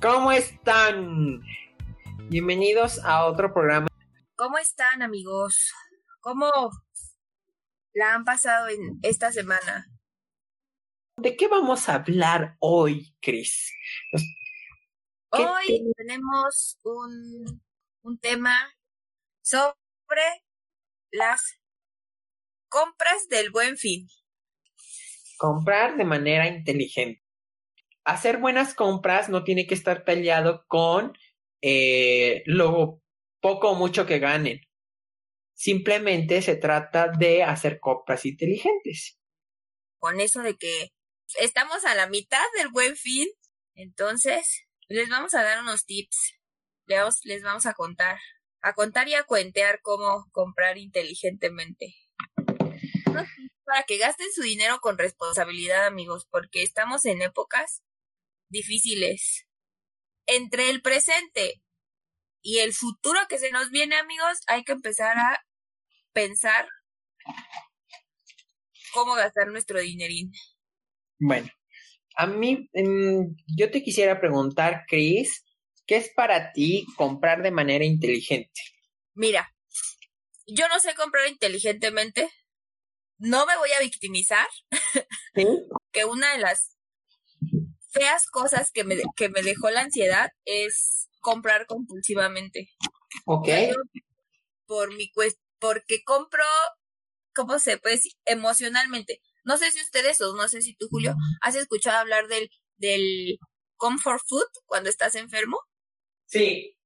¿Cómo 0.00 0.32
están? 0.32 1.42
Bienvenidos 2.30 3.04
a 3.04 3.26
otro 3.26 3.52
programa. 3.52 3.86
¿Cómo 4.34 4.56
están 4.56 5.02
amigos? 5.02 5.74
¿Cómo 6.20 6.50
la 7.92 8.14
han 8.14 8.24
pasado 8.24 8.68
en 8.68 8.98
esta 9.02 9.30
semana? 9.30 9.86
¿De 11.18 11.36
qué 11.36 11.48
vamos 11.48 11.86
a 11.90 11.96
hablar 11.96 12.56
hoy, 12.60 13.14
Chris? 13.20 13.74
Hoy 15.32 15.92
tenemos 15.98 16.78
un, 16.82 17.62
un 18.00 18.18
tema 18.18 18.56
sobre 19.42 20.46
las 21.10 21.60
compras 22.70 23.28
del 23.28 23.50
buen 23.50 23.76
fin. 23.76 24.08
Comprar 25.36 25.98
de 25.98 26.04
manera 26.04 26.46
inteligente. 26.46 27.22
Hacer 28.04 28.38
buenas 28.38 28.74
compras 28.74 29.28
no 29.28 29.44
tiene 29.44 29.66
que 29.66 29.74
estar 29.74 30.04
peleado 30.04 30.64
con 30.66 31.16
eh, 31.62 32.42
lo 32.46 33.02
poco 33.40 33.70
o 33.70 33.74
mucho 33.74 34.06
que 34.06 34.18
ganen. 34.18 34.60
Simplemente 35.54 36.40
se 36.40 36.56
trata 36.56 37.08
de 37.08 37.42
hacer 37.42 37.80
compras 37.80 38.24
inteligentes. 38.24 39.18
Con 39.98 40.20
eso 40.20 40.42
de 40.42 40.56
que 40.56 40.92
estamos 41.38 41.84
a 41.84 41.94
la 41.94 42.08
mitad 42.08 42.42
del 42.56 42.68
buen 42.68 42.96
fin, 42.96 43.28
entonces 43.74 44.64
les 44.88 45.08
vamos 45.08 45.34
a 45.34 45.42
dar 45.42 45.60
unos 45.60 45.84
tips. 45.84 46.34
Les, 46.86 47.24
les 47.24 47.42
vamos 47.42 47.66
a 47.66 47.74
contar, 47.74 48.18
a 48.62 48.72
contar 48.74 49.08
y 49.08 49.14
a 49.14 49.24
cuentear 49.24 49.80
cómo 49.82 50.26
comprar 50.32 50.78
inteligentemente. 50.78 51.94
Para 53.64 53.82
que 53.86 53.98
gasten 53.98 54.32
su 54.34 54.42
dinero 54.42 54.80
con 54.80 54.98
responsabilidad, 54.98 55.86
amigos, 55.86 56.26
porque 56.30 56.62
estamos 56.62 57.04
en 57.04 57.22
épocas 57.22 57.82
difíciles. 58.50 59.46
Entre 60.26 60.70
el 60.70 60.82
presente 60.82 61.62
y 62.42 62.58
el 62.58 62.72
futuro 62.72 63.18
que 63.28 63.38
se 63.38 63.50
nos 63.50 63.70
viene, 63.70 63.96
amigos, 63.96 64.40
hay 64.46 64.64
que 64.64 64.72
empezar 64.72 65.16
a 65.18 65.44
pensar 66.12 66.68
cómo 68.92 69.14
gastar 69.14 69.48
nuestro 69.48 69.80
dinerín. 69.80 70.32
Bueno, 71.18 71.48
a 72.16 72.26
mí, 72.26 72.68
mm, 72.72 73.36
yo 73.56 73.70
te 73.70 73.82
quisiera 73.82 74.20
preguntar, 74.20 74.84
Chris, 74.88 75.44
¿qué 75.86 75.96
es 75.96 76.10
para 76.14 76.52
ti 76.52 76.86
comprar 76.96 77.42
de 77.42 77.50
manera 77.50 77.84
inteligente? 77.84 78.60
Mira, 79.14 79.54
yo 80.46 80.68
no 80.68 80.78
sé 80.80 80.94
comprar 80.94 81.28
inteligentemente. 81.28 82.30
No 83.18 83.46
me 83.46 83.56
voy 83.56 83.70
a 83.72 83.80
victimizar. 83.80 84.46
que 85.92 86.04
una 86.04 86.32
de 86.32 86.38
las 86.38 86.76
feas 87.90 88.26
cosas 88.26 88.70
que 88.72 88.84
me, 88.84 88.96
que 89.16 89.28
me 89.28 89.42
dejó 89.42 89.70
la 89.70 89.82
ansiedad 89.82 90.30
es 90.44 91.08
comprar 91.20 91.66
compulsivamente. 91.66 92.70
Ok. 93.26 93.48
por 94.66 94.94
mi 94.94 95.10
porque 95.58 96.02
compro, 96.04 96.44
¿cómo 97.34 97.58
se 97.58 97.78
puede 97.78 97.96
decir? 97.96 98.12
Emocionalmente. 98.24 99.20
No 99.44 99.58
sé 99.58 99.70
si 99.70 99.80
ustedes 99.80 100.20
o 100.20 100.34
no 100.34 100.48
sé 100.48 100.62
si 100.62 100.74
tú, 100.74 100.88
Julio, 100.90 101.14
has 101.42 101.54
escuchado 101.54 101.98
hablar 101.98 102.28
del, 102.28 102.50
del 102.76 103.38
comfort 103.76 104.22
food 104.26 104.46
cuando 104.66 104.88
estás 104.88 105.14
enfermo. 105.16 105.58
Sí. 106.26 106.76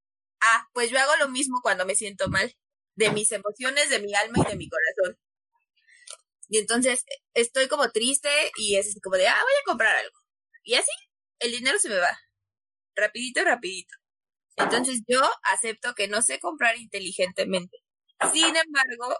Ah, 0.41 0.66
pues 0.72 0.91
yo 0.91 0.98
hago 0.98 1.16
lo 1.16 1.28
mismo 1.28 1.60
cuando 1.62 1.86
me 1.86 1.94
siento 1.94 2.28
mal. 2.28 2.55
De 2.97 3.10
mis 3.10 3.32
emociones, 3.32 3.91
de 3.91 4.00
mi 4.00 4.14
alma 4.14 4.38
y 4.44 4.50
de 4.50 4.56
mi 4.56 4.69
corazón. 4.69 5.19
Y 6.48 6.58
entonces 6.58 7.05
estoy 7.34 7.69
como 7.69 7.91
triste 7.91 8.28
y 8.56 8.77
es 8.77 8.97
como 9.02 9.16
de, 9.16 9.27
ah, 9.27 9.41
voy 9.42 9.52
a 9.60 9.64
comprar 9.66 9.97
algo. 9.97 10.23
Y 10.64 10.74
así, 10.74 10.90
el 11.38 11.52
dinero 11.52 11.78
se 11.78 11.90
me 11.90 11.98
va. 11.98 12.18
Rapidito, 12.96 13.44
rapidito. 13.44 13.94
Entonces 14.56 15.02
yo 15.06 15.20
acepto 15.52 15.94
que 15.94 16.08
no 16.08 16.22
sé 16.22 16.38
comprar 16.38 16.76
inteligentemente. 16.76 17.78
Sin 18.32 18.56
embargo, 18.56 19.16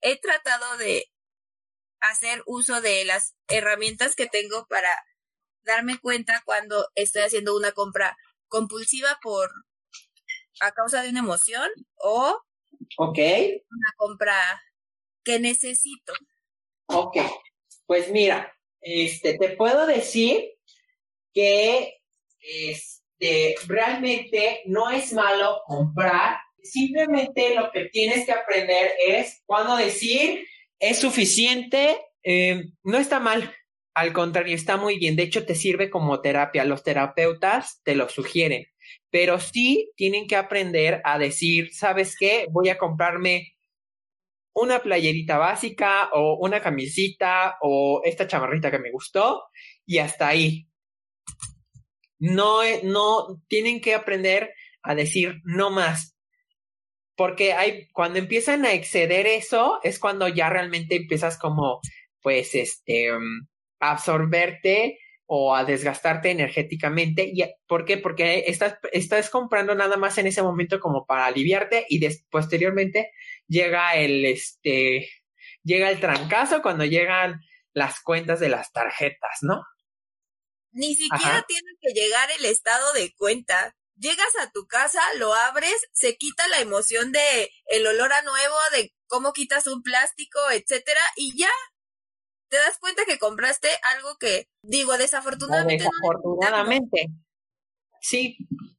he 0.00 0.18
tratado 0.18 0.76
de 0.78 1.06
hacer 2.00 2.42
uso 2.46 2.80
de 2.80 3.04
las 3.04 3.34
herramientas 3.48 4.14
que 4.14 4.26
tengo 4.26 4.66
para 4.66 4.88
darme 5.64 5.98
cuenta 5.98 6.42
cuando 6.44 6.88
estoy 6.94 7.22
haciendo 7.22 7.56
una 7.56 7.72
compra 7.72 8.16
compulsiva 8.48 9.18
por 9.22 9.50
a 10.60 10.72
causa 10.72 11.02
de 11.02 11.08
una 11.08 11.20
emoción 11.20 11.68
o 11.96 12.40
una 12.98 13.92
compra 13.96 14.62
que 15.24 15.40
necesito. 15.40 16.12
Ok, 16.86 17.16
pues 17.86 18.10
mira, 18.10 18.52
este 18.84 19.38
te 19.38 19.50
puedo 19.50 19.86
decir 19.86 20.52
que 21.32 21.98
este 22.40 23.56
realmente 23.66 24.62
no 24.66 24.90
es 24.90 25.12
malo 25.12 25.62
comprar, 25.66 26.38
simplemente 26.62 27.54
lo 27.54 27.70
que 27.72 27.86
tienes 27.86 28.26
que 28.26 28.32
aprender 28.32 28.92
es 29.06 29.42
cuando 29.46 29.76
decir 29.76 30.46
es 30.78 30.98
suficiente, 30.98 31.98
eh, 32.22 32.66
no 32.82 32.98
está 32.98 33.20
mal. 33.20 33.54
Al 33.94 34.12
contrario, 34.12 34.54
está 34.54 34.76
muy 34.76 34.98
bien. 34.98 35.16
De 35.16 35.22
hecho, 35.22 35.46
te 35.46 35.54
sirve 35.54 35.88
como 35.88 36.20
terapia. 36.20 36.64
Los 36.64 36.82
terapeutas 36.82 37.80
te 37.84 37.94
lo 37.94 38.08
sugieren. 38.08 38.66
Pero 39.10 39.38
sí 39.40 39.92
tienen 39.96 40.26
que 40.26 40.36
aprender 40.36 41.00
a 41.04 41.18
decir, 41.18 41.72
¿sabes 41.72 42.16
qué? 42.18 42.46
Voy 42.50 42.68
a 42.68 42.78
comprarme 42.78 43.53
una 44.54 44.80
playerita 44.80 45.38
básica 45.38 46.10
o 46.12 46.38
una 46.40 46.60
camisita 46.60 47.56
o 47.60 48.02
esta 48.04 48.26
chamarrita 48.26 48.70
que 48.70 48.78
me 48.78 48.90
gustó 48.90 49.44
y 49.84 49.98
hasta 49.98 50.28
ahí. 50.28 50.68
No, 52.18 52.60
no, 52.84 53.42
tienen 53.48 53.80
que 53.80 53.94
aprender 53.94 54.54
a 54.82 54.94
decir 54.94 55.40
no 55.44 55.70
más 55.70 56.14
porque 57.16 57.52
hay, 57.52 57.88
cuando 57.92 58.18
empiezan 58.18 58.64
a 58.64 58.72
exceder 58.72 59.26
eso, 59.26 59.78
es 59.82 59.98
cuando 59.98 60.28
ya 60.28 60.50
realmente 60.50 60.96
empiezas 60.96 61.38
como, 61.38 61.80
pues, 62.22 62.54
este, 62.54 63.12
mm, 63.12 63.46
a 63.80 63.92
absorberte 63.92 64.98
o 65.26 65.54
a 65.54 65.64
desgastarte 65.64 66.30
energéticamente. 66.30 67.30
¿Y 67.32 67.44
¿Por 67.66 67.84
qué? 67.84 67.98
Porque 67.98 68.44
estás, 68.46 68.78
estás 68.92 69.30
comprando 69.30 69.74
nada 69.74 69.96
más 69.96 70.18
en 70.18 70.26
ese 70.26 70.42
momento 70.42 70.80
como 70.80 71.06
para 71.06 71.26
aliviarte 71.26 71.86
y 71.88 72.00
posteriormente 72.30 73.10
llega 73.46 73.96
el, 73.96 74.24
este, 74.24 75.08
llega 75.62 75.90
el 75.90 76.00
trancazo 76.00 76.62
cuando 76.62 76.84
llegan 76.84 77.40
las 77.72 78.00
cuentas 78.00 78.40
de 78.40 78.48
las 78.48 78.72
tarjetas, 78.72 79.38
¿no? 79.42 79.62
Ni 80.72 80.94
siquiera 80.94 81.44
tiene 81.46 81.70
que 81.80 81.92
llegar 81.92 82.28
el 82.38 82.44
estado 82.46 82.92
de 82.94 83.12
cuenta 83.14 83.74
llegas 83.96 84.32
a 84.40 84.50
tu 84.50 84.66
casa, 84.66 85.00
lo 85.18 85.34
abres, 85.34 85.74
se 85.92 86.16
quita 86.16 86.46
la 86.48 86.60
emoción 86.60 87.12
de 87.12 87.50
el 87.66 87.86
olor 87.86 88.12
a 88.12 88.22
nuevo, 88.22 88.56
de 88.72 88.92
cómo 89.06 89.32
quitas 89.32 89.66
un 89.66 89.82
plástico, 89.82 90.38
etcétera, 90.52 91.00
y 91.16 91.38
ya 91.38 91.50
te 92.48 92.56
das 92.56 92.78
cuenta 92.78 93.04
que 93.04 93.18
compraste 93.18 93.68
algo 93.94 94.16
que, 94.18 94.48
digo, 94.62 94.96
desafortunadamente. 94.98 95.84
desafortunadamente. 95.84 97.06
sí, 98.00 98.36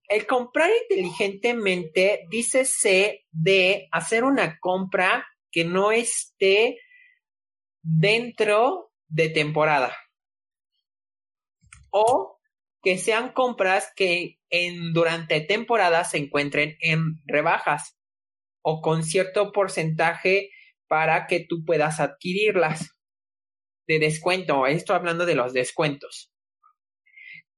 el 0.08 0.28
comprar 0.28 0.70
inteligentemente, 0.84 2.26
dícese 2.30 3.26
de 3.32 3.88
hacer 3.92 4.24
una 4.24 4.60
compra 4.60 5.26
que 5.52 5.66
no 5.66 5.92
esté 5.92 6.80
dentro 7.82 8.92
de 9.08 9.30
temporada. 9.30 9.96
O 11.90 12.40
que 12.84 12.98
sean 12.98 13.32
compras 13.32 13.92
que 13.96 14.40
en, 14.50 14.94
durante 14.94 15.42
temporada 15.42 16.04
se 16.04 16.18
encuentren 16.18 16.78
en 16.82 17.22
rebajas 17.26 17.98
o 18.62 18.82
con 18.82 19.04
cierto 19.04 19.52
porcentaje 19.52 20.52
para 20.88 21.26
que 21.28 21.40
tú 21.40 21.66
puedas 21.66 22.00
adquirirlas 22.00 22.92
de 23.88 24.00
descuento. 24.00 24.68
Esto 24.68 24.94
hablando 24.94 25.26
de 25.26 25.36
los 25.36 25.54
descuentos. 25.54 26.35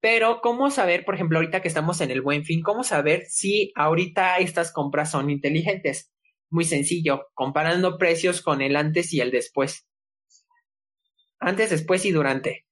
Pero, 0.10 0.40
¿cómo 0.40 0.72
saber, 0.72 1.04
por 1.04 1.16
ejemplo, 1.16 1.38
ahorita 1.38 1.62
que 1.62 1.68
estamos 1.68 2.00
en 2.00 2.12
el 2.12 2.22
buen 2.22 2.46
fin, 2.46 2.62
cómo 2.62 2.86
saber 2.86 3.26
si 3.28 3.74
ahorita 3.76 4.38
estas 4.38 4.72
compras 4.72 5.12
son 5.12 5.30
inteligentes? 5.30 6.14
Muy 6.50 6.64
sencillo, 6.64 7.28
comparando 7.34 7.98
precios 7.98 8.42
con 8.42 8.62
el 8.62 8.78
antes 8.78 9.12
y 9.12 9.20
el 9.20 9.32
después. 9.32 9.86
Antes, 11.40 11.72
después 11.72 12.06
y 12.06 12.12
durante. 12.12 12.66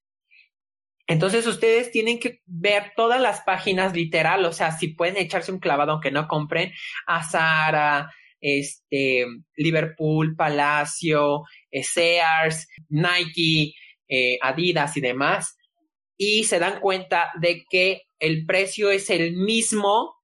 Entonces 1.07 1.45
ustedes 1.45 1.91
tienen 1.91 2.21
que 2.21 2.39
ver 2.45 2.93
todas 2.95 3.19
las 3.19 3.41
páginas 3.41 3.93
literal, 3.93 4.45
o 4.45 4.53
sea, 4.53 4.71
si 4.71 4.93
pueden 4.93 5.17
echarse 5.17 5.51
un 5.51 5.59
clavado 5.59 5.91
aunque 5.91 6.11
no 6.11 6.29
compren 6.29 6.71
a 7.05 7.21
Zara, 7.29 8.13
este, 8.39 9.25
Liverpool, 9.57 10.37
Palacio, 10.37 11.43
eh, 11.69 11.83
Sears, 11.83 12.65
Nike, 12.87 13.73
eh, 14.07 14.37
Adidas 14.41 14.95
y 14.95 15.01
demás, 15.01 15.57
y 16.17 16.45
se 16.45 16.59
dan 16.59 16.79
cuenta 16.79 17.31
de 17.39 17.65
que 17.69 18.03
el 18.19 18.45
precio 18.45 18.89
es 18.89 19.09
el 19.09 19.35
mismo 19.35 20.15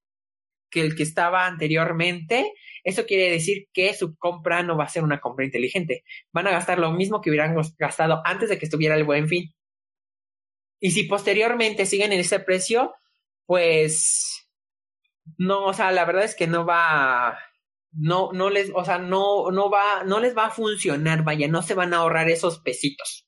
que 0.70 0.82
el 0.82 0.96
que 0.96 1.04
estaba 1.04 1.46
anteriormente, 1.46 2.54
eso 2.84 3.06
quiere 3.06 3.30
decir 3.30 3.68
que 3.74 3.94
su 3.94 4.16
compra 4.18 4.64
no 4.64 4.78
va 4.78 4.86
a 4.86 4.90
ser 4.90 5.04
una 5.04 5.20
compra 5.20 5.46
inteligente. 5.46 6.04
Van 6.32 6.48
a 6.48 6.52
gastar 6.52 6.80
lo 6.80 6.92
mismo 6.92 7.22
que 7.22 7.30
hubieran 7.30 7.56
gastado 7.78 8.22
antes 8.26 8.50
de 8.50 8.58
que 8.58 8.66
estuviera 8.66 8.96
el 8.96 9.04
buen 9.04 9.28
fin. 9.28 9.54
Y 10.80 10.92
si 10.92 11.04
posteriormente 11.04 11.86
siguen 11.86 12.14
en 12.14 12.22
ese 12.22 12.40
precio, 12.40 12.96
pues 13.46 14.48
no, 15.38 15.66
o 15.66 15.74
sea, 15.74 15.92
la 15.92 16.06
verdad 16.06 16.24
es 16.24 16.36
que 16.36 16.48
no 16.48 16.66
va, 16.66 17.38
no, 17.92 18.32
no 18.34 18.50
les, 18.50 18.72
o 18.74 18.84
sea, 18.84 18.98
no, 18.98 19.52
no 19.52 19.70
va, 19.70 20.04
no 20.06 20.20
les 20.20 20.36
va 20.36 20.48
a 20.48 20.52
funcionar, 20.52 21.24
vaya, 21.24 21.48
no 21.48 21.62
se 21.62 21.76
van 21.76 21.94
a 21.94 21.98
ahorrar 21.98 22.30
esos 22.30 22.60
pesitos. 22.60 23.28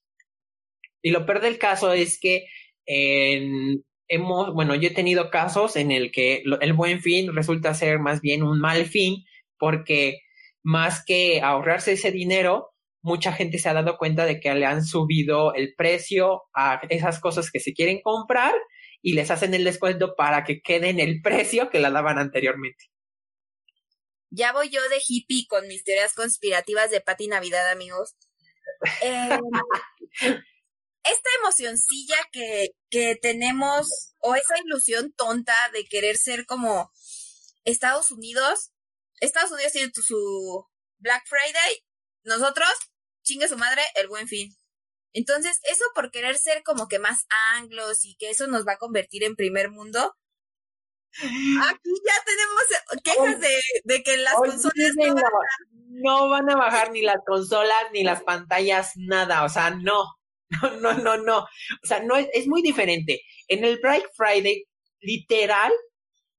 Y 1.04 1.12
lo 1.12 1.28
peor 1.28 1.42
del 1.42 1.60
caso 1.60 1.94
es 1.94 2.20
que 2.20 2.46
en, 2.88 3.84
hemos, 4.08 4.54
bueno, 4.54 4.74
yo 4.74 4.88
he 4.88 4.94
tenido 4.94 5.30
casos 5.30 5.76
en 5.76 5.92
el 5.92 6.12
que 6.12 6.44
el 6.62 6.74
buen 6.74 7.02
fin 7.02 7.36
resulta 7.36 7.76
ser 7.76 8.00
más 8.00 8.22
bien 8.22 8.42
un 8.42 8.60
mal 8.60 8.86
fin, 8.86 9.26
porque 9.60 10.22
más 10.64 11.04
que 11.06 11.42
ahorrarse 11.42 11.92
ese 11.92 12.12
dinero, 12.12 12.74
mucha 13.02 13.34
gente 13.34 13.60
se 13.60 13.70
ha 13.70 13.74
dado 13.74 13.98
cuenta 13.98 14.26
de 14.26 14.40
que 14.40 14.54
le 14.56 14.66
han 14.66 14.84
subido 14.84 15.54
el 15.54 15.76
precio 15.76 16.44
a 16.56 16.82
esas 16.90 17.20
cosas 17.20 17.52
que 17.52 17.60
se 17.60 17.74
quieren 17.74 18.02
comprar 18.02 18.54
y 19.02 19.14
les 19.14 19.30
hacen 19.30 19.54
el 19.54 19.66
descuento 19.66 20.16
para 20.16 20.46
que 20.46 20.62
queden 20.62 21.00
el 21.00 21.22
precio 21.22 21.70
que 21.70 21.80
la 21.80 21.92
daban 21.92 22.18
anteriormente. 22.18 22.86
Ya 24.30 24.54
voy 24.54 24.70
yo 24.70 24.82
de 24.90 24.98
hippie 25.06 25.46
con 25.48 25.68
mis 25.68 25.84
teorías 25.84 26.14
conspirativas 26.14 26.90
de 26.90 27.02
Pati 27.02 27.28
Navidad, 27.28 27.70
amigos. 27.70 28.16
Em, 29.02 29.40
esta 31.04 31.30
emocioncilla 31.42 32.18
que, 32.32 32.68
que 32.90 33.16
tenemos, 33.16 34.16
o 34.20 34.36
esa 34.36 34.56
ilusión 34.66 35.14
tonta 35.14 35.56
de 35.74 35.86
querer 35.86 36.18
ser 36.18 36.46
como 36.46 36.92
Estados 37.64 38.12
Unidos, 38.12 38.72
Estados 39.20 39.52
Unidos 39.52 39.72
tiene 39.72 39.92
su 39.94 40.66
Black 41.00 41.24
Friday, 41.28 41.84
nosotros, 42.24 42.70
chingue 43.24 43.48
su 43.48 43.58
madre, 43.58 43.82
el 43.96 44.08
buen 44.08 44.28
fin. 44.28 44.56
Entonces, 45.14 45.60
eso 45.64 45.84
por 45.94 46.12
querer 46.12 46.38
ser 46.38 46.64
como 46.64 46.88
que 46.88 47.00
más 47.00 47.26
anglos 47.56 48.04
y 48.04 48.16
que 48.16 48.30
eso 48.30 48.48
nos 48.48 48.66
va 48.66 48.74
a 48.74 48.78
convertir 48.78 49.24
en 49.24 49.36
primer 49.36 49.70
mundo. 49.70 50.16
Aquí 51.16 51.92
ya 52.06 52.24
tenemos 52.26 53.04
quejas 53.04 53.40
de, 53.40 53.62
de 53.84 54.04
que 54.04 54.18
las 54.18 54.34
consolas 54.34 54.94
no 54.96 55.14
van, 55.14 55.24
a... 55.24 55.30
no 55.90 56.30
van 56.30 56.50
a 56.50 56.56
bajar 56.56 56.92
ni 56.92 57.04
las 57.04 57.18
consolas 57.26 57.84
ni 57.92 58.04
las 58.04 58.24
pantallas, 58.24 58.94
nada. 58.96 59.44
O 59.44 59.50
sea, 59.50 59.70
no. 59.70 60.04
No, 60.82 60.94
no, 60.94 60.94
no, 60.94 61.18
no. 61.18 61.40
O 61.40 61.86
sea, 61.88 62.02
no 62.02 62.16
es, 62.16 62.28
es 62.34 62.48
muy 62.48 62.62
diferente. 62.62 63.22
En 63.48 63.66
el 63.66 63.80
Black 63.82 64.10
Friday, 64.16 64.66
literal, 65.02 65.72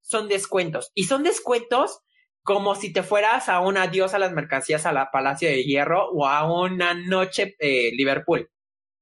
son 0.01 0.29
descuentos. 0.29 0.91
Y 0.95 1.05
son 1.05 1.23
descuentos 1.23 2.01
como 2.45 2.75
si 2.75 2.93
te 2.93 3.03
fueras 3.03 3.49
a 3.49 3.61
un 3.61 3.79
adiós 3.79 4.13
a 4.13 4.19
las 4.19 4.33
mercancías 4.33 4.85
a 4.85 4.93
la 4.93 5.11
Palacio 5.11 5.49
de 5.49 5.65
Hierro 5.65 6.11
o 6.11 6.27
a 6.27 6.47
una 6.47 6.93
noche 6.95 7.57
eh, 7.59 7.91
Liverpool. 7.97 8.51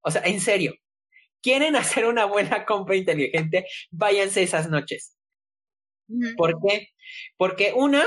O 0.01 0.11
sea, 0.11 0.23
en 0.25 0.41
serio, 0.41 0.75
quieren 1.43 1.77
hacer 1.77 2.07
una 2.07 2.25
buena 2.25 2.65
compra 2.65 2.97
inteligente, 2.97 3.67
váyanse 3.91 4.43
esas 4.43 4.71
noches. 4.71 5.17
¿Por 6.37 6.61
qué? 6.61 6.89
Porque 7.39 7.73
una, 7.75 8.05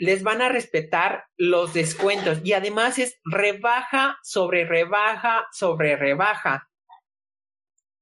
les 0.00 0.22
van 0.22 0.40
a 0.40 0.48
respetar 0.48 1.26
los 1.36 1.74
descuentos 1.74 2.40
y 2.42 2.54
además 2.54 2.98
es 2.98 3.20
rebaja 3.22 4.18
sobre 4.22 4.64
rebaja 4.64 5.46
sobre 5.52 5.94
rebaja. 5.94 6.70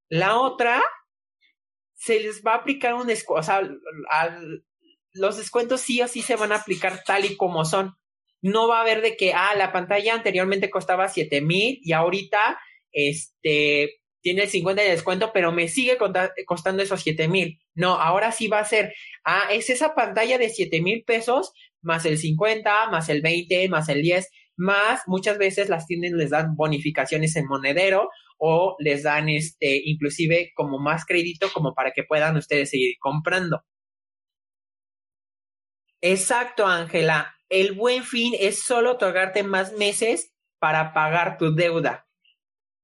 La 0.09 0.39
otra, 0.39 0.81
se 1.95 2.21
les 2.21 2.45
va 2.45 2.53
a 2.53 2.59
aplicar 2.59 2.95
un 2.95 3.09
descuento, 3.09 3.41
o 3.41 3.43
sea, 3.43 3.69
al, 4.11 4.65
los 5.13 5.39
descuentos 5.39 5.81
sí 5.81 6.01
o 6.01 6.07
sí 6.07 6.23
se 6.23 6.37
van 6.37 6.53
a 6.53 6.57
aplicar 6.59 7.03
tal 7.05 7.25
y 7.25 7.37
como 7.37 7.65
son. 7.65 7.97
No 8.41 8.69
va 8.69 8.79
a 8.79 8.83
haber 8.83 9.03
de 9.03 9.17
que, 9.17 9.35
ah, 9.35 9.57
la 9.57 9.73
pantalla 9.73 10.15
anteriormente 10.15 10.71
costaba 10.71 11.09
siete 11.09 11.41
mil 11.41 11.81
y 11.83 11.93
ahorita, 11.95 12.61
este, 12.93 13.99
tiene 14.21 14.43
el 14.43 14.49
50 14.49 14.83
de 14.83 14.91
descuento, 14.91 15.33
pero 15.33 15.51
me 15.51 15.67
sigue 15.67 15.99
costando 16.47 16.83
esos 16.83 17.03
siete 17.03 17.27
mil. 17.27 17.61
No, 17.75 17.95
ahora 17.95 18.31
sí 18.31 18.47
va 18.47 18.61
a 18.61 18.65
ser, 18.65 18.95
ah, 19.25 19.49
es 19.51 19.69
esa 19.69 19.97
pantalla 19.97 20.39
de 20.39 20.49
siete 20.49 20.81
mil 20.81 21.03
pesos, 21.05 21.53
más 21.83 22.05
el 22.07 22.19
50, 22.19 22.91
más 22.91 23.09
el 23.09 23.23
20, 23.23 23.69
más 23.69 23.89
el 23.89 24.03
10, 24.03 24.29
más 24.57 25.03
muchas 25.07 25.39
veces 25.39 25.69
las 25.69 25.87
tiendas 25.87 26.13
les 26.13 26.31
dan 26.31 26.57
bonificaciones 26.57 27.37
en 27.37 27.47
monedero 27.47 28.11
o 28.39 28.77
les 28.79 29.03
dan 29.05 29.29
este 29.29 29.81
inclusive 29.85 30.53
como 30.55 30.79
más 30.79 31.05
crédito 31.07 31.49
como 31.53 31.75
para 31.75 31.93
que 31.93 32.05
puedan 32.05 32.37
ustedes 32.37 32.71
seguir 32.71 32.97
comprando. 33.01 33.63
Exacto, 36.01 36.67
Ángela. 36.67 37.35
El 37.49 37.73
buen 37.73 38.05
fin 38.05 38.35
es 38.39 38.63
solo 38.63 38.93
otorgarte 38.93 39.43
más 39.43 39.73
meses 39.73 40.33
para 40.59 40.93
pagar 40.93 41.39
tu 41.39 41.55
deuda. 41.55 42.07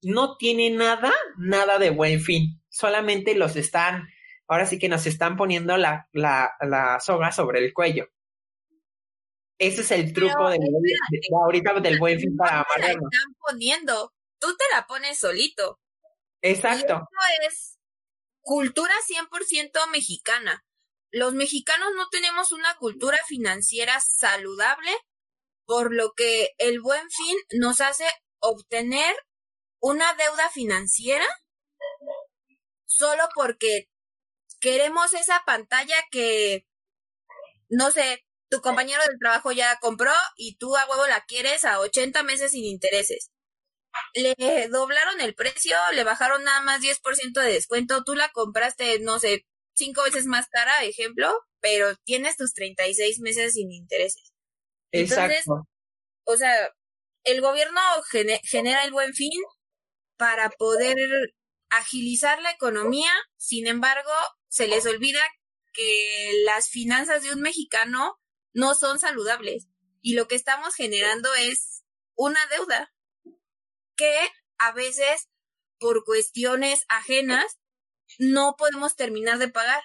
No 0.02 0.36
tiene 0.36 0.70
nada, 0.70 1.12
nada 1.38 1.78
de 1.78 1.90
buen 1.90 2.20
fin. 2.20 2.62
Solamente 2.68 3.34
los 3.34 3.56
están, 3.56 4.08
ahora 4.48 4.66
sí 4.66 4.78
que 4.78 4.88
nos 4.88 5.06
están 5.06 5.36
poniendo 5.36 5.76
la, 5.76 6.08
la, 6.12 6.52
la 6.60 6.98
soga 7.00 7.32
sobre 7.32 7.64
el 7.64 7.72
cuello. 7.72 8.06
Ese 9.58 9.82
es 9.82 9.90
el 9.92 10.12
truco 10.12 10.50
de, 10.50 10.58
ahorita 11.44 11.80
del 11.80 11.98
buen 11.98 12.18
fin 12.18 12.36
para 12.36 12.60
amarrarnos. 12.62 13.10
están 13.12 13.34
poniendo. 13.40 14.12
Tú 14.38 14.48
te 14.56 14.64
la 14.74 14.86
pones 14.86 15.18
solito. 15.18 15.80
Exacto. 16.42 17.08
Y 17.42 17.46
es 17.46 17.78
cultura 18.40 18.92
100% 19.08 19.90
mexicana. 19.90 20.64
Los 21.10 21.32
mexicanos 21.34 21.90
no 21.96 22.08
tenemos 22.08 22.52
una 22.52 22.76
cultura 22.76 23.18
financiera 23.28 24.00
saludable, 24.00 24.90
por 25.64 25.94
lo 25.94 26.12
que 26.12 26.50
el 26.58 26.80
buen 26.80 27.08
fin 27.10 27.36
nos 27.52 27.80
hace 27.80 28.04
obtener 28.40 29.14
una 29.80 30.12
deuda 30.14 30.50
financiera 30.50 31.24
solo 32.84 33.22
porque 33.34 33.88
queremos 34.60 35.14
esa 35.14 35.42
pantalla 35.44 35.96
que, 36.10 36.66
no 37.68 37.90
sé, 37.90 38.23
tu 38.54 38.60
compañero 38.60 39.02
del 39.08 39.18
trabajo 39.18 39.50
ya 39.52 39.78
compró 39.80 40.12
y 40.36 40.56
tú 40.56 40.76
a 40.76 40.88
huevo 40.88 41.06
la 41.08 41.24
quieres 41.24 41.64
a 41.64 41.80
80 41.80 42.22
meses 42.22 42.52
sin 42.52 42.64
intereses. 42.64 43.30
Le 44.14 44.68
doblaron 44.68 45.20
el 45.20 45.34
precio, 45.34 45.76
le 45.94 46.04
bajaron 46.04 46.44
nada 46.44 46.60
más 46.62 46.80
10% 46.80 47.40
de 47.40 47.52
descuento, 47.52 48.04
tú 48.04 48.14
la 48.14 48.30
compraste, 48.30 49.00
no 49.00 49.18
sé, 49.18 49.46
cinco 49.74 50.02
veces 50.02 50.26
más 50.26 50.48
cara, 50.48 50.84
ejemplo, 50.84 51.32
pero 51.60 51.96
tienes 52.04 52.36
tus 52.36 52.52
36 52.54 53.20
meses 53.20 53.54
sin 53.54 53.72
intereses. 53.72 54.32
Exacto. 54.92 55.66
o 56.24 56.36
sea, 56.36 56.72
el 57.24 57.40
gobierno 57.40 57.80
genera 58.44 58.84
el 58.84 58.92
buen 58.92 59.14
fin 59.14 59.32
para 60.16 60.50
poder 60.50 60.96
agilizar 61.70 62.40
la 62.40 62.52
economía, 62.52 63.10
sin 63.36 63.66
embargo, 63.66 64.12
se 64.48 64.68
les 64.68 64.86
olvida 64.86 65.20
que 65.72 66.42
las 66.44 66.68
finanzas 66.68 67.24
de 67.24 67.32
un 67.32 67.40
mexicano 67.40 68.16
no 68.54 68.74
son 68.74 68.98
saludables 68.98 69.68
y 70.00 70.14
lo 70.14 70.28
que 70.28 70.36
estamos 70.36 70.74
generando 70.74 71.28
es 71.34 71.82
una 72.14 72.40
deuda 72.46 72.92
que 73.96 74.16
a 74.58 74.72
veces 74.72 75.28
por 75.78 76.04
cuestiones 76.04 76.84
ajenas 76.88 77.58
no 78.18 78.54
podemos 78.56 78.96
terminar 78.96 79.38
de 79.38 79.48
pagar. 79.48 79.82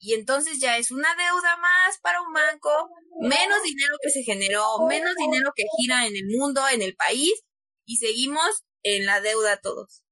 Y 0.00 0.14
entonces 0.14 0.60
ya 0.60 0.78
es 0.78 0.90
una 0.90 1.14
deuda 1.16 1.56
más 1.56 1.98
para 2.00 2.22
un 2.22 2.32
banco, 2.32 2.70
menos 3.20 3.62
dinero 3.62 3.96
que 4.00 4.10
se 4.10 4.22
generó, 4.22 4.86
menos 4.88 5.14
dinero 5.16 5.52
que 5.54 5.64
gira 5.76 6.06
en 6.06 6.14
el 6.16 6.26
mundo, 6.28 6.62
en 6.68 6.82
el 6.82 6.94
país, 6.94 7.32
y 7.84 7.96
seguimos 7.96 8.64
en 8.84 9.06
la 9.06 9.20
deuda 9.20 9.60
todos. 9.60 10.04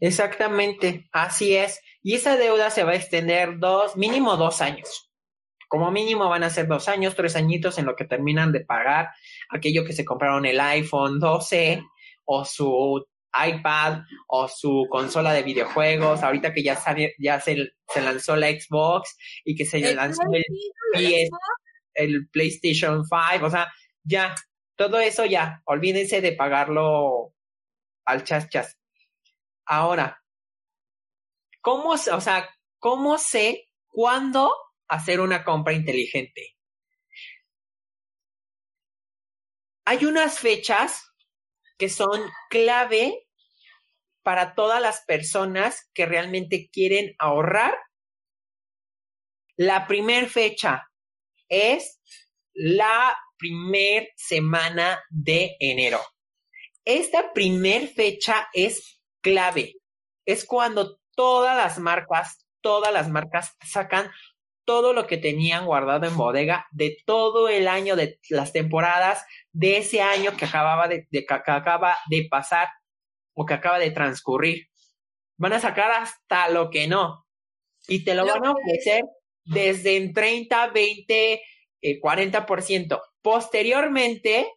Exactamente, 0.00 1.08
así 1.12 1.56
es. 1.56 1.80
Y 2.02 2.14
esa 2.14 2.36
deuda 2.36 2.70
se 2.70 2.84
va 2.84 2.92
a 2.92 2.96
extender 2.96 3.58
dos, 3.58 3.96
mínimo 3.96 4.36
dos 4.36 4.60
años. 4.60 5.10
Como 5.68 5.90
mínimo 5.90 6.28
van 6.28 6.42
a 6.42 6.50
ser 6.50 6.66
dos 6.66 6.88
años, 6.88 7.14
tres 7.14 7.36
añitos 7.36 7.78
en 7.78 7.86
lo 7.86 7.94
que 7.94 8.04
terminan 8.04 8.52
de 8.52 8.64
pagar 8.64 9.10
aquello 9.50 9.84
que 9.84 9.92
se 9.92 10.04
compraron 10.04 10.44
el 10.46 10.60
iPhone 10.60 11.20
12 11.20 11.82
o 12.24 12.44
su 12.44 13.06
iPad 13.32 14.02
o 14.26 14.48
su 14.48 14.86
consola 14.90 15.32
de 15.32 15.42
videojuegos, 15.42 16.22
ahorita 16.22 16.52
que 16.52 16.62
ya, 16.62 16.78
ya 17.18 17.40
se, 17.40 17.72
se, 17.88 18.00
lanzó 18.00 18.36
la 18.36 18.48
Xbox 18.48 19.16
y 19.44 19.54
que 19.54 19.64
se 19.64 19.94
lanzó 19.94 20.22
el, 20.94 21.28
el 21.94 22.28
PlayStation 22.30 23.04
5, 23.04 23.46
o 23.46 23.50
sea, 23.50 23.72
ya, 24.02 24.34
todo 24.76 24.98
eso 24.98 25.24
ya, 25.24 25.62
olvídense 25.66 26.20
de 26.20 26.32
pagarlo 26.32 27.34
al 28.04 28.24
chas 28.24 28.48
chas. 28.48 28.79
Ahora, 29.72 30.20
¿cómo, 31.60 31.90
o 31.90 32.20
sea, 32.20 32.50
cómo 32.80 33.18
sé 33.18 33.68
cuándo 33.86 34.52
hacer 34.88 35.20
una 35.20 35.44
compra 35.44 35.74
inteligente? 35.74 36.56
Hay 39.84 40.06
unas 40.06 40.40
fechas 40.40 41.12
que 41.78 41.88
son 41.88 42.20
clave 42.50 43.28
para 44.24 44.56
todas 44.56 44.82
las 44.82 45.04
personas 45.04 45.88
que 45.94 46.04
realmente 46.04 46.68
quieren 46.72 47.14
ahorrar. 47.20 47.78
La 49.54 49.86
primer 49.86 50.28
fecha 50.28 50.90
es 51.48 52.00
la 52.54 53.16
primer 53.38 54.08
semana 54.16 55.00
de 55.10 55.56
enero. 55.60 56.00
Esta 56.84 57.32
primer 57.32 57.86
fecha 57.86 58.48
es 58.52 58.99
clave. 59.20 59.76
Es 60.26 60.44
cuando 60.44 60.98
todas 61.14 61.56
las 61.56 61.78
marcas, 61.78 62.46
todas 62.60 62.92
las 62.92 63.08
marcas 63.08 63.56
sacan 63.64 64.10
todo 64.64 64.92
lo 64.92 65.06
que 65.06 65.16
tenían 65.16 65.66
guardado 65.66 66.06
en 66.06 66.16
bodega 66.16 66.66
de 66.70 66.96
todo 67.04 67.48
el 67.48 67.66
año, 67.66 67.96
de 67.96 68.20
las 68.28 68.52
temporadas, 68.52 69.24
de 69.52 69.78
ese 69.78 70.00
año 70.00 70.36
que 70.36 70.44
acababa 70.44 70.86
de, 70.86 71.08
que 71.10 71.26
acaba 71.28 71.96
de 72.08 72.28
pasar 72.30 72.68
o 73.34 73.44
que 73.44 73.54
acaba 73.54 73.78
de 73.78 73.90
transcurrir. 73.90 74.68
Van 75.38 75.54
a 75.54 75.60
sacar 75.60 75.90
hasta 75.90 76.48
lo 76.50 76.70
que 76.70 76.86
no. 76.86 77.26
Y 77.88 78.04
te 78.04 78.14
lo 78.14 78.26
van 78.26 78.44
a 78.44 78.52
ofrecer 78.52 79.02
desde 79.44 79.96
en 79.96 80.12
30, 80.12 80.68
20, 80.68 81.42
40%. 81.82 83.00
Posteriormente, 83.22 84.52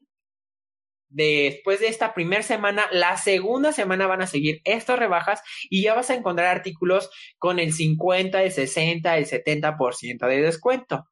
después 1.14 1.80
de 1.80 1.88
esta 1.88 2.14
primera 2.14 2.44
semana, 2.44 2.88
la 2.92 3.18
segunda 3.18 3.72
semana 3.72 4.08
van 4.08 4.22
a 4.22 4.28
seguir 4.28 4.62
estas 4.66 5.00
rebajas 5.00 5.42
y 5.70 5.84
ya 5.84 5.94
vas 5.94 6.10
a 6.10 6.16
encontrar 6.16 6.48
artículos 6.48 7.10
con 7.38 7.60
el 7.60 7.72
50, 7.74 8.44
el 8.44 8.52
60, 8.52 9.18
el 9.18 9.26
70% 9.26 10.28
de 10.28 10.42
descuento. 10.42 11.08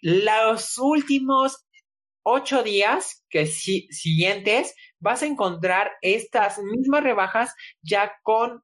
Los 0.00 0.78
últimos 0.78 1.66
ocho 2.22 2.62
días 2.62 3.24
que 3.28 3.46
siguientes 3.46 4.74
vas 4.98 5.22
a 5.22 5.26
encontrar 5.26 5.92
estas 6.02 6.58
mismas 6.58 7.04
rebajas 7.04 7.54
ya 7.82 8.12
con 8.22 8.62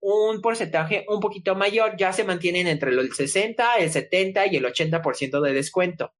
un 0.00 0.40
porcentaje 0.40 1.04
un 1.08 1.20
poquito 1.20 1.54
mayor, 1.54 1.96
ya 1.96 2.12
se 2.12 2.24
mantienen 2.24 2.66
entre 2.66 2.90
el 2.90 3.12
60, 3.12 3.76
el 3.76 3.90
70 3.90 4.46
y 4.46 4.56
el 4.56 4.64
80% 4.64 5.40
de 5.40 5.52
descuento. 5.52 6.14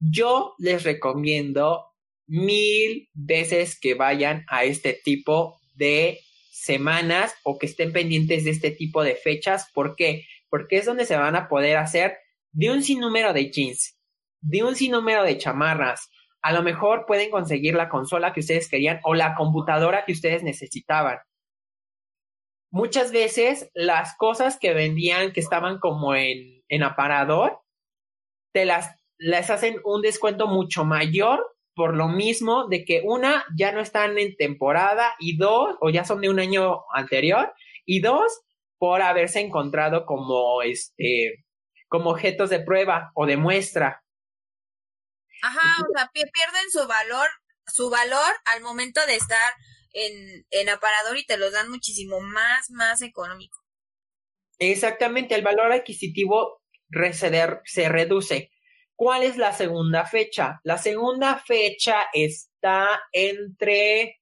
Yo 0.00 0.54
les 0.58 0.84
recomiendo 0.84 1.86
mil 2.26 3.08
veces 3.14 3.78
que 3.80 3.94
vayan 3.94 4.44
a 4.48 4.64
este 4.64 4.92
tipo 4.92 5.58
de 5.74 6.20
semanas 6.50 7.34
o 7.44 7.58
que 7.58 7.66
estén 7.66 7.92
pendientes 7.92 8.44
de 8.44 8.50
este 8.50 8.70
tipo 8.70 9.02
de 9.02 9.14
fechas. 9.14 9.70
¿Por 9.72 9.96
qué? 9.96 10.24
Porque 10.50 10.76
es 10.76 10.86
donde 10.86 11.06
se 11.06 11.16
van 11.16 11.36
a 11.36 11.48
poder 11.48 11.78
hacer 11.78 12.18
de 12.52 12.70
un 12.70 12.82
sinnúmero 12.82 13.32
de 13.32 13.50
jeans, 13.50 13.98
de 14.40 14.62
un 14.62 14.76
sinnúmero 14.76 15.24
de 15.24 15.38
chamarras. 15.38 16.10
A 16.42 16.52
lo 16.52 16.62
mejor 16.62 17.04
pueden 17.06 17.30
conseguir 17.30 17.74
la 17.74 17.88
consola 17.88 18.32
que 18.32 18.40
ustedes 18.40 18.68
querían 18.68 19.00
o 19.04 19.14
la 19.14 19.34
computadora 19.34 20.04
que 20.04 20.12
ustedes 20.12 20.42
necesitaban. 20.42 21.18
Muchas 22.70 23.12
veces 23.12 23.70
las 23.72 24.14
cosas 24.16 24.58
que 24.58 24.74
vendían 24.74 25.32
que 25.32 25.40
estaban 25.40 25.78
como 25.78 26.14
en, 26.14 26.62
en 26.68 26.82
aparador, 26.82 27.60
te 28.52 28.66
las 28.66 28.97
les 29.18 29.50
hacen 29.50 29.80
un 29.84 30.02
descuento 30.02 30.46
mucho 30.46 30.84
mayor 30.84 31.44
por 31.74 31.96
lo 31.96 32.08
mismo 32.08 32.66
de 32.68 32.84
que 32.84 33.02
una 33.04 33.44
ya 33.56 33.70
no 33.72 33.80
están 33.80 34.18
en 34.18 34.36
temporada 34.36 35.14
y 35.20 35.36
dos 35.36 35.76
o 35.80 35.90
ya 35.90 36.04
son 36.04 36.20
de 36.20 36.28
un 36.28 36.40
año 36.40 36.82
anterior 36.92 37.52
y 37.84 38.00
dos 38.00 38.40
por 38.78 39.02
haberse 39.02 39.40
encontrado 39.40 40.06
como 40.06 40.62
este 40.62 41.44
como 41.88 42.10
objetos 42.10 42.50
de 42.50 42.60
prueba 42.60 43.12
o 43.14 43.26
de 43.26 43.36
muestra. 43.36 44.02
Ajá, 45.42 45.82
o 45.82 45.96
sea, 45.96 46.10
pierden 46.12 46.70
su 46.70 46.86
valor, 46.86 47.28
su 47.66 47.90
valor 47.90 48.34
al 48.44 48.60
momento 48.60 49.00
de 49.06 49.14
estar 49.14 49.54
en, 49.92 50.46
en 50.50 50.68
aparador 50.68 51.16
y 51.16 51.24
te 51.24 51.38
los 51.38 51.52
dan 51.52 51.70
muchísimo 51.70 52.20
más, 52.20 52.70
más 52.70 53.02
económico. 53.02 53.58
Exactamente, 54.58 55.34
el 55.34 55.42
valor 55.42 55.72
adquisitivo 55.72 56.60
se 57.64 57.88
reduce. 57.88 58.50
¿Cuál 58.98 59.22
es 59.22 59.36
la 59.36 59.52
segunda 59.52 60.04
fecha? 60.06 60.60
La 60.64 60.76
segunda 60.76 61.38
fecha 61.38 62.08
está 62.12 63.00
entre 63.12 64.18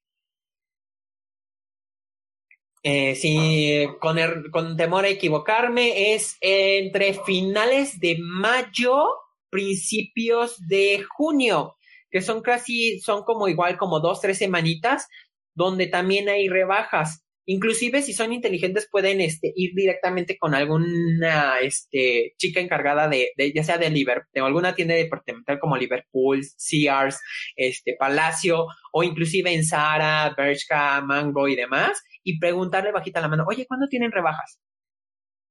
eh, 2.82 3.14
si 3.14 3.86
con, 4.00 4.18
con, 4.52 4.76
temor 4.76 5.06
a 5.06 5.08
equivocarme, 5.08 6.12
es 6.12 6.36
entre 6.42 7.14
finales 7.14 7.98
de 8.00 8.18
mayo, 8.20 9.02
principios 9.48 10.58
de 10.68 11.02
junio, 11.08 11.78
que 12.10 12.20
son 12.20 12.42
casi, 12.42 13.00
son 13.00 13.24
como 13.24 13.48
igual 13.48 13.78
como 13.78 14.00
dos, 14.00 14.20
tres 14.20 14.36
semanitas, 14.36 15.08
donde 15.54 15.86
también 15.86 16.28
hay 16.28 16.48
rebajas. 16.50 17.25
Inclusive 17.48 18.02
si 18.02 18.12
son 18.12 18.32
inteligentes 18.32 18.88
pueden 18.90 19.20
este, 19.20 19.52
ir 19.54 19.70
directamente 19.74 20.36
con 20.36 20.54
alguna 20.54 21.60
este, 21.60 22.34
chica 22.38 22.60
encargada 22.60 23.08
de, 23.08 23.32
ya 23.54 23.62
sea 23.62 23.78
de 23.78 23.88
Liverpool, 23.88 24.44
alguna 24.44 24.74
tienda 24.74 24.94
departamental 24.94 25.60
como 25.60 25.76
Liverpool, 25.76 26.42
Sears, 26.56 27.20
este, 27.54 27.94
Palacio 27.96 28.66
o 28.92 29.04
inclusive 29.04 29.54
en 29.54 29.64
Zara, 29.64 30.34
Bershka, 30.36 31.00
Mango 31.02 31.46
y 31.46 31.54
demás 31.54 32.02
y 32.26 32.40
preguntarle 32.40 32.90
bajita 32.90 33.20
la 33.20 33.28
mano, 33.28 33.44
oye, 33.46 33.66
¿cuándo 33.66 33.86
tienen 33.86 34.10
rebajas? 34.10 34.60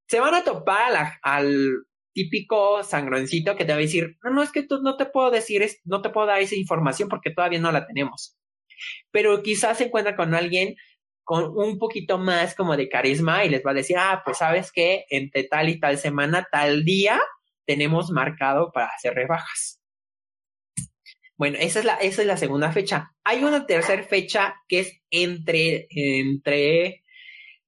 Se 0.10 0.20
van 0.20 0.36
a 0.36 0.44
topar 0.44 1.20
al 1.24 1.86
típico 2.14 2.84
sangroncito 2.84 3.56
que 3.56 3.64
te 3.64 3.72
va 3.72 3.78
a 3.78 3.82
decir, 3.82 4.18
no, 4.24 4.32
no, 4.32 4.44
es 4.44 4.52
que 4.52 4.64
tú 4.64 4.82
no 4.82 4.98
te 4.98 5.06
puedo 5.06 5.32
decir, 5.32 5.66
no 5.86 6.02
te 6.02 6.10
puedo 6.10 6.28
dar 6.28 6.42
esa 6.42 6.56
información 6.56 7.08
porque 7.08 7.32
todavía 7.32 7.60
no 7.60 7.72
la 7.72 7.88
tenemos. 7.88 8.38
Pero 9.12 9.42
quizás 9.42 9.78
se 9.78 9.86
encuentra 9.86 10.18
con 10.18 10.34
alguien 10.34 10.76
con 11.26 11.58
un 11.58 11.78
poquito 11.80 12.18
más 12.18 12.56
como 12.56 12.78
de 12.78 12.88
carisma 12.88 13.44
y 13.44 13.50
les 13.50 13.66
va 13.66 13.72
a 13.72 13.76
decir, 13.76 13.98
ah, 14.00 14.22
pues 14.24 14.38
sabes 14.38 14.72
que 14.72 15.06
entre 15.10 15.44
tal 15.44 15.70
y 15.70 15.80
tal 15.80 15.98
semana, 15.98 16.48
tal 16.50 16.86
día, 16.86 17.20
tenemos 17.66 18.12
marcado 18.12 18.72
para 18.72 18.88
hacer 18.88 19.16
rebajas. 19.16 19.82
Bueno, 21.36 21.58
esa 21.60 21.80
es 21.80 21.86
la, 21.86 21.96
esa 21.96 22.22
es 22.22 22.28
la 22.28 22.38
segunda 22.38 22.72
fecha. 22.72 23.12
Hay 23.26 23.44
una 23.44 23.66
tercera 23.66 24.04
fecha 24.04 24.56
que 24.70 24.80
es 24.82 25.02
entre, 25.10 25.88
entre 25.90 27.04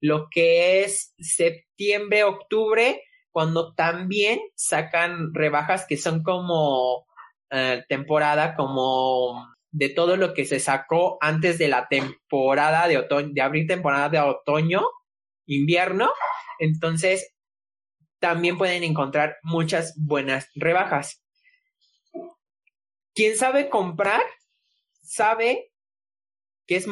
lo 0.00 0.28
que 0.30 0.84
es 0.84 1.12
septiembre, 1.18 2.24
octubre, 2.24 3.02
cuando 3.30 3.74
también 3.74 4.40
sacan 4.54 5.34
rebajas 5.34 5.84
que 5.86 5.96
son 5.96 6.22
como 6.22 7.06
eh, 7.50 7.84
temporada, 7.88 8.54
como 8.54 9.46
de 9.70 9.88
todo 9.88 10.16
lo 10.16 10.34
que 10.34 10.44
se 10.44 10.60
sacó 10.60 11.18
antes 11.20 11.58
de 11.58 11.68
la 11.68 11.88
temporada 11.88 12.88
de 12.88 12.98
otoño, 12.98 13.30
de 13.32 13.40
abrir 13.42 13.66
temporada 13.66 14.08
de 14.08 14.18
otoño, 14.20 14.82
invierno. 15.46 16.10
Entonces, 16.58 17.34
también 18.18 18.58
pueden 18.58 18.82
encontrar 18.82 19.36
muchas 19.42 19.94
buenas 19.96 20.50
rebajas. 20.54 21.22
Quien 23.14 23.36
sabe 23.36 23.68
comprar, 23.68 24.22
sabe 25.02 25.72
que 26.66 26.76
es 26.76 26.86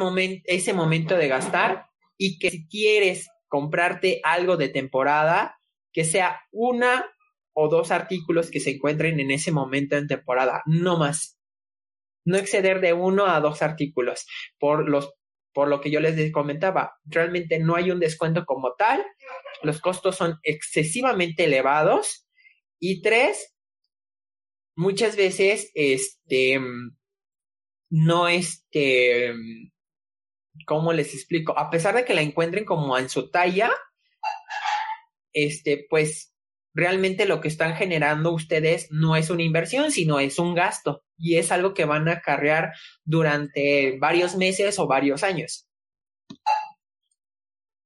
ese 0.44 0.72
momento 0.72 1.16
de 1.16 1.28
gastar 1.28 1.86
y 2.16 2.38
que 2.38 2.50
si 2.50 2.66
quieres 2.66 3.28
comprarte 3.48 4.20
algo 4.24 4.56
de 4.56 4.68
temporada, 4.68 5.58
que 5.92 6.04
sea 6.04 6.40
una 6.50 7.06
o 7.52 7.68
dos 7.68 7.90
artículos 7.90 8.50
que 8.50 8.60
se 8.60 8.70
encuentren 8.70 9.20
en 9.20 9.30
ese 9.30 9.52
momento 9.52 9.96
en 9.96 10.08
temporada, 10.08 10.62
no 10.66 10.98
más 10.98 11.35
no 12.26 12.36
exceder 12.36 12.80
de 12.82 12.92
uno 12.92 13.26
a 13.26 13.40
dos 13.40 13.62
artículos. 13.62 14.26
Por, 14.58 14.88
los, 14.88 15.14
por 15.54 15.68
lo 15.68 15.80
que 15.80 15.90
yo 15.90 16.00
les 16.00 16.30
comentaba, 16.32 16.98
realmente 17.06 17.58
no 17.58 17.76
hay 17.76 17.90
un 17.90 18.00
descuento 18.00 18.44
como 18.44 18.74
tal, 18.74 19.02
los 19.62 19.80
costos 19.80 20.16
son 20.16 20.38
excesivamente 20.42 21.44
elevados. 21.44 22.28
Y 22.78 23.00
tres, 23.00 23.56
muchas 24.74 25.16
veces, 25.16 25.70
este, 25.74 26.60
no 27.88 28.28
este, 28.28 29.34
¿cómo 30.66 30.92
les 30.92 31.14
explico? 31.14 31.58
A 31.58 31.70
pesar 31.70 31.94
de 31.94 32.04
que 32.04 32.14
la 32.14 32.22
encuentren 32.22 32.64
como 32.64 32.98
en 32.98 33.08
su 33.08 33.30
talla, 33.30 33.72
este, 35.32 35.86
pues 35.88 36.35
realmente 36.76 37.24
lo 37.24 37.40
que 37.40 37.48
están 37.48 37.74
generando 37.74 38.32
ustedes 38.32 38.88
no 38.90 39.16
es 39.16 39.30
una 39.30 39.42
inversión, 39.42 39.90
sino 39.90 40.20
es 40.20 40.38
un 40.38 40.54
gasto 40.54 41.02
y 41.16 41.38
es 41.38 41.50
algo 41.50 41.72
que 41.72 41.86
van 41.86 42.06
a 42.06 42.12
acarrear 42.12 42.74
durante 43.04 43.98
varios 43.98 44.36
meses 44.36 44.78
o 44.78 44.86
varios 44.86 45.22
años. 45.22 45.66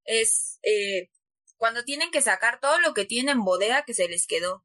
Es 0.04 0.58
eh, 0.64 1.08
cuando 1.56 1.84
tienen 1.84 2.10
que 2.10 2.20
sacar 2.20 2.58
todo 2.58 2.80
lo 2.80 2.92
que 2.92 3.04
tienen 3.04 3.36
en 3.36 3.44
bodega 3.44 3.84
que 3.84 3.94
se 3.94 4.08
les 4.08 4.26
quedó. 4.26 4.64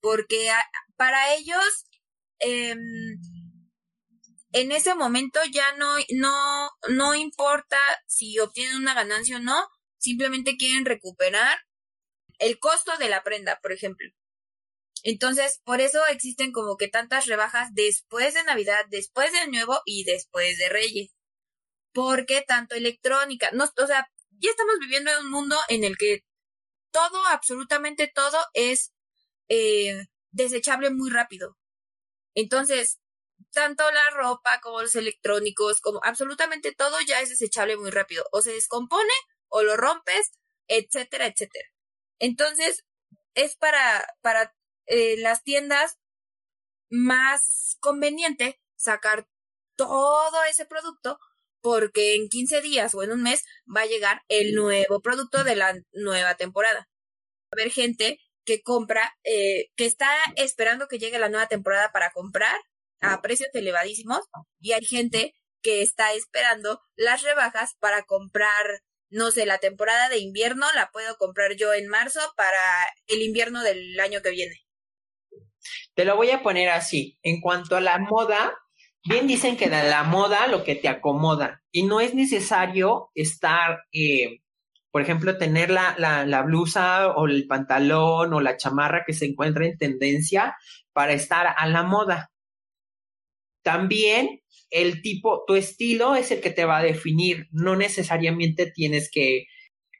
Porque 0.00 0.50
para 0.96 1.34
ellos, 1.34 1.86
em, 2.38 2.78
en 4.52 4.72
ese 4.72 4.94
momento 4.94 5.40
ya 5.50 5.72
no, 5.76 5.94
no, 6.10 6.70
no 6.90 7.14
importa 7.14 7.78
si 8.06 8.38
obtienen 8.40 8.76
una 8.76 8.92
ganancia 8.92 9.38
o 9.38 9.40
no, 9.40 9.68
simplemente 9.96 10.58
quieren 10.58 10.84
recuperar 10.84 11.58
el 12.40 12.58
costo 12.58 12.96
de 12.98 13.08
la 13.08 13.22
prenda, 13.22 13.60
por 13.62 13.72
ejemplo. 13.72 14.10
Entonces, 15.02 15.60
por 15.64 15.80
eso 15.80 16.04
existen 16.06 16.52
como 16.52 16.76
que 16.76 16.88
tantas 16.88 17.26
rebajas 17.26 17.68
después 17.72 18.34
de 18.34 18.44
Navidad, 18.44 18.84
después 18.90 19.32
de 19.32 19.48
Nuevo 19.48 19.80
y 19.86 20.04
después 20.04 20.58
de 20.58 20.68
Reyes. 20.68 21.10
Porque 21.92 22.42
tanto 22.46 22.74
electrónica, 22.74 23.50
no, 23.52 23.64
o 23.64 23.86
sea, 23.86 24.10
ya 24.30 24.50
estamos 24.50 24.76
viviendo 24.80 25.10
en 25.10 25.26
un 25.26 25.30
mundo 25.30 25.56
en 25.68 25.84
el 25.84 25.96
que 25.96 26.24
todo, 26.92 27.26
absolutamente 27.28 28.10
todo 28.14 28.38
es 28.54 28.92
eh, 29.48 30.06
desechable 30.30 30.90
muy 30.90 31.10
rápido. 31.10 31.56
Entonces, 32.34 33.00
tanto 33.52 33.90
la 33.90 34.10
ropa 34.10 34.60
como 34.60 34.82
los 34.82 34.94
electrónicos, 34.94 35.80
como 35.80 36.00
absolutamente 36.04 36.72
todo 36.74 36.96
ya 37.06 37.20
es 37.20 37.30
desechable 37.30 37.76
muy 37.76 37.90
rápido. 37.90 38.24
O 38.32 38.42
se 38.42 38.52
descompone 38.52 39.12
o 39.48 39.62
lo 39.62 39.76
rompes, 39.76 40.32
etcétera, 40.68 41.26
etcétera. 41.26 41.68
Entonces, 42.20 42.84
es 43.34 43.56
para, 43.56 44.06
para 44.22 44.54
eh, 44.86 45.16
las 45.18 45.42
tiendas 45.42 45.98
más 46.90 47.76
conveniente 47.80 48.60
sacar 48.76 49.28
todo 49.76 50.44
ese 50.48 50.66
producto 50.66 51.18
porque 51.62 52.14
en 52.14 52.28
15 52.28 52.60
días 52.62 52.94
o 52.94 53.02
en 53.02 53.12
un 53.12 53.22
mes 53.22 53.44
va 53.74 53.82
a 53.82 53.86
llegar 53.86 54.22
el 54.28 54.54
nuevo 54.54 55.00
producto 55.00 55.44
de 55.44 55.56
la 55.56 55.74
nueva 55.92 56.36
temporada. 56.36 56.88
Va 57.46 57.58
a 57.58 57.62
haber 57.62 57.72
gente 57.72 58.18
que 58.44 58.62
compra, 58.62 59.16
eh, 59.24 59.66
que 59.76 59.86
está 59.86 60.10
esperando 60.36 60.88
que 60.88 60.98
llegue 60.98 61.18
la 61.18 61.28
nueva 61.28 61.48
temporada 61.48 61.92
para 61.92 62.10
comprar 62.10 62.58
a 63.00 63.20
precios 63.22 63.50
elevadísimos 63.52 64.20
y 64.58 64.72
hay 64.72 64.84
gente 64.84 65.34
que 65.62 65.82
está 65.82 66.12
esperando 66.14 66.80
las 66.96 67.22
rebajas 67.22 67.74
para 67.78 68.04
comprar, 68.04 68.82
no 69.10 69.30
sé, 69.30 69.44
la 69.44 69.58
temporada 69.58 70.08
de 70.08 70.18
invierno 70.18 70.66
la 70.74 70.90
puedo 70.92 71.16
comprar 71.16 71.54
yo 71.56 71.74
en 71.74 71.88
marzo 71.88 72.20
para 72.36 72.58
el 73.06 73.22
invierno 73.22 73.62
del 73.62 73.98
año 73.98 74.20
que 74.22 74.30
viene. 74.30 74.64
Te 75.94 76.04
lo 76.04 76.16
voy 76.16 76.30
a 76.30 76.42
poner 76.42 76.70
así. 76.70 77.18
En 77.22 77.40
cuanto 77.40 77.76
a 77.76 77.80
la 77.80 77.98
moda, 77.98 78.56
bien 79.04 79.26
dicen 79.26 79.56
que 79.56 79.68
de 79.68 79.88
la 79.88 80.04
moda 80.04 80.46
lo 80.46 80.64
que 80.64 80.76
te 80.76 80.88
acomoda 80.88 81.62
y 81.70 81.82
no 81.82 82.00
es 82.00 82.14
necesario 82.14 83.10
estar, 83.14 83.80
eh, 83.92 84.40
por 84.90 85.02
ejemplo, 85.02 85.38
tener 85.38 85.70
la, 85.70 85.94
la, 85.98 86.24
la, 86.24 86.42
blusa 86.42 87.08
o 87.08 87.26
el 87.26 87.46
pantalón 87.46 88.32
o 88.32 88.40
la 88.40 88.56
chamarra 88.56 89.04
que 89.06 89.12
se 89.12 89.26
encuentra 89.26 89.66
en 89.66 89.78
tendencia 89.78 90.56
para 90.92 91.12
estar 91.12 91.54
a 91.56 91.66
la 91.66 91.82
moda. 91.82 92.30
También 93.62 94.40
el 94.70 95.02
tipo, 95.02 95.44
tu 95.46 95.54
estilo 95.54 96.14
es 96.14 96.30
el 96.30 96.40
que 96.40 96.50
te 96.50 96.64
va 96.64 96.78
a 96.78 96.82
definir, 96.82 97.48
no 97.50 97.76
necesariamente 97.76 98.70
tienes 98.70 99.10
que, 99.10 99.46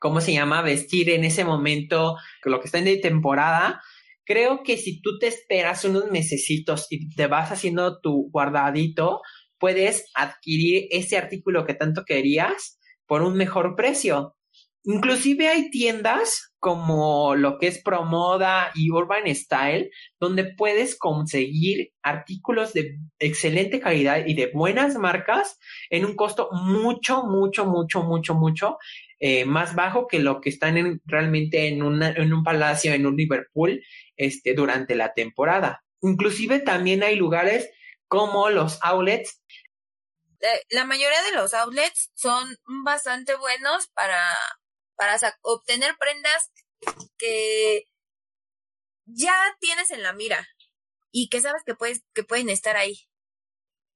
¿cómo 0.00 0.20
se 0.20 0.32
llama?, 0.32 0.62
vestir 0.62 1.10
en 1.10 1.24
ese 1.24 1.44
momento 1.44 2.16
lo 2.44 2.60
que 2.60 2.66
está 2.66 2.78
en 2.78 2.84
de 2.84 2.96
temporada, 2.98 3.80
creo 4.24 4.62
que 4.62 4.76
si 4.76 5.00
tú 5.00 5.18
te 5.18 5.26
esperas 5.26 5.84
unos 5.84 6.10
mesecitos 6.10 6.86
y 6.90 7.10
te 7.10 7.26
vas 7.26 7.50
haciendo 7.50 8.00
tu 8.00 8.30
guardadito, 8.30 9.22
puedes 9.58 10.06
adquirir 10.14 10.86
ese 10.90 11.16
artículo 11.16 11.66
que 11.66 11.74
tanto 11.74 12.04
querías 12.04 12.78
por 13.06 13.22
un 13.22 13.36
mejor 13.36 13.74
precio. 13.76 14.36
Inclusive 14.84 15.48
hay 15.48 15.70
tiendas 15.70 16.49
como 16.60 17.34
lo 17.34 17.58
que 17.58 17.66
es 17.66 17.82
Promoda 17.82 18.70
y 18.74 18.90
Urban 18.90 19.34
Style, 19.34 19.90
donde 20.20 20.44
puedes 20.44 20.96
conseguir 20.96 21.92
artículos 22.02 22.74
de 22.74 22.98
excelente 23.18 23.80
calidad 23.80 24.26
y 24.26 24.34
de 24.34 24.50
buenas 24.52 24.96
marcas 24.96 25.58
en 25.88 26.04
un 26.04 26.14
costo 26.14 26.50
mucho, 26.52 27.24
mucho, 27.24 27.64
mucho, 27.64 28.02
mucho, 28.02 28.34
mucho 28.34 28.78
eh, 29.18 29.46
más 29.46 29.74
bajo 29.74 30.06
que 30.06 30.18
lo 30.18 30.40
que 30.40 30.50
están 30.50 30.76
en, 30.76 31.00
realmente 31.06 31.68
en, 31.68 32.02
en 32.02 32.32
un 32.32 32.44
palacio, 32.44 32.92
en 32.92 33.06
un 33.06 33.16
Liverpool, 33.16 33.82
este, 34.16 34.54
durante 34.54 34.94
la 34.94 35.14
temporada. 35.14 35.82
Inclusive 36.02 36.60
también 36.60 37.02
hay 37.02 37.16
lugares 37.16 37.70
como 38.06 38.50
los 38.50 38.78
outlets. 38.82 39.42
Eh, 40.40 40.62
la 40.70 40.84
mayoría 40.84 41.22
de 41.22 41.36
los 41.36 41.54
outlets 41.54 42.10
son 42.14 42.54
bastante 42.84 43.34
buenos 43.34 43.88
para, 43.94 44.20
para 45.00 45.18
obtener 45.40 45.96
prendas 45.96 46.50
que 47.16 47.86
ya 49.06 49.34
tienes 49.58 49.90
en 49.90 50.02
la 50.02 50.12
mira 50.12 50.46
y 51.10 51.30
que 51.30 51.40
sabes 51.40 51.62
que, 51.64 51.74
puedes, 51.74 52.02
que 52.12 52.22
pueden 52.22 52.50
estar 52.50 52.76
ahí. 52.76 53.08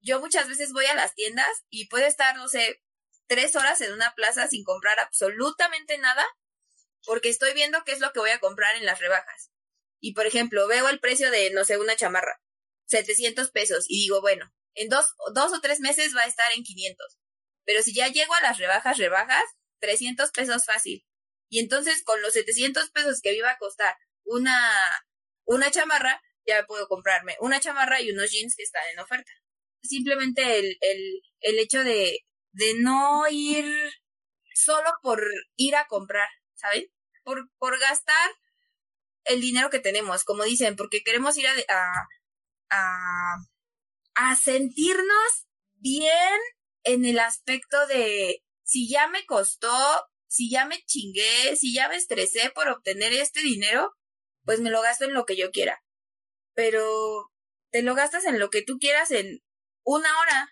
Yo 0.01 0.19
muchas 0.19 0.49
veces 0.49 0.73
voy 0.73 0.87
a 0.87 0.95
las 0.95 1.15
tiendas 1.15 1.67
y 1.69 1.89
puede 1.89 2.07
estar, 2.07 2.35
no 2.37 2.49
sé, 2.49 2.83
tres 3.27 3.55
horas 3.55 3.83
en 3.83 3.93
una 3.93 4.15
plaza 4.15 4.49
sin 4.49 4.65
comprar 4.65 4.99
absolutamente 4.99 5.99
nada 5.99 6.27
porque 7.05 7.29
estoy 7.29 7.53
viendo 7.53 7.85
qué 7.85 7.93
es 7.93 8.01
lo 8.01 8.11
que 8.15 8.21
voy 8.21 8.31
a 8.31 8.41
comprar 8.41 8.75
en 8.77 8.87
las 8.87 8.99
rebajas. 8.99 9.51
Y 10.01 10.15
por 10.15 10.27
ejemplo, 10.27 10.67
veo 10.69 10.89
el 10.89 11.01
precio 11.01 11.31
de, 11.31 11.51
no 11.51 11.67
sé, 11.67 11.77
una 11.77 11.97
chamarra, 11.97 12.41
700 12.87 13.51
pesos, 13.51 13.85
y 13.89 14.05
digo, 14.05 14.23
bueno, 14.23 14.51
en 14.73 14.89
dos, 14.89 15.15
dos 15.35 15.53
o 15.53 15.61
tres 15.61 15.81
meses 15.81 16.17
va 16.17 16.23
a 16.23 16.29
estar 16.29 16.51
en 16.53 16.65
500. 16.65 17.19
Pero 17.67 17.83
si 17.83 17.95
ya 17.95 18.09
llego 18.09 18.33
a 18.33 18.41
las 18.41 18.57
rebajas, 18.57 18.97
rebajas, 18.97 19.45
300 19.85 20.31
pesos 20.31 20.65
fácil. 20.65 21.05
Y 21.49 21.61
entonces 21.61 22.03
con 22.05 22.21
los 22.23 22.33
700 22.33 22.91
pesos 22.91 23.21
que 23.23 23.31
me 23.31 23.37
iba 23.37 23.51
a 23.51 23.59
costar 23.59 23.95
una, 24.25 24.59
una 25.45 25.71
chamarra, 25.71 26.21
ya 26.47 26.65
puedo 26.67 26.89
comprarme 26.89 27.37
una 27.41 27.61
chamarra 27.61 28.01
y 28.01 28.11
unos 28.11 28.31
jeans 28.31 28.55
que 28.57 28.63
están 28.63 28.83
en 28.93 28.99
oferta. 28.99 29.31
Simplemente 29.83 30.59
el, 30.59 30.79
el, 30.81 31.23
el 31.41 31.59
hecho 31.59 31.85
de, 31.85 32.21
de 32.53 32.75
no 32.81 33.25
ir 33.31 33.67
solo 34.55 34.91
por 35.03 35.23
ir 35.57 35.77
a 35.77 35.87
comprar, 35.87 36.29
¿saben? 36.55 36.87
Por, 37.23 37.51
por 37.59 37.79
gastar 37.79 38.31
el 39.25 39.41
dinero 39.41 39.71
que 39.71 39.81
tenemos, 39.81 40.25
como 40.25 40.45
dicen, 40.45 40.77
porque 40.77 41.03
queremos 41.03 41.37
ir 41.37 41.47
a, 41.47 41.55
a, 42.71 43.37
a, 44.15 44.37
sentirnos 44.37 45.47
bien 45.75 46.39
en 46.85 47.05
el 47.05 47.19
aspecto 47.19 47.87
de 47.87 48.44
si 48.65 48.89
ya 48.89 49.09
me 49.09 49.25
costó, 49.27 49.71
si 50.27 50.51
ya 50.51 50.67
me 50.67 50.83
chingué, 50.85 51.55
si 51.57 51.73
ya 51.73 51.89
me 51.89 51.97
estresé 51.97 52.51
por 52.55 52.69
obtener 52.69 53.13
este 53.13 53.41
dinero, 53.41 53.93
pues 54.45 54.61
me 54.61 54.71
lo 54.71 54.83
gasto 54.83 55.05
en 55.05 55.15
lo 55.15 55.25
que 55.25 55.37
yo 55.37 55.51
quiera. 55.51 55.83
Pero 56.55 57.31
te 57.71 57.83
lo 57.83 57.95
gastas 57.95 58.25
en 58.25 58.39
lo 58.39 58.51
que 58.51 58.63
tú 58.63 58.79
quieras 58.79 59.11
en 59.11 59.41
una 59.85 60.09
hora, 60.19 60.49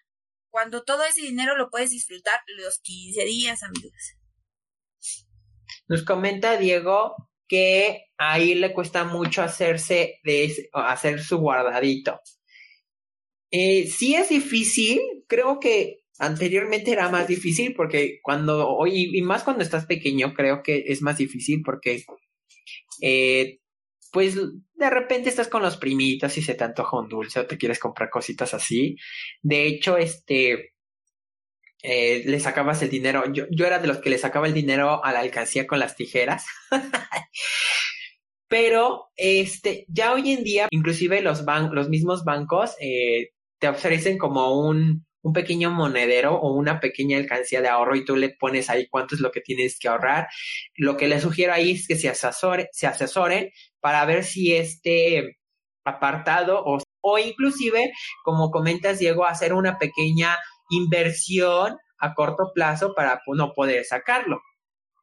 cuando 0.51 0.85
todo 0.85 1.05
ese 1.05 1.22
dinero 1.22 1.57
lo 1.57 1.70
puedes 1.70 1.90
disfrutar 1.90 2.40
los 2.59 2.81
15 2.81 3.25
días, 3.25 3.62
amigos. 3.62 4.16
Nos 5.88 6.05
comenta 6.05 6.59
Diego 6.59 7.16
que 7.48 8.07
ahí 8.18 8.55
le 8.55 8.72
cuesta 8.72 9.05
mucho 9.05 9.42
hacerse 9.42 10.20
de 10.22 10.70
hacer 10.72 11.22
su 11.22 11.38
guardadito. 11.38 12.20
Eh, 13.51 13.87
sí 13.87 14.14
es 14.14 14.29
difícil, 14.29 15.01
creo 15.27 15.61
que 15.61 16.01
anteriormente 16.22 16.92
era 16.92 17.08
más 17.08 17.26
difícil 17.26 17.74
porque 17.74 18.20
cuando, 18.22 18.68
hoy, 18.68 19.11
y 19.12 19.22
más 19.22 19.42
cuando 19.42 19.64
estás 19.64 19.87
pequeño, 19.87 20.32
creo 20.35 20.62
que 20.62 20.85
es 20.87 21.02
más 21.02 21.18
difícil 21.18 21.62
porque, 21.64 22.04
eh, 23.00 23.58
pues 24.12 24.37
de 24.37 24.90
repente 24.90 25.28
estás 25.28 25.48
con 25.48 25.62
los 25.62 25.76
primitos 25.76 26.38
y 26.38 26.42
se 26.42 26.54
te 26.54 26.62
antoja 26.62 26.98
un 26.98 27.08
dulce 27.08 27.40
o 27.40 27.46
te 27.46 27.58
quieres 27.58 27.80
comprar 27.80 28.08
cositas 28.08 28.54
así. 28.54 28.96
De 29.42 29.66
hecho, 29.66 29.96
este, 29.96 30.74
eh, 31.82 32.22
le 32.24 32.38
sacabas 32.38 32.82
el 32.82 32.90
dinero. 32.90 33.24
Yo, 33.32 33.46
yo 33.50 33.66
era 33.66 33.80
de 33.80 33.88
los 33.88 33.98
que 33.98 34.11
le 34.11 34.18
sacaba 34.18 34.46
el 34.46 34.54
dinero 34.54 35.04
a 35.04 35.12
la 35.12 35.20
alcancía 35.20 35.66
con 35.66 35.80
las 35.80 35.96
tijeras. 35.96 36.46
Pero 38.48 39.11
este, 39.16 39.87
ya 39.88 40.12
hoy 40.12 40.30
en 40.32 40.44
día, 40.44 40.68
inclusive 40.70 41.20
los, 41.20 41.44
ban 41.44 41.74
los 41.74 41.88
mismos 41.88 42.22
bancos 42.22 42.76
eh, 42.80 43.30
te 43.58 43.68
ofrecen 43.68 44.18
como 44.18 44.61
un, 44.61 45.06
un 45.22 45.32
pequeño 45.32 45.70
monedero 45.70 46.35
o 46.35 46.52
una 46.52 46.80
pequeña 46.80 47.16
alcancía 47.16 47.61
de 47.62 47.68
ahorro 47.68 47.96
y 47.96 48.04
tú 48.04 48.16
le 48.16 48.30
pones 48.30 48.68
ahí 48.68 48.88
cuánto 48.88 49.14
es 49.14 49.20
lo 49.20 49.30
que 49.30 49.40
tienes 49.40 49.78
que 49.78 49.88
ahorrar. 49.88 50.28
Lo 50.74 50.96
que 50.96 51.08
les 51.08 51.22
sugiero 51.22 51.52
ahí 51.52 51.72
es 51.72 51.87
que 51.87 51.96
se, 51.96 52.08
asesore, 52.08 52.68
se 52.72 52.87
asesoren 52.87 53.50
para 53.80 54.04
ver 54.04 54.24
si 54.24 54.54
este 54.54 55.38
apartado 55.85 56.62
o, 56.64 56.78
o 57.00 57.18
inclusive, 57.18 57.92
como 58.24 58.50
comentas, 58.50 58.98
Diego, 58.98 59.26
hacer 59.26 59.54
una 59.54 59.78
pequeña 59.78 60.38
inversión 60.70 61.78
a 61.98 62.14
corto 62.14 62.50
plazo 62.52 62.94
para 62.94 63.20
no 63.28 63.52
poder 63.52 63.85
sacarlo. 63.85 64.40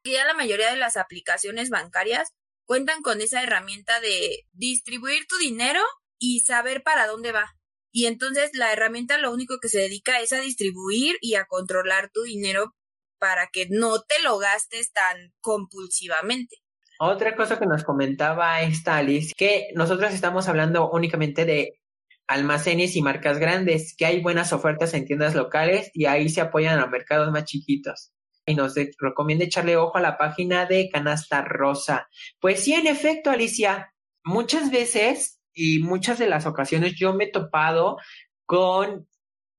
Ya 0.04 0.24
la 0.24 0.34
mayoría 0.34 0.70
de 0.70 0.76
las 0.76 0.96
aplicaciones 0.96 1.70
bancarias 1.70 2.32
cuentan 2.66 3.02
con 3.02 3.20
esa 3.20 3.42
herramienta 3.42 4.00
de 4.00 4.44
distribuir 4.52 5.26
tu 5.26 5.36
dinero 5.38 5.80
y 6.18 6.40
saber 6.40 6.82
para 6.82 7.06
dónde 7.06 7.32
va. 7.32 7.56
Y 7.92 8.06
entonces 8.06 8.50
la 8.54 8.72
herramienta 8.72 9.18
lo 9.18 9.32
único 9.32 9.58
que 9.60 9.68
se 9.68 9.78
dedica 9.78 10.20
es 10.20 10.32
a 10.32 10.40
distribuir 10.40 11.16
y 11.20 11.34
a 11.34 11.46
controlar 11.46 12.10
tu 12.12 12.22
dinero 12.22 12.74
para 13.18 13.48
que 13.52 13.66
no 13.68 14.00
te 14.02 14.22
lo 14.22 14.38
gastes 14.38 14.92
tan 14.92 15.32
compulsivamente. 15.40 16.56
Otra 16.98 17.34
cosa 17.34 17.58
que 17.58 17.66
nos 17.66 17.84
comentaba 17.84 18.60
esta 18.60 18.98
Alice, 18.98 19.32
que 19.36 19.68
nosotros 19.74 20.12
estamos 20.12 20.48
hablando 20.48 20.90
únicamente 20.90 21.44
de 21.44 21.80
almacenes 22.26 22.94
y 22.94 23.02
marcas 23.02 23.38
grandes, 23.38 23.94
que 23.96 24.06
hay 24.06 24.20
buenas 24.20 24.52
ofertas 24.52 24.94
en 24.94 25.04
tiendas 25.04 25.34
locales 25.34 25.90
y 25.94 26.06
ahí 26.06 26.28
se 26.28 26.40
apoyan 26.40 26.78
a 26.78 26.86
mercados 26.86 27.32
más 27.32 27.44
chiquitos. 27.44 28.12
Y 28.46 28.54
nos 28.54 28.74
recomienda 28.98 29.44
echarle 29.44 29.76
ojo 29.76 29.98
a 29.98 30.00
la 30.00 30.16
página 30.16 30.64
de 30.66 30.88
Canasta 30.90 31.42
Rosa. 31.42 32.08
Pues 32.38 32.62
sí, 32.62 32.72
en 32.74 32.86
efecto, 32.86 33.30
Alicia, 33.30 33.92
muchas 34.22 34.70
veces 34.70 35.39
y 35.54 35.80
muchas 35.80 36.18
de 36.18 36.28
las 36.28 36.46
ocasiones 36.46 36.94
yo 36.96 37.14
me 37.14 37.24
he 37.24 37.30
topado 37.30 37.98
con 38.46 39.08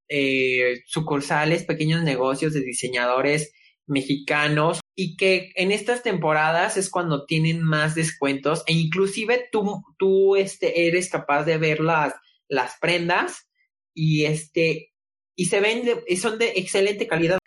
eh, 0.10 0.82
sucursales, 0.86 1.63
pequeños 1.63 2.04
negocios 2.04 2.54
de 2.54 2.62
diseñadores 2.62 3.54
mexicanos 3.88 4.80
y 4.95 5.15
que 5.17 5.51
en 5.56 5.71
estas 5.71 6.04
temporadas 6.04 6.77
es 6.77 6.89
cuando 6.89 7.25
tienen 7.25 7.62
más 7.62 7.95
descuentos 7.95 8.63
e 8.67 8.73
inclusive 8.73 9.47
tú, 9.51 9.84
tú 9.97 10.36
este, 10.36 10.88
eres 10.88 11.10
capaz 11.10 11.43
de 11.43 11.58
ver 11.58 11.80
las, 11.80 12.13
las 12.47 12.77
prendas 12.80 13.47
y 13.93 14.25
este, 14.25 14.93
y 15.36 15.45
se 15.45 15.60
ven, 15.60 15.84
y 16.08 16.17
son 16.17 16.38
de 16.38 16.54
excelente 16.56 17.08
calidad. 17.08 17.39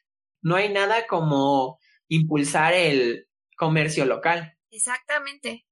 No 0.43 0.57
hay 0.57 0.73
nada 0.73 1.07
como 1.07 1.79
impulsar 2.09 2.75
el 2.75 3.29
comercio 3.57 4.05
local. 4.05 4.57
Exactamente. 4.71 5.67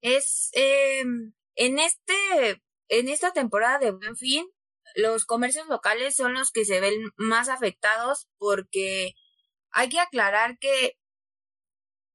Es, 0.00 0.50
em, 0.52 1.32
en 1.54 1.78
este, 1.78 2.62
en 2.88 3.08
esta 3.08 3.32
temporada 3.32 3.78
de 3.78 3.92
Buen 3.92 4.16
Fin, 4.16 4.46
los 4.94 5.24
comercios 5.24 5.66
locales 5.66 6.14
son 6.14 6.34
los 6.34 6.50
que 6.50 6.64
se 6.64 6.80
ven 6.80 7.10
más 7.16 7.48
afectados 7.48 8.28
porque 8.38 9.14
hay 9.70 9.88
que 9.88 10.00
aclarar 10.00 10.58
que 10.58 10.96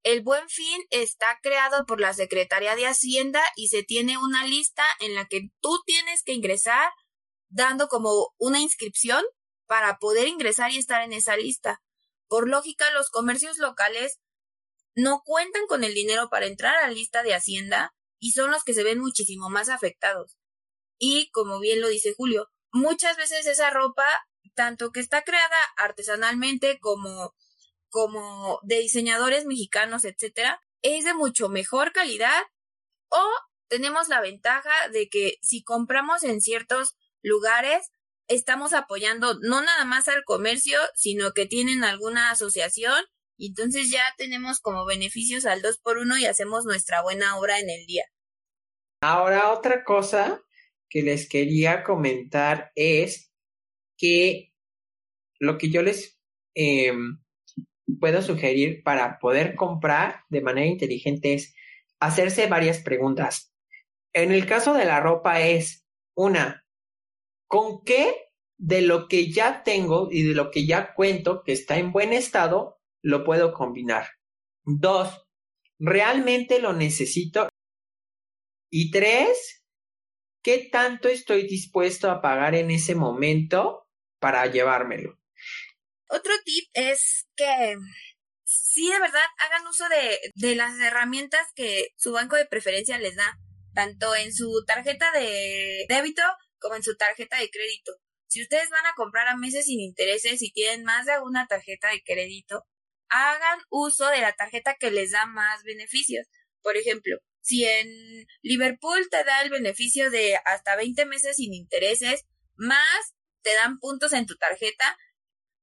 el 0.04 0.22
Buen 0.22 0.48
Fin 0.48 0.82
está 0.92 1.40
creado 1.42 1.86
por 1.86 2.00
la 2.00 2.14
Secretaría 2.14 2.76
de 2.76 2.88
Hacienda 2.88 3.42
y 3.56 3.68
se 3.68 3.84
tiene 3.84 4.18
una 4.18 4.46
lista 4.46 4.84
en 5.00 5.14
la 5.14 5.26
que 5.26 5.50
tú 5.60 5.78
tienes 5.86 6.24
que 6.24 6.34
ingresar 6.34 6.90
dando 7.50 7.88
como 7.88 8.34
una 8.38 8.60
inscripción 8.60 9.24
para 9.66 9.98
poder 9.98 10.28
ingresar 10.28 10.72
y 10.72 10.78
estar 10.78 11.04
en 11.04 11.14
esa 11.14 11.36
lista. 11.36 11.82
Por 12.28 12.48
lógica, 12.48 12.90
los 12.92 13.10
comercios 13.10 13.58
locales 13.58 14.20
no 14.96 15.22
cuentan 15.26 15.68
con 15.68 15.84
el 15.84 15.94
dinero 15.94 16.30
para 16.30 16.46
entrar 16.46 16.76
a 16.78 16.88
la 16.88 16.94
lista 16.94 17.24
de 17.24 17.36
Hacienda 17.36 17.94
y 18.20 18.32
son 18.32 18.52
los 18.52 18.64
que 18.64 18.74
se 18.74 18.84
ven 18.84 19.00
muchísimo 19.00 19.50
más 19.50 19.70
afectados. 19.70 20.38
Y, 20.98 21.30
como 21.32 21.60
bien 21.60 21.82
lo 21.82 21.88
dice 21.88 22.14
Julio, 22.16 22.50
muchas 22.72 23.18
veces 23.18 23.46
esa 23.48 23.70
ropa, 23.70 24.06
tanto 24.54 24.92
que 24.92 25.00
está 25.00 25.24
creada 25.24 25.58
artesanalmente 25.78 26.80
como, 26.80 27.36
como 27.90 28.60
de 28.64 28.80
diseñadores 28.80 29.46
mexicanos, 29.46 30.04
etcétera, 30.04 30.62
es 30.82 31.06
de 31.06 31.14
mucho 31.14 31.50
mejor 31.50 31.92
calidad 31.92 32.44
o 33.10 33.24
tenemos 33.68 34.08
la 34.08 34.22
ventaja 34.22 34.90
de 34.90 35.10
que 35.10 35.38
si 35.42 35.64
compramos 35.64 36.24
en 36.24 36.42
ciertos 36.42 36.96
lugares, 37.22 37.92
estamos 38.28 38.74
apoyando 38.74 39.38
no 39.42 39.62
nada 39.62 39.86
más 39.86 40.08
al 40.08 40.24
comercio, 40.24 40.80
sino 40.96 41.32
que 41.32 41.46
tienen 41.46 41.84
alguna 41.84 42.32
asociación 42.32 43.06
entonces 43.48 43.90
ya 43.92 44.04
tenemos 44.18 44.60
como 44.60 44.86
beneficios 44.86 45.46
al 45.46 45.62
2 45.62 45.80
por 45.80 45.98
1 45.98 46.18
y 46.18 46.26
hacemos 46.26 46.66
nuestra 46.66 47.02
buena 47.02 47.38
obra 47.38 47.60
en 47.60 47.70
el 47.70 47.86
día. 47.86 48.04
Ahora 49.02 49.52
otra 49.52 49.84
cosa 49.84 50.44
que 50.90 51.04
les 51.04 51.30
quería 51.30 51.84
comentar 51.84 52.72
es 52.76 53.32
que 53.98 54.54
lo 55.40 55.58
que 55.58 55.70
yo 55.70 55.82
les 55.82 56.20
em, 56.56 57.20
puedo 58.00 58.22
sugerir 58.22 58.84
para 58.84 59.20
poder 59.20 59.56
comprar 59.56 60.24
de 60.30 60.42
manera 60.42 60.68
inteligente 60.68 61.34
es 61.34 61.56
hacerse 62.00 62.48
varias 62.48 62.80
preguntas. 62.80 63.54
En 64.14 64.32
el 64.32 64.46
caso 64.46 64.74
de 64.74 64.86
la 64.86 65.00
ropa 65.00 65.42
es 65.42 65.86
una, 66.16 66.66
¿con 67.48 67.84
qué 67.84 68.30
de 68.58 68.82
lo 68.82 69.08
que 69.08 69.32
ya 69.32 69.64
tengo 69.64 70.10
y 70.12 70.24
de 70.24 70.34
lo 70.34 70.52
que 70.52 70.66
ya 70.66 70.94
cuento 70.94 71.44
que 71.44 71.54
está 71.54 71.78
en 71.78 71.94
buen 71.94 72.12
estado 72.12 72.79
lo 73.02 73.24
puedo 73.24 73.54
combinar? 73.54 74.10
Dos, 74.64 75.26
¿realmente 75.80 76.60
lo 76.60 76.74
necesito? 76.74 77.50
Y 78.72 78.92
tres, 78.92 79.64
¿qué 80.44 80.70
tanto 80.72 81.10
estoy 81.10 81.48
dispuesto 81.48 82.12
a 82.12 82.22
pagar 82.22 82.56
en 82.56 82.72
ese 82.72 82.96
momento 82.96 83.88
para 84.20 84.46
llevármelo? 84.46 85.18
Otro 86.10 86.34
tip 86.44 86.66
es 86.74 87.28
que 87.36 87.76
sí 88.44 88.90
de 88.90 89.00
verdad 89.00 89.26
hagan 89.38 89.68
uso 89.68 89.86
de, 89.90 90.20
de 90.36 90.56
las 90.56 90.80
herramientas 90.80 91.48
que 91.56 91.94
su 91.98 92.12
banco 92.12 92.36
de 92.36 92.46
preferencia 92.46 92.98
les 93.00 93.16
da, 93.16 93.40
tanto 93.74 94.16
en 94.16 94.34
su 94.34 94.64
tarjeta 94.66 95.12
de 95.12 95.86
débito 95.88 96.24
como 96.60 96.76
en 96.76 96.84
su 96.84 96.96
tarjeta 96.96 97.40
de 97.40 97.50
crédito. 97.50 97.94
Si 98.28 98.42
ustedes 98.44 98.70
van 98.70 98.86
a 98.86 98.94
comprar 98.96 99.28
a 99.28 99.38
meses 99.38 99.66
sin 99.66 99.80
intereses 99.80 100.42
y 100.42 100.52
tienen 100.52 100.84
más 100.84 101.06
de 101.06 101.20
una 101.20 101.48
tarjeta 101.48 101.90
de 101.90 102.04
crédito, 102.04 102.66
hagan 103.10 103.60
uso 103.70 104.08
de 104.08 104.22
la 104.22 104.34
tarjeta 104.34 104.76
que 104.80 104.92
les 104.92 105.12
da 105.12 105.26
más 105.26 105.64
beneficios. 105.64 106.28
Por 106.62 106.78
ejemplo, 106.78 107.18
si 107.42 107.66
en 107.66 107.88
Liverpool 108.42 109.08
te 109.10 109.24
da 109.24 109.42
el 109.42 109.50
beneficio 109.50 110.10
de 110.10 110.40
hasta 110.46 110.76
20 110.76 111.06
meses 111.06 111.38
sin 111.38 111.54
intereses, 111.54 112.26
más 112.56 113.16
te 113.42 113.54
dan 113.56 113.80
puntos 113.80 114.14
en 114.14 114.26
tu 114.26 114.36
tarjeta, 114.36 114.98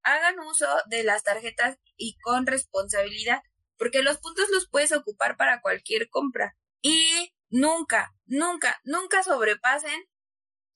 hagan 0.02 0.38
uso 0.40 0.66
de 0.86 1.04
las 1.04 1.22
tarjetas 1.22 1.78
y 1.96 2.16
con 2.18 2.46
responsabilidad, 2.46 3.42
porque 3.76 4.02
los 4.02 4.18
puntos 4.18 4.48
los 4.50 4.68
puedes 4.68 4.92
ocupar 4.92 5.36
para 5.36 5.60
cualquier 5.60 6.08
compra. 6.08 6.56
Y 6.80 7.34
nunca, 7.48 8.14
nunca, 8.24 8.80
nunca 8.84 9.22
sobrepasen 9.22 10.08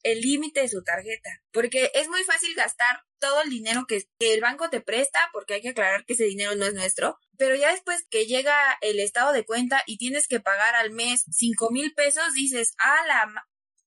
el 0.02 0.20
límite 0.20 0.60
de 0.60 0.68
su 0.68 0.82
tarjeta, 0.82 1.30
porque 1.52 1.90
es 1.94 2.08
muy 2.08 2.22
fácil 2.24 2.54
gastar 2.54 3.04
todo 3.18 3.42
el 3.42 3.50
dinero 3.50 3.84
que, 3.86 4.04
el 4.18 4.40
banco 4.40 4.70
te 4.70 4.80
presta, 4.80 5.20
porque 5.32 5.54
hay 5.54 5.62
que 5.62 5.70
aclarar 5.70 6.04
que 6.04 6.14
ese 6.14 6.24
dinero 6.24 6.54
no 6.56 6.66
es 6.66 6.74
nuestro, 6.74 7.18
pero 7.36 7.54
ya 7.54 7.70
después 7.70 8.04
que 8.10 8.26
llega 8.26 8.54
el 8.80 8.98
estado 9.00 9.32
de 9.32 9.44
cuenta 9.44 9.82
y 9.86 9.98
tienes 9.98 10.26
que 10.26 10.40
pagar 10.40 10.74
al 10.74 10.90
mes 10.90 11.24
cinco 11.30 11.70
mil 11.70 11.92
pesos, 11.94 12.32
dices, 12.34 12.74
ah, 12.78 13.06
la, 13.06 13.44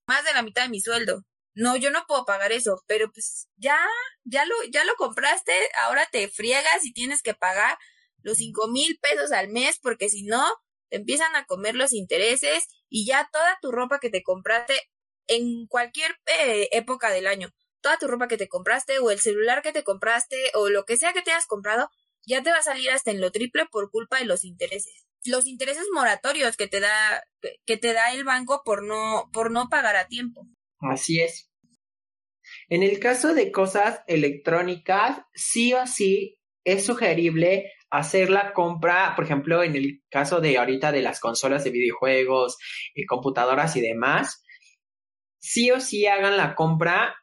más 0.08 0.24
de 0.24 0.34
la 0.34 0.44
mitad 0.44 0.64
de 0.64 0.70
mi 0.70 0.82
sueldo. 0.82 1.24
No, 1.56 1.76
yo 1.76 1.92
no 1.92 2.06
puedo 2.08 2.26
pagar 2.26 2.52
eso, 2.52 2.84
pero 2.88 3.12
pues 3.12 3.48
ya, 3.58 3.78
ya 4.24 4.46
lo, 4.46 4.56
ya 4.72 4.84
lo 4.86 4.96
compraste, 4.96 5.54
ahora 5.84 6.08
te 6.12 6.28
friegas 6.28 6.84
y 6.84 6.94
tienes 6.94 7.22
que 7.22 7.36
pagar 7.36 7.78
los 8.24 8.38
cinco 8.38 8.68
mil 8.68 8.98
pesos 9.00 9.32
al 9.32 9.50
mes, 9.50 9.78
porque 9.80 10.10
si 10.10 10.24
no, 10.24 10.48
te 10.90 10.98
empiezan 10.98 11.36
a 11.36 11.46
comer 11.46 11.76
los 11.76 11.94
intereses 11.94 12.68
y 12.90 13.06
ya 13.06 13.30
toda 13.32 13.60
tu 13.62 13.72
ropa 13.72 14.00
que 14.00 14.10
te 14.10 14.24
compraste 14.24 14.80
en 15.28 15.68
cualquier 15.68 16.12
eh, 16.40 16.70
época 16.72 17.12
del 17.12 17.28
año, 17.28 17.50
toda 17.82 17.98
tu 17.98 18.08
ropa 18.08 18.28
que 18.28 18.38
te 18.38 18.48
compraste 18.48 19.00
o 19.00 19.12
el 19.12 19.20
celular 19.20 19.62
que 19.62 19.74
te 19.74 19.84
compraste 19.84 20.52
o 20.54 20.70
lo 20.70 20.86
que 20.86 20.98
sea 20.98 21.14
que 21.14 21.22
te 21.22 21.32
hayas 21.32 21.46
comprado, 21.46 21.90
ya 22.26 22.42
te 22.42 22.52
va 22.52 22.58
a 22.58 22.64
salir 22.64 22.90
hasta 22.92 23.12
en 23.12 23.22
lo 23.22 23.32
triple 23.32 23.66
por 23.66 23.92
culpa 23.92 24.20
de 24.20 24.26
los 24.26 24.44
intereses. 24.44 25.06
Los 25.26 25.46
intereses 25.46 25.86
moratorios 25.94 26.58
que 26.58 26.68
te 26.68 26.80
da, 26.80 27.24
que 27.66 27.78
te 27.78 27.94
da 27.94 28.14
el 28.14 28.24
banco 28.24 28.62
por 28.64 28.84
no, 28.84 29.30
por 29.32 29.52
no 29.52 29.70
pagar 29.70 29.96
a 29.96 30.08
tiempo. 30.08 30.48
Así 30.80 31.22
es. 31.22 31.50
En 32.70 32.84
el 32.84 33.00
caso 33.00 33.34
de 33.34 33.52
cosas 33.52 34.02
electrónicas, 34.08 35.22
sí 35.34 35.74
o 35.74 35.88
sí 35.88 36.40
es 36.66 36.86
sugerible 36.86 37.72
hacer 37.90 38.30
la 38.30 38.54
compra, 38.54 39.14
por 39.16 39.26
ejemplo, 39.26 39.64
en 39.64 39.76
el 39.76 40.02
caso 40.10 40.42
de 40.42 40.58
ahorita 40.58 40.92
de 40.92 41.02
las 41.02 41.20
consolas 41.20 41.64
de 41.64 41.72
videojuegos, 41.72 42.58
y 42.96 43.06
computadoras 43.06 43.76
y 43.76 43.82
demás, 43.82 44.44
sí 45.44 45.72
o 45.72 45.80
sí 45.82 46.08
hagan 46.08 46.38
la 46.38 46.56
compra. 46.56 47.16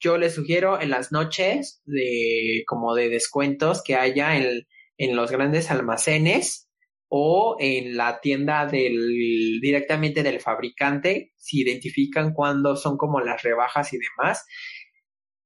Yo 0.00 0.18
les 0.18 0.34
sugiero 0.34 0.80
en 0.80 0.90
las 0.90 1.12
noches 1.12 1.80
de 1.84 2.64
como 2.66 2.94
de 2.94 3.08
descuentos 3.08 3.82
que 3.82 3.94
haya 3.94 4.36
en, 4.36 5.16
los 5.16 5.30
grandes 5.30 5.70
almacenes 5.70 6.68
o 7.08 7.56
en 7.60 7.96
la 7.96 8.20
tienda 8.20 8.66
del 8.66 9.60
directamente 9.60 10.22
del 10.24 10.40
fabricante, 10.40 11.32
si 11.36 11.62
identifican 11.62 12.34
cuándo 12.34 12.76
son 12.76 12.96
como 12.96 13.20
las 13.20 13.42
rebajas 13.42 13.92
y 13.92 13.98
demás. 13.98 14.44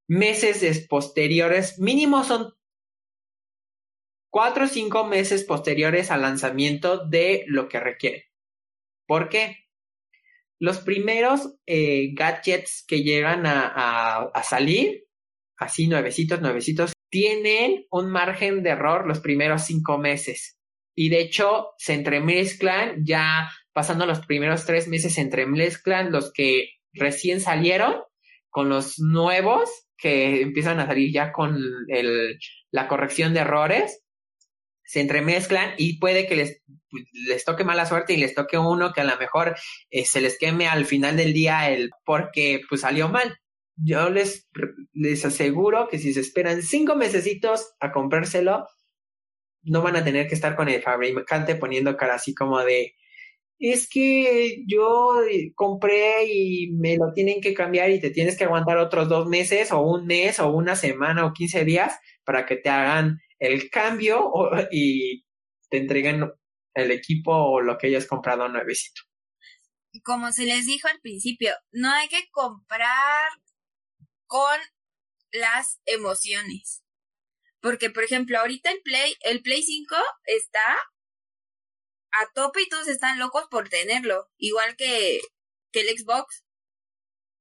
Meses 0.07 0.87
posteriores, 0.87 1.79
mínimo 1.79 2.23
son 2.23 2.53
cuatro 4.31 4.65
o 4.65 4.67
cinco 4.67 5.05
meses 5.05 5.43
posteriores 5.43 6.09
al 6.09 6.23
lanzamiento 6.23 7.05
de 7.05 7.43
lo 7.47 7.69
que 7.69 7.79
requiere. 7.79 8.31
¿Por 9.07 9.29
qué? 9.29 9.62
Los 10.63 10.77
primeros 10.79 11.57
eh, 11.65 12.13
gadgets 12.13 12.85
que 12.87 13.03
llegan 13.03 13.43
a, 13.45 14.31
salir, 14.45 15.03
así 15.57 15.89
nuevecitos, 15.89 16.39
nuevecitos, 16.39 16.93
tienen 17.09 17.85
un 17.91 18.09
margen 18.09 18.63
de 18.63 18.69
error 18.69 19.05
los 19.05 19.19
primeros 19.19 19.63
cinco 19.63 19.97
meses. 19.97 20.57
Y 20.95 21.09
de 21.09 21.19
hecho, 21.19 21.71
se 21.77 21.95
entremezclan 21.95 23.03
ya 23.03 23.49
pasando 23.73 24.05
los 24.05 24.25
primeros 24.25 24.65
tres 24.65 24.87
meses, 24.87 25.15
se 25.15 25.19
entremezclan 25.19 26.13
los 26.13 26.31
que 26.31 26.69
recién 26.93 27.41
salieron 27.41 27.95
con 28.49 28.69
los 28.69 28.99
nuevos 28.99 29.69
que 29.97 30.43
empiezan 30.43 30.79
a 30.79 30.87
salir 30.87 31.11
ya 31.11 31.33
con 31.33 31.61
la 32.71 32.87
corrección 32.87 33.33
de 33.33 33.41
errores 33.41 34.01
se 34.93 35.01
entremezclan 35.01 35.73
y 35.79 35.97
puede 35.97 36.27
que 36.27 36.35
les, 36.35 36.61
les 37.27 37.43
toque 37.43 37.63
mala 37.63 37.87
suerte 37.87 38.13
y 38.13 38.17
les 38.17 38.35
toque 38.35 38.59
uno 38.59 38.93
que 38.93 39.01
a 39.01 39.05
lo 39.05 39.17
mejor 39.17 39.55
eh, 39.89 40.05
se 40.05 40.21
les 40.21 40.37
queme 40.37 40.67
al 40.67 40.85
final 40.85 41.17
del 41.17 41.33
día 41.33 41.71
el 41.71 41.89
porque 42.05 42.61
pues 42.69 42.81
salió 42.81 43.09
mal. 43.09 43.35
Yo 43.75 44.11
les, 44.11 44.47
les 44.93 45.25
aseguro 45.25 45.87
que 45.89 45.97
si 45.97 46.13
se 46.13 46.19
esperan 46.19 46.61
cinco 46.61 46.95
mesecitos 46.95 47.73
a 47.79 47.91
comprárselo, 47.91 48.67
no 49.63 49.81
van 49.81 49.95
a 49.95 50.03
tener 50.03 50.27
que 50.27 50.35
estar 50.35 50.55
con 50.55 50.69
el 50.69 50.83
fabricante 50.83 51.55
poniendo 51.55 51.97
cara 51.97 52.13
así 52.13 52.35
como 52.35 52.59
de 52.59 52.93
es 53.57 53.89
que 53.89 54.63
yo 54.67 55.21
compré 55.55 56.25
y 56.27 56.71
me 56.73 56.97
lo 56.97 57.13
tienen 57.13 57.41
que 57.41 57.53
cambiar 57.55 57.89
y 57.89 57.99
te 57.99 58.11
tienes 58.11 58.37
que 58.37 58.43
aguantar 58.43 58.77
otros 58.77 59.09
dos 59.09 59.27
meses 59.27 59.71
o 59.71 59.79
un 59.81 60.05
mes 60.05 60.39
o 60.39 60.51
una 60.51 60.75
semana 60.75 61.25
o 61.25 61.33
quince 61.33 61.63
días 61.65 61.97
para 62.25 62.45
que 62.45 62.57
te 62.57 62.69
hagan 62.69 63.19
el 63.43 63.69
cambio 63.69 64.31
y 64.71 65.25
te 65.69 65.77
entreguen 65.77 66.31
el 66.73 66.91
equipo 66.91 67.33
o 67.33 67.61
lo 67.61 67.77
que 67.77 67.87
hayas 67.87 68.07
comprado 68.07 68.47
nuevecito. 68.47 69.01
Como 70.03 70.31
se 70.31 70.45
les 70.45 70.65
dijo 70.65 70.87
al 70.87 71.01
principio, 71.01 71.53
no 71.71 71.91
hay 71.91 72.07
que 72.07 72.29
comprar 72.31 73.29
con 74.27 74.59
las 75.31 75.81
emociones. 75.85 76.83
Porque, 77.59 77.89
por 77.89 78.03
ejemplo, 78.03 78.39
ahorita 78.39 78.71
el 78.71 78.81
Play, 78.81 79.15
el 79.21 79.41
Play 79.41 79.61
5 79.61 79.95
está 80.23 80.77
a 82.11 82.31
tope 82.33 82.61
y 82.61 82.69
todos 82.69 82.87
están 82.87 83.19
locos 83.19 83.45
por 83.51 83.67
tenerlo, 83.67 84.31
igual 84.37 84.77
que, 84.77 85.19
que 85.71 85.81
el 85.81 85.97
Xbox. 85.97 86.45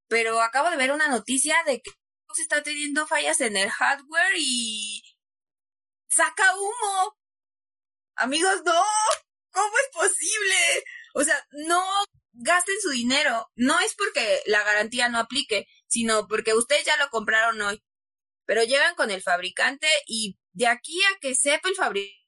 Pero 0.09 0.41
acabo 0.43 0.69
de 0.69 0.77
ver 0.77 0.91
una 0.91 1.09
noticia 1.09 1.55
de 1.65 1.81
que 1.81 1.91
Xbox 1.91 2.41
está 2.41 2.63
teniendo 2.65 3.07
fallas 3.07 3.41
en 3.41 3.57
el 3.57 3.71
hardware 3.71 4.35
y 4.37 5.03
saca 6.15 6.57
humo. 6.57 7.17
Amigos, 8.17 8.63
no. 8.65 8.83
¿Cómo 9.51 9.73
es 9.79 9.89
posible? 9.93 10.85
O 11.15 11.25
sea, 11.25 11.47
no 11.67 11.83
gasten 12.33 12.81
su 12.81 12.91
dinero. 12.91 13.51
No 13.55 13.79
es 13.81 13.95
porque 13.95 14.43
la 14.47 14.63
garantía 14.65 15.09
no 15.09 15.19
aplique, 15.19 15.67
sino 15.87 16.27
porque 16.29 16.55
ustedes 16.55 16.85
ya 16.85 16.97
lo 16.97 17.09
compraron 17.11 17.61
hoy. 17.61 17.83
Pero 18.47 18.65
llegan 18.65 18.95
con 18.95 19.11
el 19.11 19.23
fabricante 19.23 19.89
y 20.07 20.39
de 20.53 20.67
aquí 20.67 20.99
a 21.05 21.19
que 21.21 21.35
sepa 21.35 21.69
el 21.69 21.77
fabricante 21.77 22.23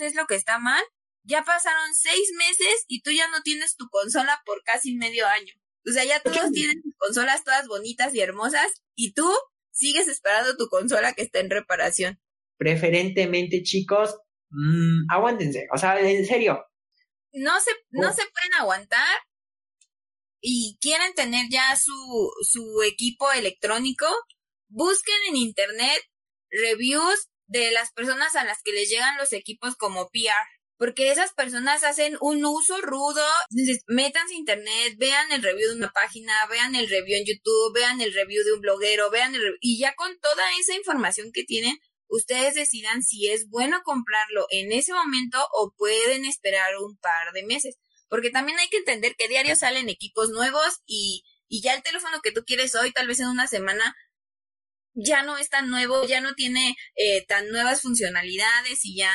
es 0.00 0.14
lo 0.14 0.26
que 0.26 0.34
está 0.34 0.58
mal, 0.58 0.82
ya 1.22 1.44
pasaron 1.44 1.94
seis 1.94 2.32
meses 2.36 2.84
y 2.88 3.02
tú 3.02 3.10
ya 3.10 3.28
no 3.28 3.42
tienes 3.42 3.76
tu 3.76 3.88
consola 3.88 4.42
por 4.44 4.62
casi 4.62 4.94
medio 4.94 5.26
año. 5.26 5.52
O 5.86 5.92
sea, 5.92 6.04
ya 6.04 6.20
todos 6.20 6.50
tienen 6.52 6.82
sus 6.82 6.94
consolas 6.96 7.44
todas 7.44 7.66
bonitas 7.66 8.14
y 8.14 8.20
hermosas 8.20 8.82
y 8.94 9.12
tú 9.12 9.30
sigues 9.70 10.08
esperando 10.08 10.56
tu 10.56 10.68
consola 10.68 11.12
que 11.12 11.22
está 11.22 11.40
en 11.40 11.50
reparación. 11.50 12.20
Preferentemente, 12.56 13.62
chicos, 13.62 14.16
mmm, 14.50 15.06
aguántense. 15.10 15.66
O 15.72 15.78
sea, 15.78 16.00
en 16.00 16.24
serio. 16.26 16.64
No 17.32 17.60
se, 17.60 17.70
no 17.90 18.12
se 18.12 18.22
pueden 18.22 18.54
aguantar 18.60 19.18
y 20.40 20.76
quieren 20.80 21.14
tener 21.14 21.46
ya 21.50 21.74
su, 21.74 22.30
su 22.42 22.82
equipo 22.82 23.32
electrónico, 23.32 24.06
busquen 24.68 25.16
en 25.28 25.36
internet 25.36 26.02
reviews 26.50 27.28
de 27.46 27.72
las 27.72 27.92
personas 27.92 28.36
a 28.36 28.44
las 28.44 28.62
que 28.62 28.72
les 28.72 28.90
llegan 28.90 29.16
los 29.16 29.32
equipos 29.32 29.74
como 29.76 30.10
PR. 30.10 30.32
Porque 30.76 31.10
esas 31.10 31.32
personas 31.32 31.84
hacen 31.84 32.18
un 32.20 32.44
uso 32.44 32.80
rudo, 32.82 33.24
métanse 33.86 34.34
a 34.34 34.38
internet, 34.38 34.96
vean 34.98 35.30
el 35.30 35.42
review 35.42 35.70
de 35.70 35.76
una 35.76 35.92
página, 35.92 36.34
vean 36.50 36.74
el 36.74 36.88
review 36.88 37.16
en 37.16 37.24
YouTube, 37.24 37.72
vean 37.72 38.00
el 38.00 38.12
review 38.12 38.44
de 38.44 38.52
un 38.52 38.60
bloguero, 38.60 39.08
vean 39.10 39.34
el 39.34 39.56
y 39.60 39.78
ya 39.78 39.94
con 39.94 40.18
toda 40.18 40.44
esa 40.58 40.74
información 40.74 41.30
que 41.32 41.44
tienen, 41.44 41.78
ustedes 42.08 42.54
decidan 42.54 43.02
si 43.02 43.30
es 43.30 43.48
bueno 43.48 43.82
comprarlo 43.84 44.46
en 44.50 44.72
ese 44.72 44.92
momento 44.92 45.38
o 45.52 45.72
pueden 45.76 46.24
esperar 46.24 46.76
un 46.78 46.96
par 46.98 47.32
de 47.32 47.44
meses. 47.44 47.76
Porque 48.08 48.30
también 48.30 48.58
hay 48.58 48.68
que 48.68 48.78
entender 48.78 49.14
que 49.16 49.28
diario 49.28 49.56
salen 49.56 49.88
equipos 49.88 50.30
nuevos 50.30 50.82
y, 50.86 51.24
y 51.48 51.62
ya 51.62 51.74
el 51.74 51.82
teléfono 51.82 52.20
que 52.22 52.32
tú 52.32 52.44
quieres 52.44 52.74
hoy, 52.74 52.92
tal 52.92 53.08
vez 53.08 53.20
en 53.20 53.28
una 53.28 53.46
semana, 53.46 53.96
ya 54.94 55.22
no 55.22 55.36
es 55.36 55.48
tan 55.50 55.70
nuevo, 55.70 56.04
ya 56.06 56.20
no 56.20 56.34
tiene 56.34 56.76
eh, 56.94 57.24
tan 57.26 57.48
nuevas 57.48 57.82
funcionalidades 57.82 58.84
y 58.84 58.96
ya, 58.96 59.12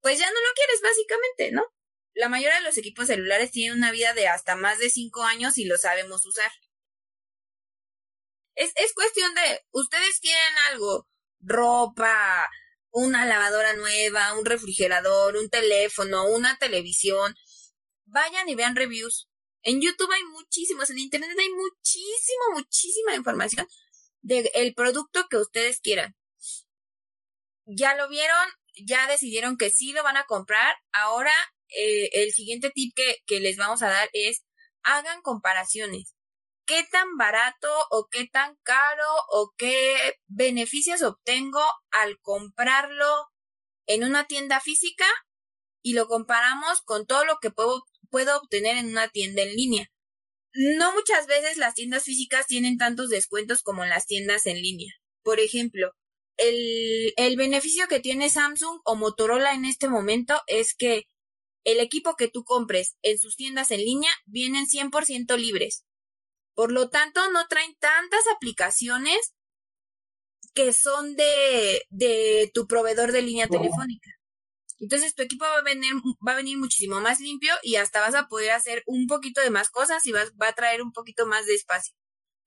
pues 0.00 0.18
ya 0.18 0.26
no 0.26 0.40
lo 0.40 0.54
quieres 0.54 0.80
básicamente, 0.82 1.52
¿no? 1.52 1.64
La 2.14 2.28
mayoría 2.28 2.56
de 2.56 2.64
los 2.64 2.78
equipos 2.78 3.06
celulares 3.06 3.50
tienen 3.50 3.78
una 3.78 3.90
vida 3.90 4.14
de 4.14 4.28
hasta 4.28 4.56
más 4.56 4.78
de 4.78 4.90
cinco 4.90 5.22
años 5.24 5.58
y 5.58 5.64
lo 5.64 5.76
sabemos 5.78 6.24
usar. 6.26 6.50
Es, 8.54 8.72
es 8.76 8.92
cuestión 8.94 9.34
de, 9.34 9.60
ustedes 9.70 10.20
quieren 10.20 10.54
algo, 10.70 11.08
ropa, 11.42 12.48
una 12.90 13.26
lavadora 13.26 13.74
nueva, 13.74 14.34
un 14.38 14.44
refrigerador, 14.44 15.36
un 15.36 15.48
teléfono, 15.48 16.26
una 16.26 16.56
televisión, 16.58 17.34
vayan 18.04 18.48
y 18.48 18.54
vean 18.54 18.76
reviews. 18.76 19.28
En 19.62 19.80
YouTube 19.80 20.12
hay 20.12 20.24
muchísimos, 20.24 20.90
en 20.90 20.98
Internet 20.98 21.30
hay 21.38 21.50
muchísimo, 21.50 22.42
muchísima 22.54 23.14
información 23.14 23.66
del 24.20 24.74
producto 24.74 25.26
que 25.28 25.36
ustedes 25.36 25.80
quieran. 25.80 26.16
Ya 27.64 27.94
lo 27.94 28.08
vieron, 28.08 28.48
ya 28.84 29.06
decidieron 29.06 29.56
que 29.56 29.70
sí 29.70 29.92
lo 29.92 30.02
van 30.02 30.16
a 30.16 30.24
comprar. 30.24 30.74
Ahora, 30.92 31.32
eh, 31.68 32.10
el 32.12 32.32
siguiente 32.32 32.70
tip 32.70 32.92
que, 32.94 33.22
que 33.26 33.40
les 33.40 33.56
vamos 33.56 33.82
a 33.82 33.88
dar 33.88 34.10
es 34.12 34.44
hagan 34.82 35.22
comparaciones. 35.22 36.14
¿Qué 36.72 36.86
tan 36.90 37.18
barato 37.18 37.68
o 37.90 38.08
qué 38.10 38.26
tan 38.26 38.56
caro 38.62 39.04
o 39.28 39.52
qué 39.58 40.16
beneficios 40.26 41.02
obtengo 41.02 41.60
al 41.90 42.18
comprarlo 42.20 43.26
en 43.86 44.04
una 44.04 44.24
tienda 44.26 44.58
física 44.58 45.04
y 45.82 45.92
lo 45.92 46.06
comparamos 46.06 46.80
con 46.80 47.04
todo 47.04 47.26
lo 47.26 47.36
que 47.42 47.50
puedo 47.50 47.82
puedo 48.08 48.38
obtener 48.38 48.78
en 48.78 48.86
una 48.86 49.08
tienda 49.08 49.42
en 49.42 49.54
línea. 49.54 49.90
No 50.54 50.94
muchas 50.94 51.26
veces 51.26 51.58
las 51.58 51.74
tiendas 51.74 52.04
físicas 52.04 52.46
tienen 52.46 52.78
tantos 52.78 53.10
descuentos 53.10 53.62
como 53.62 53.84
las 53.84 54.06
tiendas 54.06 54.46
en 54.46 54.62
línea. 54.62 54.94
Por 55.22 55.40
ejemplo, 55.40 55.90
el, 56.38 57.12
el 57.18 57.36
beneficio 57.36 57.86
que 57.86 58.00
tiene 58.00 58.30
Samsung 58.30 58.80
o 58.86 58.96
Motorola 58.96 59.52
en 59.52 59.66
este 59.66 59.90
momento 59.90 60.40
es 60.46 60.74
que 60.74 61.04
el 61.64 61.80
equipo 61.80 62.16
que 62.16 62.28
tú 62.28 62.44
compres 62.44 62.96
en 63.02 63.18
sus 63.18 63.36
tiendas 63.36 63.70
en 63.72 63.80
línea 63.80 64.10
vienen 64.24 64.64
100% 64.64 65.36
libres. 65.36 65.84
Por 66.54 66.72
lo 66.72 66.90
tanto, 66.90 67.30
no 67.30 67.46
traen 67.48 67.74
tantas 67.78 68.20
aplicaciones 68.34 69.34
que 70.54 70.72
son 70.72 71.16
de, 71.16 71.82
de 71.90 72.50
tu 72.52 72.66
proveedor 72.66 73.12
de 73.12 73.22
línea 73.22 73.46
telefónica. 73.48 74.10
Entonces 74.82 75.14
tu 75.14 75.22
equipo 75.22 75.44
va 75.44 75.58
a 75.58 75.62
venir, 75.62 75.92
va 76.26 76.32
a 76.32 76.36
venir 76.36 76.58
muchísimo 76.58 77.00
más 77.00 77.20
limpio 77.20 77.54
y 77.62 77.76
hasta 77.76 78.00
vas 78.00 78.14
a 78.14 78.26
poder 78.26 78.50
hacer 78.50 78.82
un 78.86 79.06
poquito 79.06 79.40
de 79.40 79.50
más 79.50 79.70
cosas 79.70 80.04
y 80.06 80.12
vas, 80.12 80.32
va 80.40 80.48
a 80.48 80.54
traer 80.54 80.82
un 80.82 80.92
poquito 80.92 81.24
más 81.26 81.46
de 81.46 81.54
espacio. 81.54 81.94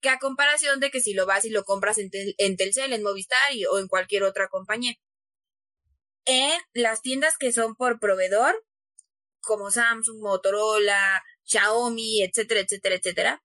Que 0.02 0.10
a 0.10 0.18
comparación 0.18 0.78
de 0.78 0.90
que 0.90 1.00
si 1.00 1.14
lo 1.14 1.24
vas 1.24 1.46
y 1.46 1.50
lo 1.50 1.64
compras 1.64 1.96
en, 1.98 2.10
en 2.12 2.56
Telcel, 2.56 2.92
en 2.92 3.02
Movistar 3.02 3.38
o 3.70 3.78
en 3.78 3.88
cualquier 3.88 4.22
otra 4.22 4.48
compañía. 4.48 4.94
En 6.26 6.60
las 6.74 7.00
tiendas 7.00 7.38
que 7.38 7.52
son 7.52 7.74
por 7.74 7.98
proveedor, 7.98 8.62
como 9.40 9.70
Samsung, 9.70 10.20
Motorola, 10.20 11.22
Xiaomi, 11.44 12.22
etcétera, 12.22 12.60
etcétera, 12.60 12.96
etcétera, 12.96 13.42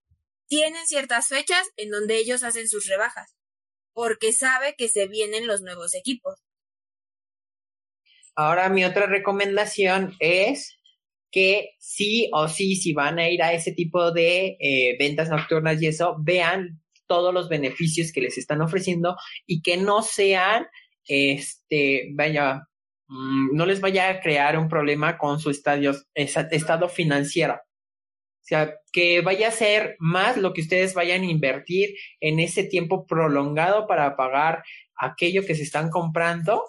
tienen 0.51 0.85
ciertas 0.85 1.29
fechas 1.29 1.71
en 1.77 1.91
donde 1.91 2.17
ellos 2.17 2.43
hacen 2.43 2.67
sus 2.67 2.85
rebajas, 2.85 3.37
porque 3.93 4.33
sabe 4.33 4.75
que 4.77 4.89
se 4.89 5.07
vienen 5.07 5.47
los 5.47 5.61
nuevos 5.61 5.95
equipos. 5.95 6.41
Ahora 8.35 8.67
mi 8.67 8.83
otra 8.83 9.05
recomendación 9.05 10.13
es 10.19 10.77
que 11.31 11.69
sí 11.79 12.29
o 12.33 12.49
sí, 12.49 12.75
si 12.75 12.91
van 12.91 13.17
a 13.17 13.29
ir 13.29 13.41
a 13.41 13.53
ese 13.53 13.71
tipo 13.71 14.11
de 14.11 14.57
eh, 14.59 14.97
ventas 14.99 15.29
nocturnas 15.29 15.81
y 15.81 15.87
eso, 15.87 16.17
vean 16.19 16.81
todos 17.07 17.33
los 17.33 17.47
beneficios 17.47 18.11
que 18.11 18.19
les 18.19 18.37
están 18.37 18.61
ofreciendo 18.61 19.15
y 19.47 19.61
que 19.61 19.77
no 19.77 20.01
sean, 20.01 20.67
este, 21.07 22.09
vaya, 22.13 22.67
mm, 23.07 23.55
no 23.55 23.65
les 23.65 23.79
vaya 23.79 24.09
a 24.09 24.19
crear 24.19 24.59
un 24.59 24.67
problema 24.67 25.17
con 25.17 25.39
su 25.39 25.49
estadio, 25.49 25.93
estado 26.13 26.89
financiero. 26.89 27.57
O 28.41 28.43
sea, 28.43 28.75
que 28.91 29.21
vaya 29.21 29.49
a 29.49 29.51
ser 29.51 29.95
más 29.99 30.35
lo 30.35 30.51
que 30.53 30.61
ustedes 30.61 30.93
vayan 30.93 31.21
a 31.21 31.31
invertir 31.31 31.95
en 32.19 32.39
ese 32.39 32.63
tiempo 32.63 33.05
prolongado 33.05 33.87
para 33.87 34.15
pagar 34.15 34.63
aquello 34.95 35.45
que 35.45 35.55
se 35.55 35.63
están 35.63 35.89
comprando 35.89 36.63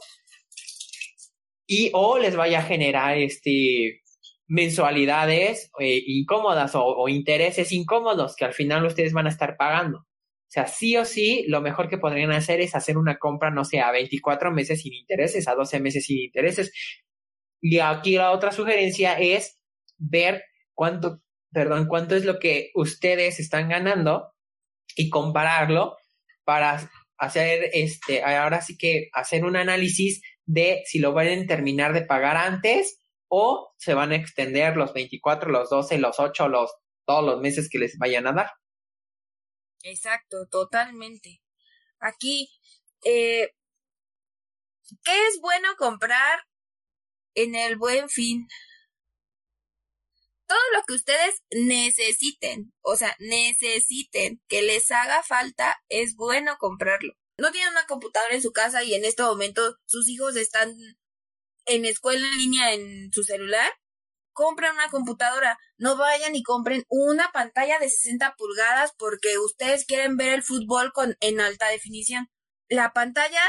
y 1.67 1.91
o 1.95 2.19
les 2.19 2.37
vaya 2.37 2.59
a 2.61 2.63
generar 2.63 3.17
este 3.19 4.03
mensualidades 4.47 5.71
eh, 5.79 6.03
incómodas 6.07 6.73
o, 6.75 7.09
intereses 7.09 7.73
incómodos 7.73 8.37
que 8.37 8.45
al 8.45 8.53
final 8.53 8.85
ustedes 8.85 9.15
van 9.15 9.27
a 9.27 9.31
estar 9.31 9.57
pagando. 9.57 9.99
O 10.01 10.53
sea, 10.53 10.67
sí 10.67 10.97
o 10.99 11.07
sí, 11.07 11.47
lo 11.49 11.63
mejor 11.63 11.89
que 11.89 11.97
podrían 11.97 12.33
hacer 12.33 12.61
es 12.61 12.75
hacer 12.75 12.99
una 12.99 13.17
compra, 13.17 13.51
no 13.51 13.65
sé, 13.65 13.81
a 13.81 13.91
24 13.91 14.51
meses 14.53 14.83
sin 14.83 14.93
intereses, 14.93 15.49
a 15.49 15.55
12 15.55 15.81
meses 15.81 16.05
sin 16.05 16.19
intereses. 16.19 16.71
Y 17.63 17.79
aquí 17.79 18.17
la 18.17 18.33
otra 18.33 18.53
sugerencia 18.53 19.15
es 19.19 19.59
ver 19.97 20.45
cuánto, 20.75 21.23
perdón, 21.53 21.87
cuánto 21.87 22.17
es 22.17 22.25
lo 22.25 22.39
que 22.39 22.71
ustedes 22.75 23.39
están 23.39 23.69
ganando 23.69 24.33
y 24.97 25.11
compararlo 25.11 25.97
para 26.45 26.91
hacer 27.19 27.71
este, 27.73 28.23
ahora 28.25 28.63
sí 28.63 28.77
que 28.77 29.09
hacer 29.13 29.45
un 29.45 29.57
análisis 29.57 30.23
de 30.45 30.83
si 30.87 30.99
lo 30.99 31.13
van 31.13 31.29
a 31.29 31.47
terminar 31.47 31.93
de 31.93 32.05
pagar 32.05 32.37
antes 32.37 32.99
o 33.29 33.73
se 33.79 33.95
van 33.95 34.13
a 34.13 34.17
extender 34.17 34.77
los 34.77 34.93
24, 34.93 35.51
los 35.51 35.71
12, 35.71 35.99
los 35.99 36.19
8, 36.19 36.49
los, 36.49 36.71
todos 37.07 37.25
los 37.25 37.41
meses 37.41 37.69
que 37.71 37.79
les 37.79 37.97
vayan 37.99 38.27
a 38.27 38.33
dar. 38.33 38.51
Exacto, 39.83 40.47
totalmente. 40.51 41.41
Aquí, 41.99 42.49
eh, 43.05 43.49
¿qué 45.05 45.29
es 45.29 45.41
bueno 45.41 45.69
comprar 45.79 46.41
en 47.35 47.55
el 47.55 47.77
buen 47.77 48.09
fin? 48.09 48.47
Todo 50.53 50.77
lo 50.77 50.83
que 50.87 50.95
ustedes 50.95 51.43
necesiten, 51.51 52.75
o 52.83 52.97
sea, 52.97 53.17
necesiten, 53.21 54.43
que 54.49 54.63
les 54.63 54.91
haga 54.91 55.23
falta, 55.23 55.77
es 55.89 56.15
bueno 56.15 56.57
comprarlo 56.59 57.15
no 57.39 57.51
tienen 57.51 57.73
una 57.73 57.87
computadora 57.87 58.35
en 58.35 58.43
su 58.43 58.53
casa 58.53 58.85
y 58.85 58.95
en 58.95 59.05
este 59.05 59.23
momento 59.23 59.77
sus 59.85 60.09
hijos 60.09 60.37
están 60.37 60.73
en 61.65 61.85
escuela 61.85 62.25
en 62.27 62.39
línea 62.39 62.73
en 62.73 63.13
su 63.13 63.25
celular, 63.25 63.69
compren 64.33 64.73
una 64.73 64.89
computadora, 64.91 65.59
no 65.77 65.97
vayan 65.97 66.37
y 66.37 66.43
compren 66.43 66.85
una 66.89 67.33
pantalla 67.33 67.79
de 67.79 67.89
60 67.89 68.35
pulgadas 68.37 68.93
porque 68.97 69.39
ustedes 69.39 69.85
quieren 69.87 70.17
ver 70.17 70.33
el 70.35 70.43
fútbol 70.43 70.93
con 70.93 71.17
en 71.21 71.41
alta 71.41 71.69
definición. 71.69 72.29
La 72.69 72.93
pantalla 72.93 73.43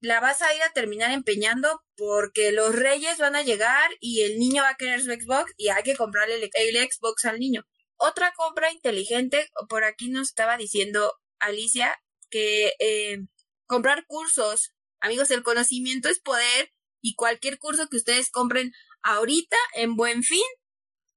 la 0.00 0.20
vas 0.20 0.42
a 0.42 0.54
ir 0.54 0.62
a 0.62 0.72
terminar 0.72 1.10
empeñando 1.10 1.82
porque 1.98 2.52
los 2.52 2.76
reyes 2.76 3.18
van 3.18 3.34
a 3.34 3.42
llegar 3.42 3.90
y 4.00 4.22
el 4.22 4.38
niño 4.38 4.62
va 4.62 4.70
a 4.70 4.76
querer 4.76 5.02
su 5.02 5.10
Xbox 5.10 5.52
y 5.56 5.68
hay 5.68 5.82
que 5.82 5.96
comprarle 5.96 6.36
el, 6.36 6.90
Xbox 6.90 7.24
al 7.24 7.40
niño. 7.40 7.66
Otra 7.96 8.32
compra 8.36 8.70
inteligente, 8.70 9.50
por 9.68 9.82
aquí 9.82 10.08
nos 10.08 10.28
estaba 10.28 10.56
diciendo 10.56 11.12
Alicia, 11.40 12.00
que 12.30 12.74
eh, 12.78 13.18
comprar 13.66 14.06
cursos. 14.06 14.72
Amigos, 15.00 15.32
el 15.32 15.42
conocimiento 15.42 16.08
es 16.08 16.20
poder 16.20 16.72
y 17.02 17.16
cualquier 17.16 17.58
curso 17.58 17.88
que 17.88 17.96
ustedes 17.96 18.30
compren 18.30 18.70
ahorita 19.02 19.56
en 19.74 19.96
buen 19.96 20.22
fin 20.22 20.46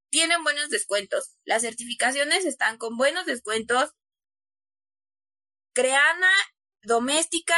tienen 0.09 0.43
buenos 0.43 0.69
descuentos. 0.69 1.37
Las 1.45 1.61
certificaciones 1.61 2.45
están 2.45 2.77
con 2.77 2.97
buenos 2.97 3.27
descuentos. 3.27 3.91
Creana, 5.73 6.31
doméstica, 6.81 7.55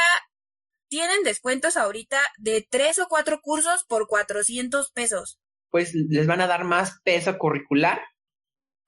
tienen 0.94 1.24
descuentos 1.24 1.76
ahorita 1.76 2.20
de 2.38 2.64
tres 2.70 3.00
o 3.00 3.08
cuatro 3.08 3.40
cursos 3.42 3.84
por 3.88 4.06
400 4.06 4.92
pesos. 4.92 5.40
Pues 5.70 5.92
les 5.92 6.28
van 6.28 6.40
a 6.40 6.46
dar 6.46 6.62
más 6.62 7.00
peso 7.02 7.36
curricular. 7.36 8.00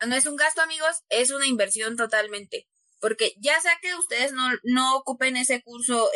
No 0.06 0.14
es 0.14 0.24
un 0.26 0.36
gasto, 0.36 0.62
amigos, 0.62 1.02
es 1.08 1.32
una 1.32 1.48
inversión 1.48 1.96
totalmente. 1.96 2.68
Porque 3.00 3.32
ya 3.38 3.60
sea 3.60 3.72
que 3.82 3.96
ustedes 3.96 4.32
no, 4.32 4.44
no 4.62 4.96
ocupen 4.96 5.36
ese 5.36 5.62
curso 5.62 6.08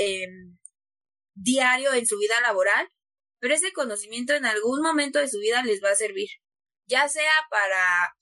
diario 1.34 1.92
en 1.92 2.06
su 2.06 2.16
vida 2.18 2.40
laboral, 2.40 2.88
pero 3.40 3.54
ese 3.54 3.72
conocimiento 3.72 4.34
en 4.34 4.46
algún 4.46 4.82
momento 4.82 5.18
de 5.18 5.28
su 5.28 5.40
vida 5.40 5.64
les 5.64 5.82
va 5.82 5.90
a 5.90 5.96
servir, 5.96 6.28
ya 6.86 7.08
sea 7.08 7.32
para 7.50 8.14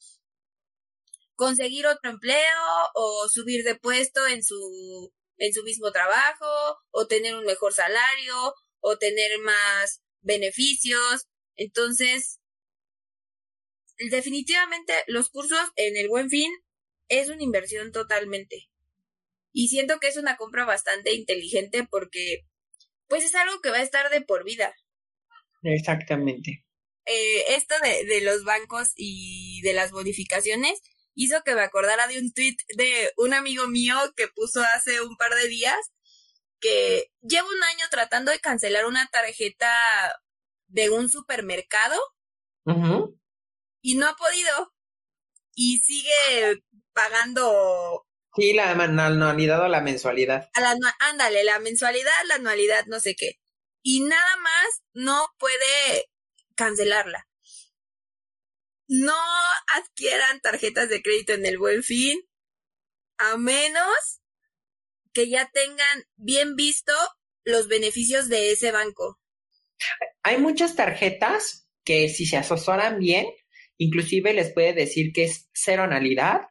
conseguir 1.34 1.86
otro 1.86 2.12
empleo 2.12 2.62
o 2.94 3.28
subir 3.28 3.62
de 3.62 3.74
puesto 3.74 4.26
en 4.26 4.42
su 4.42 5.12
en 5.38 5.52
su 5.52 5.62
mismo 5.62 5.90
trabajo 5.92 6.78
o 6.90 7.06
tener 7.06 7.34
un 7.34 7.44
mejor 7.44 7.72
salario 7.72 8.54
o 8.80 8.98
tener 8.98 9.38
más 9.40 10.02
beneficios. 10.20 11.26
Entonces, 11.56 12.40
definitivamente 14.10 14.92
los 15.06 15.30
cursos 15.30 15.60
en 15.76 15.96
el 15.96 16.08
buen 16.08 16.28
fin 16.28 16.52
es 17.08 17.28
una 17.28 17.42
inversión 17.42 17.92
totalmente. 17.92 18.68
Y 19.52 19.68
siento 19.68 19.98
que 19.98 20.08
es 20.08 20.16
una 20.16 20.36
compra 20.36 20.64
bastante 20.64 21.14
inteligente 21.14 21.86
porque 21.88 22.44
pues 23.08 23.24
es 23.24 23.34
algo 23.34 23.60
que 23.60 23.70
va 23.70 23.78
a 23.78 23.82
estar 23.82 24.10
de 24.10 24.20
por 24.20 24.44
vida. 24.44 24.74
Exactamente. 25.62 26.64
Eh, 27.06 27.54
esto 27.54 27.74
de, 27.82 28.04
de, 28.04 28.20
los 28.20 28.44
bancos 28.44 28.92
y 28.94 29.62
de 29.62 29.72
las 29.72 29.92
bonificaciones 29.92 30.82
hizo 31.18 31.42
que 31.42 31.54
me 31.54 31.62
acordara 31.62 32.06
de 32.06 32.18
un 32.18 32.32
tweet 32.32 32.56
de 32.76 33.12
un 33.16 33.34
amigo 33.34 33.66
mío 33.68 33.96
que 34.16 34.28
puso 34.28 34.62
hace 34.74 35.00
un 35.00 35.16
par 35.16 35.34
de 35.34 35.48
días 35.48 35.78
que 36.60 37.10
lleva 37.22 37.46
un 37.46 37.62
año 37.62 37.86
tratando 37.90 38.30
de 38.30 38.40
cancelar 38.40 38.86
una 38.86 39.08
tarjeta 39.08 39.70
de 40.66 40.90
un 40.90 41.08
supermercado 41.08 41.96
y 43.80 43.94
no 43.94 44.06
ha 44.06 44.14
podido 44.14 44.74
y 45.54 45.78
sigue 45.78 46.62
pagando 46.92 48.04
Sí, 48.36 48.52
la, 48.52 48.70
anualidad 48.70 49.62
o 49.62 49.68
la 49.68 49.80
mensualidad. 49.80 50.50
A 50.52 50.60
la, 50.60 50.76
ándale, 51.00 51.42
la 51.42 51.58
mensualidad, 51.58 52.12
la 52.26 52.36
anualidad, 52.36 52.84
no 52.86 53.00
sé 53.00 53.16
qué 53.16 53.40
y 53.82 54.00
nada 54.00 54.36
más 54.36 54.82
no 54.92 55.26
puede 55.38 56.10
cancelarla. 56.54 57.27
No 58.88 59.14
adquieran 59.76 60.40
tarjetas 60.40 60.88
de 60.88 61.02
crédito 61.02 61.34
en 61.34 61.46
el 61.46 61.58
buen 61.58 61.82
fin, 61.82 62.18
a 63.18 63.36
menos 63.36 64.20
que 65.12 65.28
ya 65.28 65.50
tengan 65.52 66.04
bien 66.16 66.56
visto 66.56 66.92
los 67.44 67.68
beneficios 67.68 68.28
de 68.28 68.52
ese 68.52 68.72
banco. 68.72 69.20
Hay 70.22 70.38
muchas 70.38 70.74
tarjetas 70.74 71.68
que 71.84 72.08
si 72.08 72.26
se 72.26 72.36
asesoran 72.36 72.98
bien, 72.98 73.26
inclusive 73.76 74.32
les 74.32 74.52
puede 74.52 74.72
decir 74.72 75.12
que 75.12 75.24
es 75.24 75.48
cero 75.52 75.84
anualidad 75.84 76.48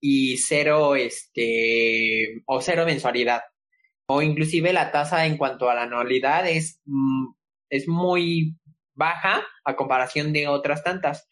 y 0.00 0.38
cero 0.38 0.96
este 0.96 2.42
o 2.46 2.60
cero 2.60 2.84
mensualidad 2.86 3.42
o 4.06 4.22
inclusive 4.22 4.72
la 4.72 4.90
tasa 4.90 5.26
en 5.26 5.36
cuanto 5.36 5.70
a 5.70 5.74
la 5.74 5.82
anualidad 5.82 6.48
es, 6.48 6.80
mm, 6.84 7.32
es 7.70 7.88
muy 7.88 8.56
baja 8.94 9.42
a 9.64 9.76
comparación 9.76 10.32
de 10.32 10.48
otras 10.48 10.84
tantas. 10.84 11.28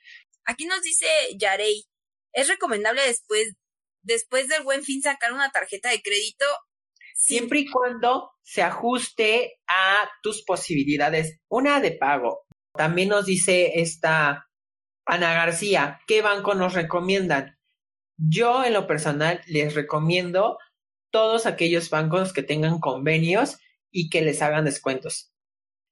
Aquí 0.50 0.66
nos 0.66 0.82
dice 0.82 1.06
Yarey, 1.38 1.84
es 2.32 2.48
recomendable 2.48 3.02
después, 3.06 3.54
después 4.02 4.48
del 4.48 4.64
buen 4.64 4.82
fin 4.82 5.00
sacar 5.00 5.32
una 5.32 5.52
tarjeta 5.52 5.90
de 5.90 6.02
crédito 6.02 6.44
siempre 7.20 7.60
y 7.60 7.70
cuando 7.70 8.32
se 8.42 8.62
ajuste 8.62 9.60
a 9.68 10.08
tus 10.22 10.42
posibilidades. 10.42 11.38
Una 11.48 11.80
de 11.80 11.92
pago. 11.92 12.46
También 12.74 13.10
nos 13.10 13.26
dice 13.26 13.80
esta 13.80 14.48
Ana 15.06 15.34
García, 15.34 16.00
¿qué 16.08 16.22
banco 16.22 16.54
nos 16.54 16.74
recomiendan? 16.74 17.56
Yo 18.16 18.64
en 18.64 18.72
lo 18.72 18.86
personal 18.86 19.42
les 19.46 19.74
recomiendo 19.74 20.58
todos 21.12 21.46
aquellos 21.46 21.90
bancos 21.90 22.32
que 22.32 22.42
tengan 22.42 22.80
convenios 22.80 23.58
y 23.92 24.08
que 24.08 24.22
les 24.22 24.42
hagan 24.42 24.64
descuentos. 24.64 25.32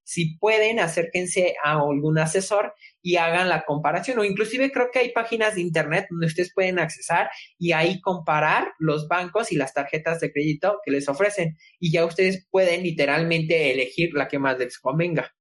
Si 0.08 0.38
pueden, 0.38 0.80
acérquense 0.80 1.56
a 1.62 1.72
algún 1.72 2.18
asesor 2.18 2.72
y 3.02 3.16
hagan 3.16 3.50
la 3.50 3.66
comparación. 3.66 4.18
O 4.18 4.24
inclusive 4.24 4.72
creo 4.72 4.88
que 4.90 5.00
hay 5.00 5.12
páginas 5.12 5.54
de 5.54 5.60
internet 5.60 6.06
donde 6.08 6.28
ustedes 6.28 6.50
pueden 6.54 6.78
accesar 6.78 7.28
y 7.58 7.72
ahí 7.72 8.00
comparar 8.00 8.72
los 8.78 9.06
bancos 9.06 9.52
y 9.52 9.56
las 9.56 9.74
tarjetas 9.74 10.18
de 10.20 10.32
crédito 10.32 10.80
que 10.82 10.92
les 10.92 11.10
ofrecen. 11.10 11.58
Y 11.78 11.92
ya 11.92 12.06
ustedes 12.06 12.46
pueden 12.50 12.84
literalmente 12.84 13.70
elegir 13.70 14.14
la 14.14 14.28
que 14.28 14.38
más 14.38 14.58
les 14.58 14.78
convenga. 14.78 15.36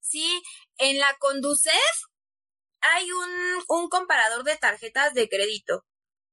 Sí, 0.00 0.42
en 0.76 0.98
la 0.98 1.16
Conducef 1.18 1.72
hay 2.82 3.10
un, 3.10 3.78
un 3.78 3.88
comparador 3.88 4.44
de 4.44 4.56
tarjetas 4.56 5.14
de 5.14 5.26
crédito 5.26 5.86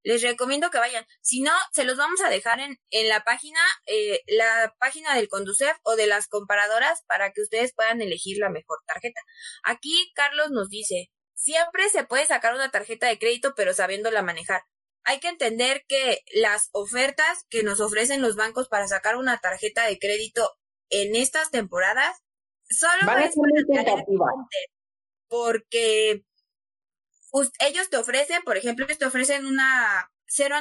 les 0.03 0.21
recomiendo 0.21 0.69
que 0.69 0.77
vayan. 0.77 1.05
Si 1.21 1.41
no, 1.41 1.51
se 1.71 1.85
los 1.85 1.97
vamos 1.97 2.21
a 2.21 2.29
dejar 2.29 2.59
en, 2.59 2.77
en 2.89 3.09
la 3.09 3.23
página, 3.23 3.59
eh, 3.85 4.21
la 4.27 4.75
página 4.79 5.15
del 5.15 5.29
Conducef 5.29 5.77
o 5.83 5.95
de 5.95 6.07
las 6.07 6.27
comparadoras 6.27 7.03
para 7.07 7.31
que 7.31 7.41
ustedes 7.41 7.73
puedan 7.73 8.01
elegir 8.01 8.37
la 8.37 8.49
mejor 8.49 8.79
tarjeta. 8.85 9.21
Aquí 9.63 10.11
Carlos 10.13 10.51
nos 10.51 10.69
dice, 10.69 11.09
siempre 11.33 11.89
se 11.89 12.03
puede 12.03 12.25
sacar 12.25 12.53
una 12.53 12.69
tarjeta 12.69 13.07
de 13.07 13.17
crédito 13.17 13.53
pero 13.55 13.73
sabiéndola 13.73 14.21
manejar. 14.21 14.63
Hay 15.05 15.19
que 15.19 15.27
entender 15.27 15.83
que 15.87 16.19
las 16.33 16.69
ofertas 16.71 17.45
que 17.49 17.63
nos 17.63 17.81
ofrecen 17.81 18.21
los 18.21 18.35
bancos 18.35 18.69
para 18.69 18.87
sacar 18.87 19.17
una 19.17 19.39
tarjeta 19.39 19.85
de 19.85 19.99
crédito 19.99 20.49
en 20.89 21.15
estas 21.15 21.49
temporadas 21.51 22.23
solo 22.69 23.17
es 23.19 23.35
porque 25.27 26.23
ellos 27.59 27.89
te 27.89 27.97
ofrecen, 27.97 28.43
por 28.43 28.57
ejemplo, 28.57 28.85
te 28.85 29.05
ofrecen 29.05 29.45
una 29.45 30.11
cero, 30.27 30.55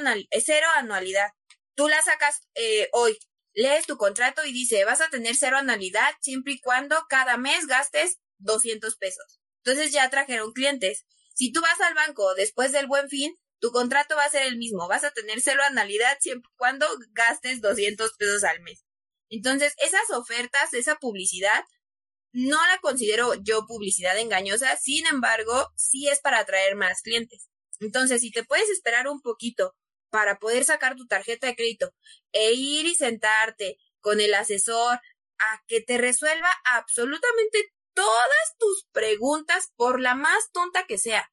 cero 0.45 0.67
anualidad. 0.77 1.31
Tú 1.75 1.89
la 1.89 2.01
sacas 2.03 2.49
eh, 2.55 2.89
hoy, 2.93 3.19
lees 3.55 3.87
tu 3.87 3.97
contrato 3.97 4.45
y 4.45 4.53
dice, 4.53 4.85
vas 4.85 5.01
a 5.01 5.11
tener 5.11 5.35
cero 5.37 5.59
anualidad 5.59 6.11
siempre 6.21 6.55
y 6.55 6.61
cuando 6.61 6.97
cada 7.09 7.37
mes 7.37 7.67
gastes 7.67 8.19
200 8.39 8.97
pesos. 8.97 9.41
Entonces 9.65 9.93
ya 9.93 10.11
trajeron 10.11 10.53
clientes. 10.53 11.07
Si 11.35 11.53
tú 11.53 11.61
vas 11.61 11.81
al 11.81 11.95
banco 11.95 12.35
después 12.35 12.73
del 12.73 12.87
buen 12.87 13.09
fin, 13.09 13.35
tu 13.59 13.71
contrato 13.71 14.17
va 14.17 14.25
a 14.25 14.31
ser 14.31 14.47
el 14.47 14.59
mismo. 14.59 14.89
Vas 14.89 15.05
a 15.05 15.13
tener 15.13 15.41
cero 15.41 15.63
anualidad 15.65 16.19
siempre 16.21 16.51
y 16.53 16.57
cuando 16.57 16.87
gastes 17.13 17.61
200 17.61 18.13
pesos 18.19 18.45
al 18.45 18.61
mes. 18.61 18.85
Entonces, 19.29 19.73
esas 19.79 20.11
ofertas, 20.11 20.75
esa 20.75 20.97
publicidad, 20.97 21.65
no 22.33 22.57
la 22.67 22.79
considero 22.81 23.35
yo 23.43 23.67
publicidad 23.67 24.19
engañosa, 24.19 24.77
sin 24.77 25.07
embargo, 25.07 25.71
sí 25.77 26.09
es 26.09 26.21
para 26.21 26.41
atraer 26.41 26.77
más 26.77 27.03
clientes. 27.03 27.49
Entonces, 27.81 28.21
si 28.21 28.31
te 28.31 28.45
puedes 28.45 28.69
esperar 28.71 29.09
un 29.09 29.21
poquito 29.21 29.75
para 30.11 30.39
poder 30.39 30.65
sacar 30.65 30.95
tu 30.97 31.07
tarjeta 31.07 31.47
de 31.47 31.57
crédito 31.57 31.93
e 32.33 32.53
ir 32.53 32.87
y 32.87 32.95
sentarte 32.95 33.79
con 34.01 34.21
el 34.21 34.35
asesor 34.35 35.01
a 35.39 35.63
que 35.67 35.81
te 35.81 35.99
resuelva 35.99 36.51
absolutamente 36.65 37.73
todas 37.95 38.57
tus 38.59 38.87
preguntas 38.93 39.73
por 39.77 40.01
la 40.01 40.15
más 40.15 40.51
tonta 40.53 40.87
que 40.87 40.99
sea. 40.99 41.31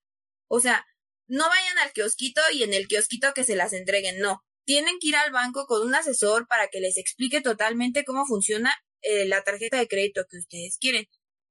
O 0.47 0.59
sea, 0.59 0.85
no 1.27 1.47
vayan 1.47 1.77
al 1.79 1.93
kiosquito 1.93 2.41
y 2.53 2.63
en 2.63 2.73
el 2.73 2.87
kiosquito 2.87 3.33
que 3.33 3.43
se 3.43 3.55
las 3.55 3.73
entreguen, 3.73 4.19
no. 4.19 4.43
Tienen 4.65 4.97
que 4.99 5.09
ir 5.09 5.15
al 5.15 5.31
banco 5.31 5.65
con 5.67 5.85
un 5.85 5.95
asesor 5.95 6.47
para 6.47 6.67
que 6.67 6.79
les 6.79 6.97
explique 6.97 7.41
totalmente 7.41 8.03
cómo 8.03 8.25
funciona 8.25 8.75
eh, 9.01 9.25
la 9.25 9.43
tarjeta 9.43 9.77
de 9.77 9.87
crédito 9.87 10.25
que 10.29 10.37
ustedes 10.37 10.77
quieren. 10.79 11.07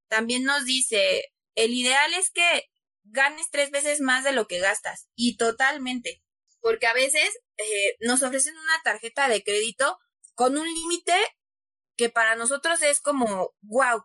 También 0.09 0.45
nos 0.45 0.65
dice, 0.65 1.33
el 1.55 1.73
ideal 1.75 2.13
es 2.15 2.31
que 2.31 2.69
ganes 3.05 3.51
tres 3.51 3.71
veces 3.71 4.01
más 4.01 4.25
de 4.25 4.33
lo 4.33 4.47
que 4.47 4.59
gastas. 4.59 5.09
Y 5.15 5.37
totalmente. 5.37 6.23
Porque 6.61 6.87
a 6.87 6.95
veces 6.95 7.39
eh, 7.57 7.97
nos 8.01 8.23
ofrecen 8.23 8.57
una 8.57 8.83
tarjeta 8.85 9.29
de 9.29 9.43
crédito 9.43 9.99
con 10.35 10.57
un 10.57 10.67
límite 10.67 11.15
que 11.97 12.09
para 12.09 12.37
nosotros 12.37 12.83
es 12.83 13.01
como, 13.01 13.55
wow. 13.63 14.05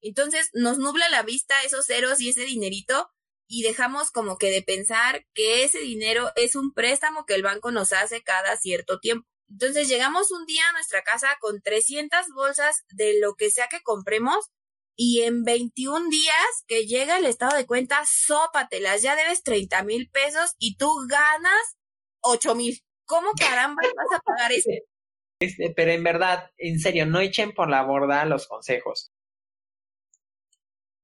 Entonces 0.00 0.50
nos 0.52 0.78
nubla 0.78 1.08
la 1.08 1.22
vista 1.22 1.62
esos 1.64 1.86
ceros 1.86 2.20
y 2.20 2.28
ese 2.28 2.44
dinerito 2.44 3.08
y 3.46 3.62
dejamos 3.62 4.10
como 4.10 4.36
que 4.36 4.50
de 4.50 4.62
pensar 4.62 5.26
que 5.34 5.64
ese 5.64 5.80
dinero 5.80 6.30
es 6.36 6.56
un 6.56 6.72
préstamo 6.72 7.24
que 7.26 7.34
el 7.34 7.42
banco 7.42 7.70
nos 7.70 7.92
hace 7.92 8.22
cada 8.22 8.56
cierto 8.56 9.00
tiempo. 9.00 9.28
Entonces 9.54 9.88
llegamos 9.88 10.32
un 10.32 10.46
día 10.46 10.68
a 10.68 10.72
nuestra 10.72 11.02
casa 11.02 11.36
con 11.40 11.62
300 11.62 12.26
bolsas 12.34 12.82
de 12.88 13.20
lo 13.20 13.34
que 13.34 13.50
sea 13.50 13.68
que 13.68 13.82
compremos 13.82 14.50
y 14.96 15.22
en 15.22 15.44
21 15.44 16.08
días 16.08 16.64
que 16.66 16.86
llega 16.86 17.18
el 17.18 17.24
estado 17.24 17.56
de 17.56 17.64
cuenta, 17.64 18.02
sópatelas, 18.04 19.02
ya 19.02 19.14
debes 19.14 19.44
30 19.44 19.84
mil 19.84 20.10
pesos 20.10 20.56
y 20.58 20.76
tú 20.76 20.90
ganas 21.08 21.76
8 22.20 22.56
mil. 22.56 22.80
¿Cómo 23.06 23.30
caramba 23.38 23.80
vas 23.96 24.18
a 24.18 24.22
pagar 24.22 24.50
eso? 24.50 24.70
Este, 25.38 25.72
pero 25.76 25.92
en 25.92 26.02
verdad, 26.02 26.50
en 26.56 26.80
serio, 26.80 27.06
no 27.06 27.20
echen 27.20 27.52
por 27.52 27.70
la 27.70 27.84
borda 27.84 28.24
los 28.24 28.48
consejos. 28.48 29.12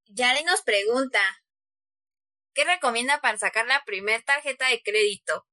Yare 0.06 0.42
nos 0.42 0.62
pregunta, 0.62 1.20
¿qué 2.52 2.64
recomienda 2.64 3.20
para 3.20 3.38
sacar 3.38 3.68
la 3.68 3.84
primer 3.84 4.24
tarjeta 4.24 4.68
de 4.70 4.82
crédito? 4.82 5.46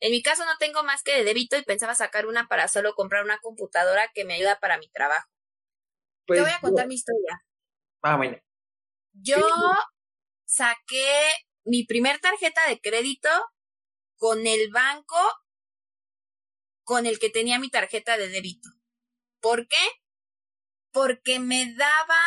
En 0.00 0.12
mi 0.12 0.22
caso 0.22 0.44
no 0.44 0.56
tengo 0.58 0.82
más 0.82 1.02
que 1.02 1.12
de 1.12 1.24
débito 1.24 1.56
y 1.56 1.62
pensaba 1.62 1.94
sacar 1.94 2.26
una 2.26 2.48
para 2.48 2.68
solo 2.68 2.94
comprar 2.94 3.24
una 3.24 3.38
computadora 3.38 4.10
que 4.14 4.24
me 4.24 4.34
ayuda 4.34 4.58
para 4.58 4.78
mi 4.78 4.88
trabajo. 4.88 5.28
Te 6.26 6.34
pues 6.34 6.40
voy 6.40 6.50
a 6.50 6.60
contar 6.60 6.86
mi 6.86 6.94
historia. 6.94 7.44
Ah, 8.02 8.16
bueno. 8.16 8.38
Yo 9.12 9.40
saqué 10.44 11.32
mi 11.64 11.84
primer 11.84 12.18
tarjeta 12.20 12.66
de 12.68 12.80
crédito 12.80 13.28
con 14.16 14.46
el 14.46 14.70
banco 14.70 15.16
con 16.82 17.06
el 17.06 17.18
que 17.18 17.30
tenía 17.30 17.58
mi 17.58 17.70
tarjeta 17.70 18.16
de 18.16 18.28
débito. 18.28 18.68
¿Por 19.40 19.68
qué? 19.68 19.76
Porque 20.92 21.38
me 21.38 21.72
daba 21.74 22.20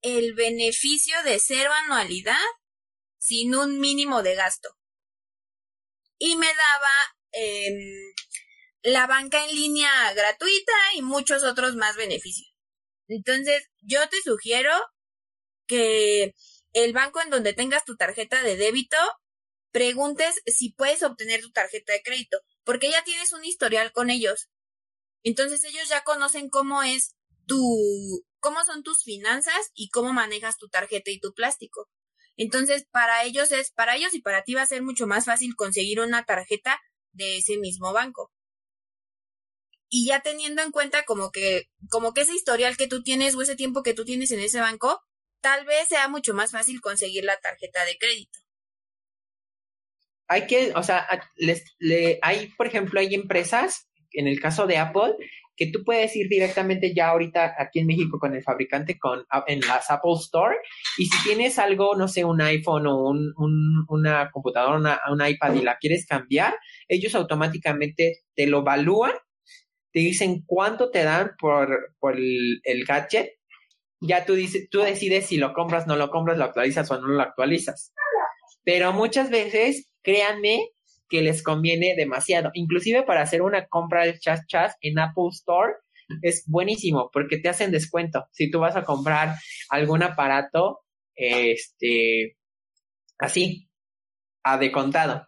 el 0.00 0.34
beneficio 0.34 1.20
de 1.24 1.38
cero 1.40 1.70
anualidad 1.84 2.36
sin 3.18 3.54
un 3.54 3.80
mínimo 3.80 4.22
de 4.22 4.34
gasto. 4.34 4.75
Y 6.18 6.36
me 6.36 6.46
daba 6.46 7.14
em, 7.32 8.14
la 8.82 9.06
banca 9.06 9.44
en 9.44 9.54
línea 9.54 10.12
gratuita 10.14 10.72
y 10.94 11.02
muchos 11.02 11.42
otros 11.44 11.76
más 11.76 11.96
beneficios. 11.96 12.52
Entonces, 13.08 13.68
yo 13.80 14.08
te 14.08 14.20
sugiero 14.22 14.72
que 15.66 16.34
el 16.72 16.92
banco 16.92 17.20
en 17.20 17.30
donde 17.30 17.52
tengas 17.52 17.84
tu 17.84 17.96
tarjeta 17.96 18.42
de 18.42 18.56
débito 18.56 18.96
preguntes 19.72 20.40
si 20.46 20.72
puedes 20.72 21.02
obtener 21.02 21.40
tu 21.42 21.50
tarjeta 21.50 21.92
de 21.92 22.02
crédito, 22.02 22.38
porque 22.64 22.90
ya 22.90 23.04
tienes 23.04 23.32
un 23.32 23.44
historial 23.44 23.92
con 23.92 24.10
ellos. 24.10 24.48
Entonces 25.22 25.64
ellos 25.64 25.88
ya 25.88 26.04
conocen 26.04 26.48
cómo 26.48 26.82
es 26.82 27.14
tu, 27.46 28.24
cómo 28.40 28.64
son 28.64 28.82
tus 28.82 29.02
finanzas 29.02 29.70
y 29.74 29.88
cómo 29.90 30.12
manejas 30.12 30.56
tu 30.56 30.68
tarjeta 30.68 31.10
y 31.10 31.20
tu 31.20 31.32
plástico. 31.34 31.88
Entonces, 32.36 32.86
para 32.90 33.24
ellos 33.24 33.50
es, 33.52 33.70
para 33.70 33.96
ellos 33.96 34.14
y 34.14 34.20
para 34.20 34.42
ti 34.42 34.54
va 34.54 34.62
a 34.62 34.66
ser 34.66 34.82
mucho 34.82 35.06
más 35.06 35.24
fácil 35.24 35.56
conseguir 35.56 36.00
una 36.00 36.24
tarjeta 36.24 36.80
de 37.12 37.38
ese 37.38 37.58
mismo 37.58 37.92
banco. 37.92 38.32
Y 39.88 40.06
ya 40.06 40.20
teniendo 40.20 40.62
en 40.62 40.72
cuenta 40.72 41.04
como 41.04 41.30
que, 41.30 41.70
como 41.88 42.12
que 42.12 42.22
ese 42.22 42.34
historial 42.34 42.76
que 42.76 42.88
tú 42.88 43.02
tienes 43.02 43.34
o 43.34 43.42
ese 43.42 43.56
tiempo 43.56 43.82
que 43.82 43.94
tú 43.94 44.04
tienes 44.04 44.30
en 44.32 44.40
ese 44.40 44.60
banco, 44.60 45.00
tal 45.40 45.64
vez 45.64 45.88
sea 45.88 46.08
mucho 46.08 46.34
más 46.34 46.50
fácil 46.50 46.80
conseguir 46.80 47.24
la 47.24 47.38
tarjeta 47.38 47.84
de 47.84 47.96
crédito. 47.96 48.38
Hay 50.28 50.46
que, 50.48 50.72
o 50.74 50.82
sea, 50.82 51.06
les, 51.36 51.62
le, 51.78 52.18
hay, 52.20 52.48
por 52.48 52.66
ejemplo, 52.66 52.98
hay 52.98 53.14
empresas, 53.14 53.88
en 54.10 54.26
el 54.26 54.40
caso 54.40 54.66
de 54.66 54.76
Apple, 54.76 55.14
que 55.56 55.70
tú 55.70 55.82
puedes 55.84 56.14
ir 56.16 56.28
directamente 56.28 56.94
ya 56.94 57.08
ahorita 57.08 57.54
aquí 57.58 57.80
en 57.80 57.86
México 57.86 58.18
con 58.18 58.34
el 58.34 58.42
fabricante 58.42 58.98
con, 58.98 59.24
en 59.46 59.60
las 59.60 59.90
Apple 59.90 60.14
Store 60.18 60.56
y 60.98 61.06
si 61.06 61.24
tienes 61.24 61.58
algo, 61.58 61.96
no 61.96 62.08
sé, 62.08 62.24
un 62.24 62.40
iPhone 62.40 62.86
o 62.86 63.08
un, 63.08 63.32
una 63.88 64.30
computadora, 64.30 64.76
una, 64.76 65.00
un 65.10 65.26
iPad 65.26 65.54
y 65.54 65.62
la 65.62 65.78
quieres 65.78 66.06
cambiar, 66.06 66.54
ellos 66.88 67.14
automáticamente 67.14 68.24
te 68.34 68.46
lo 68.46 68.60
evalúan, 68.60 69.12
te 69.92 70.00
dicen 70.00 70.42
cuánto 70.46 70.90
te 70.90 71.04
dan 71.04 71.32
por, 71.38 71.94
por 71.98 72.16
el, 72.16 72.60
el 72.64 72.84
gadget 72.84 73.30
ya 74.00 74.24
tú, 74.24 74.34
dices, 74.34 74.68
tú 74.70 74.80
decides 74.80 75.26
si 75.26 75.36
lo 75.36 75.52
compras, 75.52 75.86
no 75.86 75.96
lo 75.96 76.10
compras, 76.10 76.38
lo 76.38 76.44
actualizas 76.44 76.90
o 76.90 77.00
no 77.00 77.08
lo 77.08 77.22
actualizas. 77.22 77.92
Pero 78.64 78.92
muchas 78.92 79.30
veces, 79.30 79.90
créanme 80.02 80.70
que 81.08 81.22
les 81.22 81.42
conviene 81.42 81.94
demasiado. 81.96 82.50
Inclusive 82.54 83.02
para 83.02 83.22
hacer 83.22 83.42
una 83.42 83.66
compra 83.66 84.04
de 84.04 84.18
chas 84.18 84.40
chas 84.46 84.76
en 84.80 84.98
Apple 84.98 85.28
Store 85.32 85.74
es 86.22 86.44
buenísimo 86.46 87.10
porque 87.12 87.38
te 87.38 87.48
hacen 87.48 87.70
descuento. 87.70 88.26
Si 88.32 88.50
tú 88.50 88.60
vas 88.60 88.76
a 88.76 88.84
comprar 88.84 89.36
algún 89.68 90.02
aparato, 90.02 90.80
este, 91.14 92.36
así, 93.18 93.68
a 94.42 94.58
de 94.58 94.70
contado. 94.70 95.26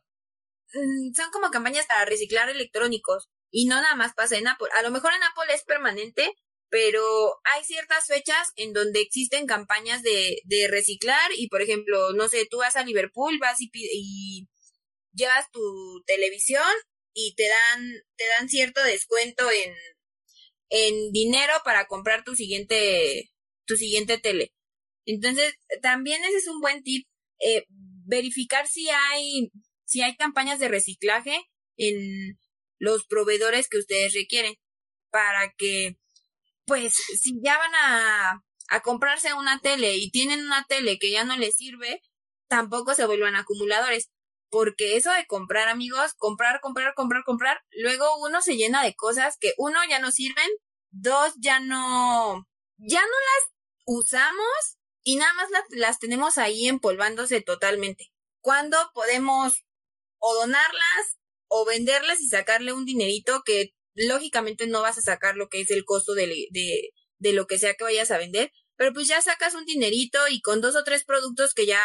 Mm, 0.73 1.15
son 1.15 1.31
como 1.33 1.51
campañas 1.51 1.87
para 1.87 2.05
reciclar 2.05 2.49
electrónicos 2.51 3.29
y 3.51 3.67
no 3.67 3.77
nada 3.77 3.97
más 3.97 4.15
pasa 4.15 4.37
en 4.37 4.49
Apple. 4.49 4.69
A 4.79 4.83
lo 4.83 4.91
mejor 4.91 5.13
en 5.13 5.23
Apple 5.23 5.55
es 5.55 5.65
permanente, 5.65 6.35
pero 6.69 7.03
hay 7.45 7.65
ciertas 7.65 8.07
fechas 8.07 8.53
en 8.57 8.73
donde 8.73 9.01
existen 9.01 9.47
campañas 9.47 10.03
de, 10.03 10.41
de 10.45 10.69
reciclar 10.69 11.31
y, 11.37 11.49
por 11.49 11.63
ejemplo, 11.63 12.13
no 12.13 12.29
sé, 12.29 12.47
tú 12.51 12.59
vas 12.59 12.77
a 12.77 12.85
Liverpool, 12.85 13.39
vas 13.41 13.61
y, 13.61 13.71
y 13.73 14.49
llevas 15.13 15.51
tu 15.51 16.03
televisión 16.07 16.65
y 17.15 17.35
te 17.35 17.49
dan, 17.49 17.93
te 18.17 18.25
dan 18.39 18.49
cierto 18.49 18.83
descuento 18.83 19.51
en, 19.51 19.75
en 20.71 21.13
dinero 21.13 21.53
para 21.65 21.87
comprar 21.87 22.25
tu 22.25 22.35
siguiente, 22.35 23.31
tu 23.67 23.77
siguiente 23.77 24.19
tele. 24.19 24.53
Entonces, 25.05 25.55
también 25.83 26.23
ese 26.25 26.37
es 26.37 26.49
un 26.49 26.61
buen 26.61 26.83
tip, 26.83 27.07
eh, 27.41 27.65
verificar 28.07 28.67
si 28.69 28.89
hay, 28.91 29.51
si 29.85 30.03
hay 30.03 30.17
campañas 30.17 30.59
de 30.59 30.69
reciclaje 30.69 31.41
en 31.77 32.39
los 32.79 33.07
proveedores 33.07 33.69
que 33.69 33.79
ustedes 33.79 34.15
requieren 34.15 34.55
para 35.11 35.53
que 35.57 35.97
pues 36.67 36.93
si 36.95 37.33
ya 37.43 37.57
van 37.57 37.75
a, 37.75 38.45
a 38.69 38.81
comprarse 38.83 39.33
una 39.33 39.59
tele 39.61 39.97
y 39.97 40.11
tienen 40.11 40.45
una 40.45 40.65
tele 40.69 40.99
que 40.99 41.11
ya 41.11 41.25
no 41.25 41.37
les 41.37 41.57
sirve, 41.57 42.03
tampoco 42.49 42.95
se 42.95 43.07
vuelvan 43.07 43.35
acumuladores. 43.35 44.11
Porque 44.51 44.97
eso 44.97 45.11
de 45.13 45.27
comprar, 45.27 45.69
amigos, 45.69 46.15
comprar, 46.15 46.61
comprar, 46.61 46.95
comprar, 46.95 47.23
comprar, 47.25 47.61
luego 47.71 48.07
uno 48.21 48.41
se 48.41 48.57
llena 48.57 48.83
de 48.83 48.95
cosas 48.95 49.37
que 49.39 49.53
uno 49.59 49.79
ya 49.89 49.99
no 49.99 50.11
sirven, 50.11 50.49
dos 50.91 51.35
ya 51.39 51.61
no, 51.61 52.47
ya 52.79 53.01
no 53.01 53.07
las 53.07 53.53
usamos 53.85 54.79
y 55.03 55.17
nada 55.17 55.33
más 55.35 55.51
las, 55.51 55.65
las 55.71 55.99
tenemos 55.99 56.39
ahí 56.39 56.69
empolvándose 56.69 57.41
totalmente. 57.41 58.13
¿Cuándo 58.41 58.79
podemos 58.95 59.65
o 60.19 60.35
donarlas 60.35 61.19
o 61.49 61.65
venderlas 61.65 62.21
y 62.21 62.29
sacarle 62.29 62.73
un 62.73 62.85
dinerito 62.85 63.43
que 63.45 63.75
lógicamente 63.95 64.67
no 64.67 64.83
vas 64.83 64.99
a 64.99 65.03
sacar 65.03 65.37
lo 65.37 65.49
que 65.49 65.61
es 65.61 65.71
el 65.71 65.85
costo 65.85 66.15
de, 66.15 66.27
de, 66.51 66.91
de 67.19 67.33
lo 67.33 67.47
que 67.47 67.59
sea 67.59 67.75
que 67.75 67.85
vayas 67.85 68.11
a 68.11 68.19
vender, 68.19 68.53
pero 68.77 68.93
pues 68.93 69.09
ya 69.09 69.21
sacas 69.21 69.55
un 69.55 69.65
dinerito 69.65 70.19
y 70.31 70.41
con 70.41 70.61
dos 70.61 70.77
o 70.77 70.85
tres 70.85 71.05
productos 71.05 71.55
que 71.55 71.67
ya, 71.67 71.83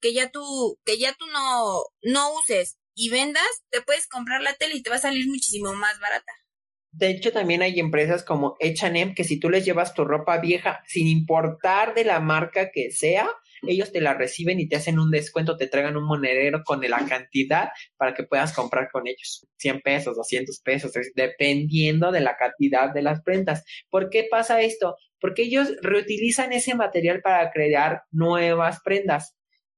que 0.00 0.12
ya 0.12 0.30
tú, 0.30 0.78
que 0.84 0.98
ya 0.98 1.14
tú 1.14 1.26
no, 1.26 1.82
no 2.02 2.34
uses 2.34 2.78
y 2.94 3.10
vendas, 3.10 3.46
te 3.70 3.82
puedes 3.82 4.06
comprar 4.08 4.42
la 4.42 4.54
tele 4.54 4.76
y 4.76 4.82
te 4.82 4.90
va 4.90 4.96
a 4.96 5.00
salir 5.00 5.26
muchísimo 5.28 5.74
más 5.74 5.98
barata. 6.00 6.32
De 6.92 7.10
hecho, 7.10 7.30
también 7.30 7.60
hay 7.60 7.78
empresas 7.78 8.24
como 8.24 8.56
H&M 8.58 9.14
que 9.14 9.24
si 9.24 9.38
tú 9.38 9.50
les 9.50 9.66
llevas 9.66 9.92
tu 9.92 10.04
ropa 10.04 10.38
vieja, 10.38 10.82
sin 10.86 11.06
importar 11.06 11.94
de 11.94 12.04
la 12.04 12.20
marca 12.20 12.70
que 12.70 12.90
sea, 12.90 13.28
ellos 13.62 13.92
te 13.92 14.00
la 14.00 14.14
reciben 14.14 14.60
y 14.60 14.68
te 14.68 14.76
hacen 14.76 14.98
un 14.98 15.10
descuento, 15.10 15.58
te 15.58 15.66
traigan 15.66 15.96
un 15.96 16.04
monedero 16.04 16.62
con 16.64 16.80
la 16.80 17.04
cantidad 17.06 17.68
para 17.98 18.14
que 18.14 18.24
puedas 18.24 18.54
comprar 18.54 18.88
con 18.90 19.06
ellos. 19.06 19.46
100 19.58 19.80
pesos, 19.82 20.16
200 20.16 20.60
pesos, 20.60 20.92
dependiendo 21.14 22.12
de 22.12 22.20
la 22.20 22.36
cantidad 22.36 22.92
de 22.92 23.02
las 23.02 23.22
prendas. 23.22 23.64
¿Por 23.90 24.08
qué 24.08 24.26
pasa 24.30 24.62
esto? 24.62 24.96
Porque 25.20 25.42
ellos 25.42 25.72
reutilizan 25.82 26.52
ese 26.52 26.74
material 26.74 27.20
para 27.22 27.50
crear 27.50 28.04
nuevas 28.10 28.80
prendas. 28.82 29.35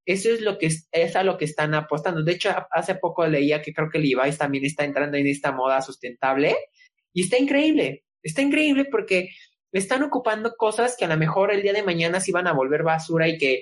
Eso 0.09 0.30
es 0.30 0.40
lo 0.40 0.56
que 0.56 0.70
es, 0.90 1.16
a 1.16 1.22
lo 1.22 1.36
que 1.36 1.44
están 1.44 1.74
apostando. 1.74 2.22
De 2.22 2.32
hecho, 2.32 2.48
hace 2.70 2.94
poco 2.94 3.26
leía 3.26 3.61
que 3.61 3.74
creo 3.74 3.90
que 3.90 3.98
Levi's 3.98 4.38
también 4.38 4.64
está 4.64 4.84
entrando 4.84 5.18
en 5.18 5.26
esta 5.26 5.52
moda 5.52 5.82
sustentable 5.82 6.56
y 7.12 7.24
está 7.24 7.36
increíble. 7.36 8.04
Está 8.22 8.40
increíble 8.40 8.86
porque 8.86 9.28
están 9.70 10.02
ocupando 10.02 10.56
cosas 10.56 10.96
que 10.98 11.04
a 11.04 11.09
lo 11.09 11.18
mejor 11.18 11.52
el 11.52 11.61
día 11.61 11.74
de 11.74 11.82
mañana 11.82 12.20
se 12.20 12.30
iban 12.30 12.46
a 12.46 12.54
volver 12.54 12.84
basura 12.84 13.28
y 13.28 13.36
que 13.36 13.61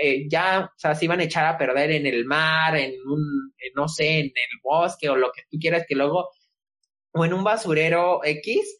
eh, 0.00 0.28
ya, 0.30 0.70
o 0.72 0.78
sea, 0.78 0.94
se 0.94 1.06
iban 1.06 1.18
a 1.18 1.24
echar 1.24 1.46
a 1.46 1.58
perder 1.58 1.90
en 1.90 2.06
el 2.06 2.24
mar, 2.26 2.76
en 2.76 2.94
un, 3.04 3.52
no 3.74 3.88
sé, 3.88 4.20
en 4.20 4.26
el 4.26 4.60
bosque 4.62 5.08
o 5.08 5.16
lo 5.16 5.32
que 5.32 5.42
tú 5.50 5.58
quieras 5.58 5.84
que 5.88 5.96
luego, 5.96 6.30
o 7.10 7.24
en 7.24 7.32
un 7.32 7.42
basurero 7.42 8.20
X, 8.24 8.78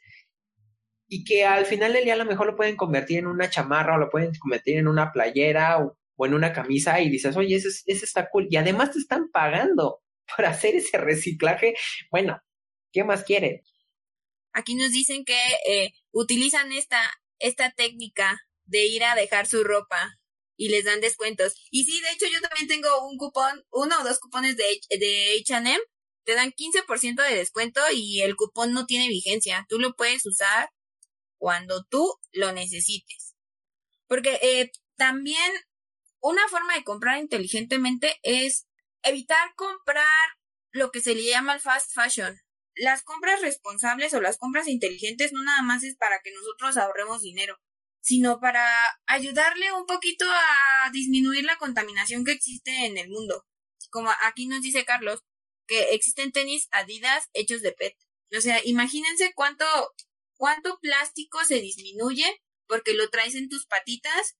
y 1.09 1.25
que 1.25 1.45
al 1.45 1.67
final 1.67 1.95
del 1.95 2.05
día 2.05 2.15
a 2.15 2.19
lo 2.19 2.27
mejor 2.27 2.47
lo 2.47 2.55
pueden 2.55 2.77
convertir 2.77 3.19
en 3.19 3.27
una 3.27 3.51
chamarra 3.51 3.97
o 3.97 3.99
lo 3.99 4.09
pueden 4.09 4.31
convertir 4.39 4.79
en 4.79 4.87
una 4.87 5.11
playera 5.11 5.79
o, 5.85 5.98
en 6.27 6.35
una 6.35 6.53
camisa 6.53 7.01
y 7.01 7.11
dices, 7.11 7.37
oye, 7.37 7.57
eso, 7.57 7.69
eso 7.69 8.05
está 8.05 8.29
cool. 8.31 8.47
Y 8.51 8.57
además 8.57 8.93
te 8.93 8.99
están 8.99 9.31
pagando 9.31 10.03
por 10.37 10.47
hacer 10.47 10.75
ese 10.77 10.99
reciclaje. 10.99 11.75
Bueno, 12.11 12.41
¿qué 12.93 13.05
más 13.05 13.25
quieren? 13.25 13.63
Aquí 14.53 14.75
nos 14.75 14.91
dicen 14.93 15.25
que 15.25 15.41
eh, 15.67 15.93
utilizan 16.13 16.73
esta, 16.73 17.01
esta 17.39 17.71
técnica 17.71 18.41
de 18.65 18.87
ir 18.87 19.05
a 19.05 19.15
dejar 19.15 19.47
su 19.47 19.63
ropa 19.65 20.19
y 20.57 20.69
les 20.69 20.85
dan 20.85 21.01
descuentos. 21.01 21.55
Y 21.71 21.85
sí, 21.85 22.01
de 22.01 22.11
hecho 22.11 22.27
yo 22.27 22.41
también 22.41 22.67
tengo 22.67 23.09
un 23.09 23.17
cupón, 23.17 23.65
uno 23.71 24.01
o 24.01 24.05
dos 24.05 24.19
cupones 24.19 24.57
de, 24.57 24.65
de 24.99 25.41
H&M, 25.41 25.79
te 26.25 26.35
dan 26.35 26.53
15% 26.53 27.27
de 27.27 27.37
descuento 27.37 27.81
y 27.95 28.21
el 28.21 28.37
cupón 28.37 28.73
no 28.73 28.85
tiene 28.85 29.09
vigencia. 29.09 29.65
Tú 29.69 29.79
lo 29.79 29.95
puedes 29.95 30.27
usar 30.27 30.69
cuando 31.39 31.85
tú 31.85 32.17
lo 32.33 32.53
necesites. 32.53 33.35
Porque 34.07 34.39
eh, 34.43 34.71
también 34.97 35.53
una 36.21 36.47
forma 36.49 36.75
de 36.75 36.85
comprar 36.85 37.19
inteligentemente 37.19 38.19
es 38.23 38.67
evitar 39.03 39.55
comprar 39.55 40.29
lo 40.73 40.91
que 40.91 41.01
se 41.01 41.15
le 41.15 41.25
llama 41.25 41.55
el 41.55 41.61
fast 41.61 41.93
fashion. 41.95 42.39
Las 42.75 43.03
compras 43.03 43.41
responsables 43.41 44.15
o 44.15 44.21
las 44.21 44.39
compras 44.39 44.69
inteligentes 44.69 45.33
no 45.33 45.43
nada 45.43 45.63
más 45.63 45.83
es 45.83 45.97
para 45.97 46.21
que 46.23 46.33
nosotros 46.33 46.77
ahorremos 46.77 47.23
dinero, 47.23 47.59
sino 48.01 48.41
para 48.41 48.65
ayudarle 49.07 49.73
un 49.73 49.87
poquito 49.87 50.25
a 50.29 50.91
disminuir 50.93 51.45
la 51.45 51.59
contaminación 51.59 52.25
que 52.25 52.33
existe 52.33 52.87
en 52.87 52.99
el 52.99 53.09
mundo. 53.09 53.45
Como 53.91 54.11
aquí 54.23 54.47
nos 54.47 54.63
dice 54.63 54.85
Carlos, 54.85 55.25
que 55.67 55.95
existen 55.95 56.33
tenis 56.33 56.69
Adidas 56.71 57.29
hechos 57.33 57.63
de 57.63 57.73
PET. 57.73 57.97
O 58.37 58.41
sea, 58.41 58.61
imagínense 58.65 59.33
cuánto, 59.35 59.65
cuánto 60.37 60.79
plástico 60.81 61.45
se 61.45 61.61
disminuye 61.61 62.43
porque 62.67 62.95
lo 62.95 63.09
traes 63.11 63.35
en 63.35 63.49
tus 63.49 63.67
patitas 63.67 64.37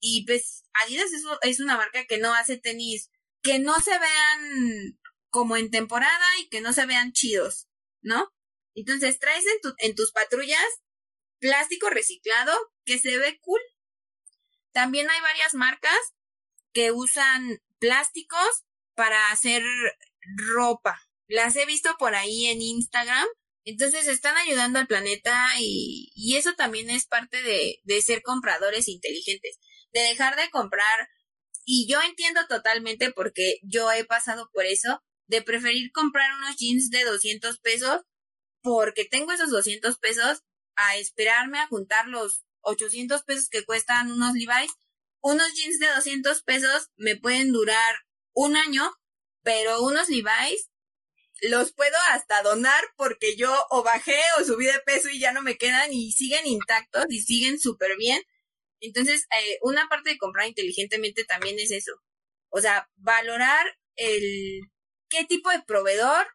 y 0.00 0.24
pues 0.26 0.64
Adidas 0.82 1.10
es, 1.42 1.60
una 1.60 1.76
marca 1.76 2.06
que 2.06 2.18
no 2.18 2.34
hace 2.34 2.56
tenis 2.56 3.10
que 3.42 3.58
no 3.58 3.78
se 3.80 3.98
vean 3.98 4.98
como 5.28 5.56
en 5.56 5.70
temporada 5.70 6.38
y 6.40 6.48
que 6.48 6.60
no 6.60 6.72
se 6.72 6.86
vean 6.86 7.12
chidos, 7.12 7.68
¿no? 8.02 8.32
Entonces 8.74 9.18
traes 9.18 9.44
en, 9.46 9.72
en 9.78 9.94
tus 9.94 10.12
patrullas 10.12 10.64
plástico 11.38 11.88
reciclado 11.90 12.52
que 12.84 12.98
se 12.98 13.16
ve 13.18 13.38
cool. 13.40 13.60
También 14.72 15.10
hay 15.10 15.20
varias 15.20 15.54
marcas 15.54 15.98
que 16.72 16.92
usan 16.92 17.60
plásticos 17.78 18.64
para 18.94 19.30
hacer 19.30 19.62
ropa. 20.54 21.00
Las 21.26 21.56
he 21.56 21.66
visto 21.66 21.96
por 21.98 22.14
ahí 22.14 22.46
en 22.46 22.62
Instagram. 22.62 23.26
Entonces 23.64 24.06
están 24.06 24.36
ayudando 24.36 24.78
al 24.78 24.86
planeta 24.86 25.48
y, 25.58 26.34
eso 26.36 26.54
también 26.54 26.90
es 26.90 27.06
parte 27.06 27.42
de 27.42 28.02
ser 28.02 28.22
compradores 28.22 28.88
inteligentes. 28.88 29.58
De 29.92 30.00
dejar 30.00 30.36
de 30.36 30.50
comprar. 30.50 31.08
Y 31.64 31.86
yo 31.88 32.00
entiendo 32.02 32.40
totalmente 32.48 33.12
porque 33.12 33.56
yo 33.62 33.90
he 33.92 34.04
pasado 34.04 34.50
por 34.52 34.66
eso. 34.66 35.02
De 35.26 35.42
preferir 35.42 35.92
comprar 35.92 36.36
unos 36.38 36.56
jeans 36.56 36.90
de 36.90 37.04
200 37.04 37.58
pesos 37.60 38.02
porque 38.62 39.04
tengo 39.04 39.32
esos 39.32 39.50
200 39.50 39.98
pesos 39.98 40.42
a 40.76 40.96
esperarme 40.96 41.58
a 41.58 41.66
juntar 41.66 42.08
los 42.08 42.44
800 42.62 43.22
pesos 43.24 43.48
que 43.48 43.64
cuestan 43.64 44.10
unos 44.10 44.34
Levi's. 44.34 44.72
Unos 45.22 45.52
jeans 45.54 45.78
de 45.78 45.88
200 45.88 46.42
pesos 46.42 46.88
me 46.96 47.16
pueden 47.16 47.52
durar 47.52 47.94
un 48.32 48.56
año, 48.56 48.90
pero 49.42 49.82
unos 49.82 50.08
Levi's 50.08 50.70
los 51.42 51.72
puedo 51.72 51.96
hasta 52.10 52.42
donar 52.42 52.82
porque 52.96 53.36
yo 53.36 53.54
o 53.70 53.82
bajé 53.82 54.18
o 54.38 54.44
subí 54.44 54.66
de 54.66 54.78
peso 54.84 55.08
y 55.08 55.18
ya 55.18 55.32
no 55.32 55.42
me 55.42 55.56
quedan 55.56 55.92
y 55.92 56.12
siguen 56.12 56.46
intactos 56.46 57.06
y 57.08 57.20
siguen 57.20 57.58
súper 57.58 57.96
bien. 57.96 58.22
Entonces, 58.80 59.26
eh, 59.30 59.58
una 59.62 59.88
parte 59.88 60.10
de 60.10 60.18
comprar 60.18 60.48
inteligentemente 60.48 61.24
también 61.24 61.58
es 61.58 61.70
eso. 61.70 61.92
O 62.50 62.60
sea, 62.60 62.88
valorar 62.96 63.66
el 63.96 64.60
qué 65.08 65.24
tipo 65.24 65.50
de 65.50 65.62
proveedor 65.62 66.26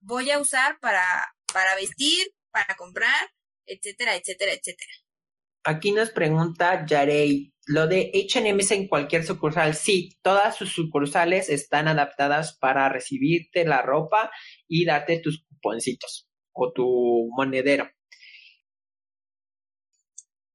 voy 0.00 0.30
a 0.30 0.38
usar 0.38 0.78
para, 0.80 1.04
para 1.52 1.74
vestir, 1.74 2.28
para 2.50 2.76
comprar, 2.76 3.30
etcétera, 3.66 4.16
etcétera, 4.16 4.52
etcétera. 4.52 4.92
Aquí 5.64 5.92
nos 5.92 6.10
pregunta 6.10 6.86
Yarey, 6.86 7.52
lo 7.66 7.86
de 7.86 8.10
H&M 8.14 8.62
es 8.62 8.70
en 8.70 8.88
cualquier 8.88 9.24
sucursal. 9.24 9.74
Sí, 9.74 10.18
todas 10.22 10.56
sus 10.56 10.72
sucursales 10.72 11.50
están 11.50 11.86
adaptadas 11.86 12.56
para 12.58 12.88
recibirte 12.88 13.64
la 13.64 13.82
ropa 13.82 14.30
y 14.66 14.86
darte 14.86 15.20
tus 15.20 15.44
cuponcitos 15.44 16.28
o 16.52 16.72
tu 16.72 17.28
monedero. 17.36 17.84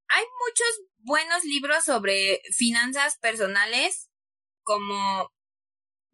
Hay 0.07 0.23
muchos 0.23 0.81
buenos 1.06 1.43
libros 1.43 1.84
sobre 1.84 2.41
finanzas 2.51 3.18
personales, 3.20 4.10
como 4.64 5.32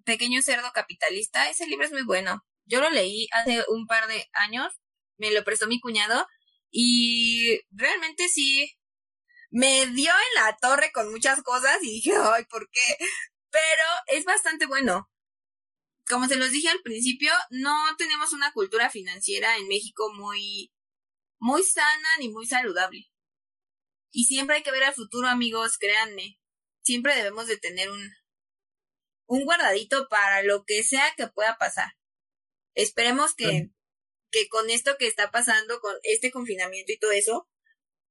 Pequeño 0.04 0.42
Cerdo 0.42 0.72
Capitalista. 0.74 1.50
Ese 1.50 1.66
libro 1.66 1.86
es 1.86 1.94
muy 1.94 2.04
bueno. 2.04 2.46
Yo 2.66 2.82
lo 2.82 2.90
leí 2.90 3.28
hace 3.32 3.64
un 3.70 3.88
par 3.88 4.08
de 4.08 4.30
años, 4.34 4.74
me 5.18 5.32
lo 5.32 5.44
prestó 5.44 5.68
mi 5.68 5.80
cuñado 5.80 6.28
y 6.70 7.60
realmente 7.72 8.28
sí 8.28 8.70
me 9.50 9.88
dio 9.88 10.12
en 10.12 10.44
la 10.44 10.58
torre 10.58 10.92
con 10.92 11.10
muchas 11.10 11.42
cosas 11.42 11.78
y 11.82 11.92
dije, 11.92 12.14
ay, 12.16 12.46
¿por 12.46 12.70
qué? 12.70 12.98
Pero 13.50 13.84
es 14.08 14.26
bastante 14.26 14.66
bueno. 14.66 15.10
Como 16.08 16.28
se 16.28 16.36
los 16.36 16.52
dije 16.52 16.68
al 16.68 16.82
principio, 16.82 17.32
no 17.50 17.96
tenemos 17.98 18.34
una 18.34 18.52
cultura 18.52 18.90
financiera 18.90 19.58
en 19.58 19.68
México 19.70 20.12
muy, 20.14 20.74
muy 21.40 21.64
sana 21.64 22.18
ni 22.20 22.30
muy 22.30 22.46
saludable. 22.46 23.11
Y 24.12 24.26
siempre 24.26 24.58
hay 24.58 24.64
que 24.64 24.72
ver 24.72 24.84
al 24.84 24.94
futuro, 24.94 25.28
amigos, 25.28 25.78
créanme. 25.78 26.40
Siempre 26.84 27.16
debemos 27.16 27.48
de 27.48 27.58
tener 27.58 27.90
un, 27.90 28.12
un 29.28 29.46
guardadito 29.46 30.08
para 30.10 30.44
lo 30.44 30.66
que 30.66 30.84
sea 30.84 31.14
que 31.16 31.28
pueda 31.28 31.58
pasar. 31.58 31.94
Esperemos 32.76 33.34
que, 33.34 33.70
que 34.32 34.48
con 34.50 34.70
esto 34.70 34.98
que 34.98 35.08
está 35.08 35.32
pasando, 35.32 35.80
con 35.80 35.96
este 36.04 36.32
confinamiento 36.32 36.92
y 36.92 37.00
todo 37.00 37.12
eso, 37.12 37.50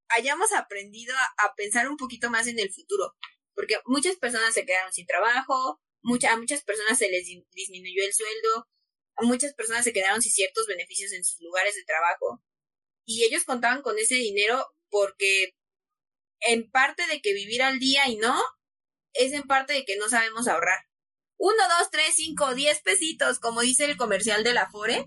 hayamos 0.08 0.52
aprendido 0.52 1.14
a, 1.16 1.54
pensar 1.54 1.88
un 1.88 1.96
poquito 1.96 2.30
más 2.30 2.46
en 2.46 2.58
el 2.58 2.72
futuro. 2.72 3.16
Porque 3.54 3.78
muchas 3.86 4.16
personas 4.16 4.54
se 4.54 4.64
quedaron 4.64 4.92
sin 4.92 5.06
trabajo, 5.06 5.80
mucha, 6.02 6.32
a 6.32 6.36
muchas 6.38 6.62
personas 6.62 6.98
se 6.98 7.10
les 7.10 7.26
disminuyó 7.52 8.04
el 8.04 8.12
sueldo, 8.12 8.68
a 9.16 9.24
muchas 9.24 9.54
personas 9.54 9.84
se 9.84 9.92
quedaron 9.92 10.22
sin 10.22 10.32
ciertos 10.32 10.66
beneficios 10.66 11.12
en 11.12 11.24
sus 11.24 11.40
lugares 11.40 11.74
de 11.74 11.84
trabajo. 11.84 12.42
Y 13.04 13.24
ellos 13.24 13.44
contaban 13.44 13.82
con 13.82 13.98
ese 13.98 14.14
dinero 14.14 14.66
porque 14.88 15.54
en 16.40 16.70
parte 16.70 17.06
de 17.06 17.20
que 17.20 17.34
vivir 17.34 17.62
al 17.62 17.78
día 17.78 18.08
y 18.08 18.16
no, 18.16 18.40
es 19.12 19.32
en 19.32 19.42
parte 19.42 19.72
de 19.72 19.84
que 19.84 19.96
no 19.96 20.08
sabemos 20.08 20.48
ahorrar. 20.48 20.86
Uno, 21.36 21.62
dos, 21.78 21.90
tres, 21.90 22.14
cinco, 22.14 22.54
diez 22.54 22.80
pesitos, 22.82 23.38
como 23.38 23.62
dice 23.62 23.86
el 23.86 23.96
comercial 23.96 24.44
de 24.44 24.52
la 24.52 24.70
Fore. 24.70 25.06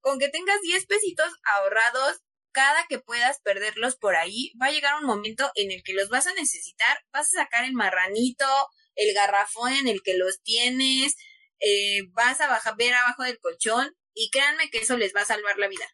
Con 0.00 0.18
que 0.18 0.28
tengas 0.28 0.60
diez 0.62 0.86
pesitos 0.86 1.32
ahorrados 1.44 2.20
cada 2.52 2.86
que 2.88 2.98
puedas 2.98 3.40
perderlos 3.40 3.96
por 3.96 4.16
ahí, 4.16 4.52
va 4.60 4.66
a 4.66 4.70
llegar 4.72 5.00
un 5.00 5.06
momento 5.06 5.50
en 5.54 5.70
el 5.70 5.82
que 5.82 5.92
los 5.92 6.08
vas 6.08 6.26
a 6.26 6.34
necesitar, 6.34 6.98
vas 7.12 7.28
a 7.28 7.44
sacar 7.44 7.64
el 7.64 7.72
marranito, 7.72 8.46
el 8.94 9.14
garrafón 9.14 9.72
en 9.72 9.86
el 9.88 10.02
que 10.02 10.16
los 10.16 10.42
tienes, 10.42 11.14
eh, 11.60 12.02
vas 12.10 12.40
a 12.40 12.48
bajar, 12.48 12.76
ver 12.76 12.94
abajo 12.94 13.22
del 13.22 13.38
colchón 13.38 13.96
y 14.12 14.30
créanme 14.30 14.70
que 14.70 14.78
eso 14.78 14.96
les 14.96 15.14
va 15.14 15.20
a 15.20 15.26
salvar 15.26 15.58
la 15.58 15.68
vida. 15.68 15.86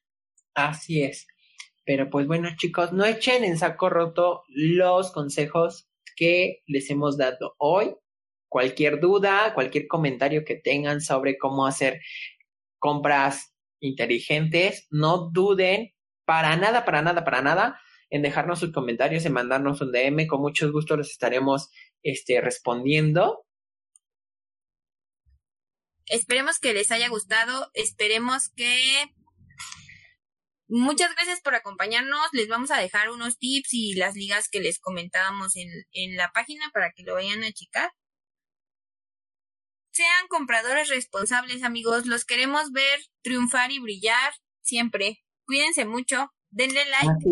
Así 0.55 1.03
es. 1.03 1.27
Pero 1.85 2.11
pues 2.11 2.27
bueno 2.27 2.49
chicos, 2.57 2.93
no 2.93 3.05
echen 3.05 3.45
en 3.45 3.59
saco 3.59 3.91
roto 3.91 4.45
los 4.49 5.13
consejos 5.13 5.89
que 6.17 6.63
les 6.67 6.91
hemos 6.91 7.17
dado 7.17 7.55
hoy. 7.59 7.95
Cualquier 8.49 9.01
duda, 9.01 9.53
cualquier 9.55 9.87
comentario 9.89 10.45
que 10.45 10.55
tengan 10.55 11.01
sobre 11.01 11.37
cómo 11.37 11.67
hacer 11.67 12.01
compras 12.79 13.55
inteligentes, 13.81 14.87
no 14.91 15.31
duden 15.31 15.93
para 16.25 16.57
nada, 16.57 16.85
para 16.85 17.03
nada, 17.03 17.25
para 17.25 17.43
nada 17.43 17.81
en 18.11 18.23
dejarnos 18.23 18.61
sus 18.61 18.73
comentarios, 18.73 19.25
en 19.25 19.33
mandarnos 19.33 19.81
un 19.81 19.93
DM. 19.93 20.27
Con 20.27 20.41
mucho 20.41 20.71
gusto 20.71 20.97
les 20.97 21.11
estaremos 21.11 21.71
este, 22.03 22.41
respondiendo. 22.41 23.45
Esperemos 26.07 26.61
que 26.61 26.75
les 26.75 26.93
haya 26.93 27.09
gustado. 27.09 27.71
Esperemos 27.75 28.51
que 28.51 29.13
Muchas 30.77 31.15
gracias 31.15 31.41
por 31.41 31.55
acompañarnos. 31.55 32.27
Les 32.33 32.49
vamos 32.49 32.73
a 32.73 32.81
dejar 32.81 33.09
unos 33.11 33.39
tips 33.39 33.73
y 33.75 33.95
las 33.95 34.17
ligas 34.17 34.49
que 34.49 34.59
les 34.59 34.81
comentábamos 34.81 35.55
en, 35.55 35.69
en 35.93 36.17
la 36.17 36.33
página 36.33 36.69
para 36.75 36.91
que 36.91 37.05
lo 37.05 37.15
vayan 37.15 37.45
a 37.45 37.53
checar. 37.53 37.93
Sean 39.93 40.27
compradores 40.29 40.89
responsables, 40.89 41.63
amigos. 41.63 42.07
Los 42.07 42.25
queremos 42.25 42.73
ver 42.73 42.99
triunfar 43.23 43.71
y 43.71 43.79
brillar 43.79 44.33
siempre. 44.63 45.23
Cuídense 45.47 45.85
mucho. 45.85 46.33
Denle 46.51 46.85
like. 46.87 47.25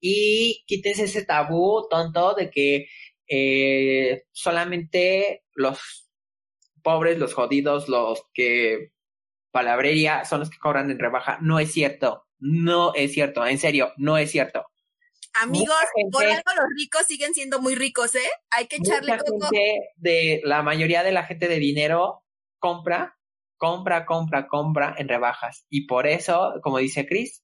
Y 0.00 0.62
quítense 0.66 1.04
ese 1.04 1.24
tabú 1.24 1.88
tonto 1.88 2.34
de 2.34 2.50
que 2.50 2.88
eh, 3.26 4.24
solamente 4.32 5.42
los 5.54 6.10
pobres, 6.82 7.16
los 7.16 7.32
jodidos, 7.32 7.88
los 7.88 8.24
que 8.34 8.90
palabrería 9.52 10.26
son 10.26 10.40
los 10.40 10.50
que 10.50 10.58
cobran 10.58 10.90
en 10.90 10.98
rebaja. 10.98 11.38
No 11.40 11.58
es 11.58 11.72
cierto. 11.72 12.26
No 12.46 12.92
es 12.94 13.14
cierto. 13.14 13.46
En 13.46 13.58
serio, 13.58 13.94
no 13.96 14.18
es 14.18 14.30
cierto. 14.30 14.66
Amigos, 15.32 15.74
por 16.12 16.26
algo 16.26 16.42
los 16.54 16.66
ricos 16.76 17.06
siguen 17.06 17.32
siendo 17.32 17.58
muy 17.58 17.74
ricos, 17.74 18.14
¿eh? 18.14 18.28
Hay 18.50 18.66
que 18.66 18.76
echarle 18.76 19.16
coco. 19.16 19.48
de 19.96 20.42
la 20.44 20.62
mayoría 20.62 21.02
de 21.02 21.12
la 21.12 21.24
gente 21.24 21.48
de 21.48 21.58
dinero 21.58 22.22
compra, 22.58 23.18
compra, 23.56 24.04
compra, 24.04 24.46
compra 24.46 24.94
en 24.98 25.08
rebajas. 25.08 25.64
Y 25.70 25.86
por 25.86 26.06
eso, 26.06 26.60
como 26.62 26.78
dice 26.78 27.06
Chris, 27.06 27.42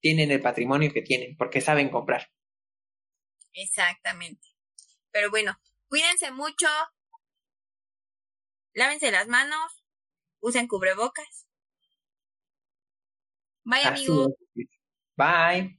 tienen 0.00 0.30
el 0.30 0.40
patrimonio 0.40 0.92
que 0.92 1.02
tienen, 1.02 1.36
porque 1.36 1.60
saben 1.60 1.90
comprar. 1.90 2.30
Exactamente. 3.52 4.46
Pero 5.10 5.28
bueno, 5.30 5.58
cuídense 5.88 6.30
mucho. 6.30 6.68
Lávense 8.74 9.10
las 9.10 9.26
manos. 9.26 9.82
Usen 10.38 10.68
cubrebocas. 10.68 11.46
Bye, 13.66 13.82
amigo. 13.84 14.32
Bye. 15.16 15.76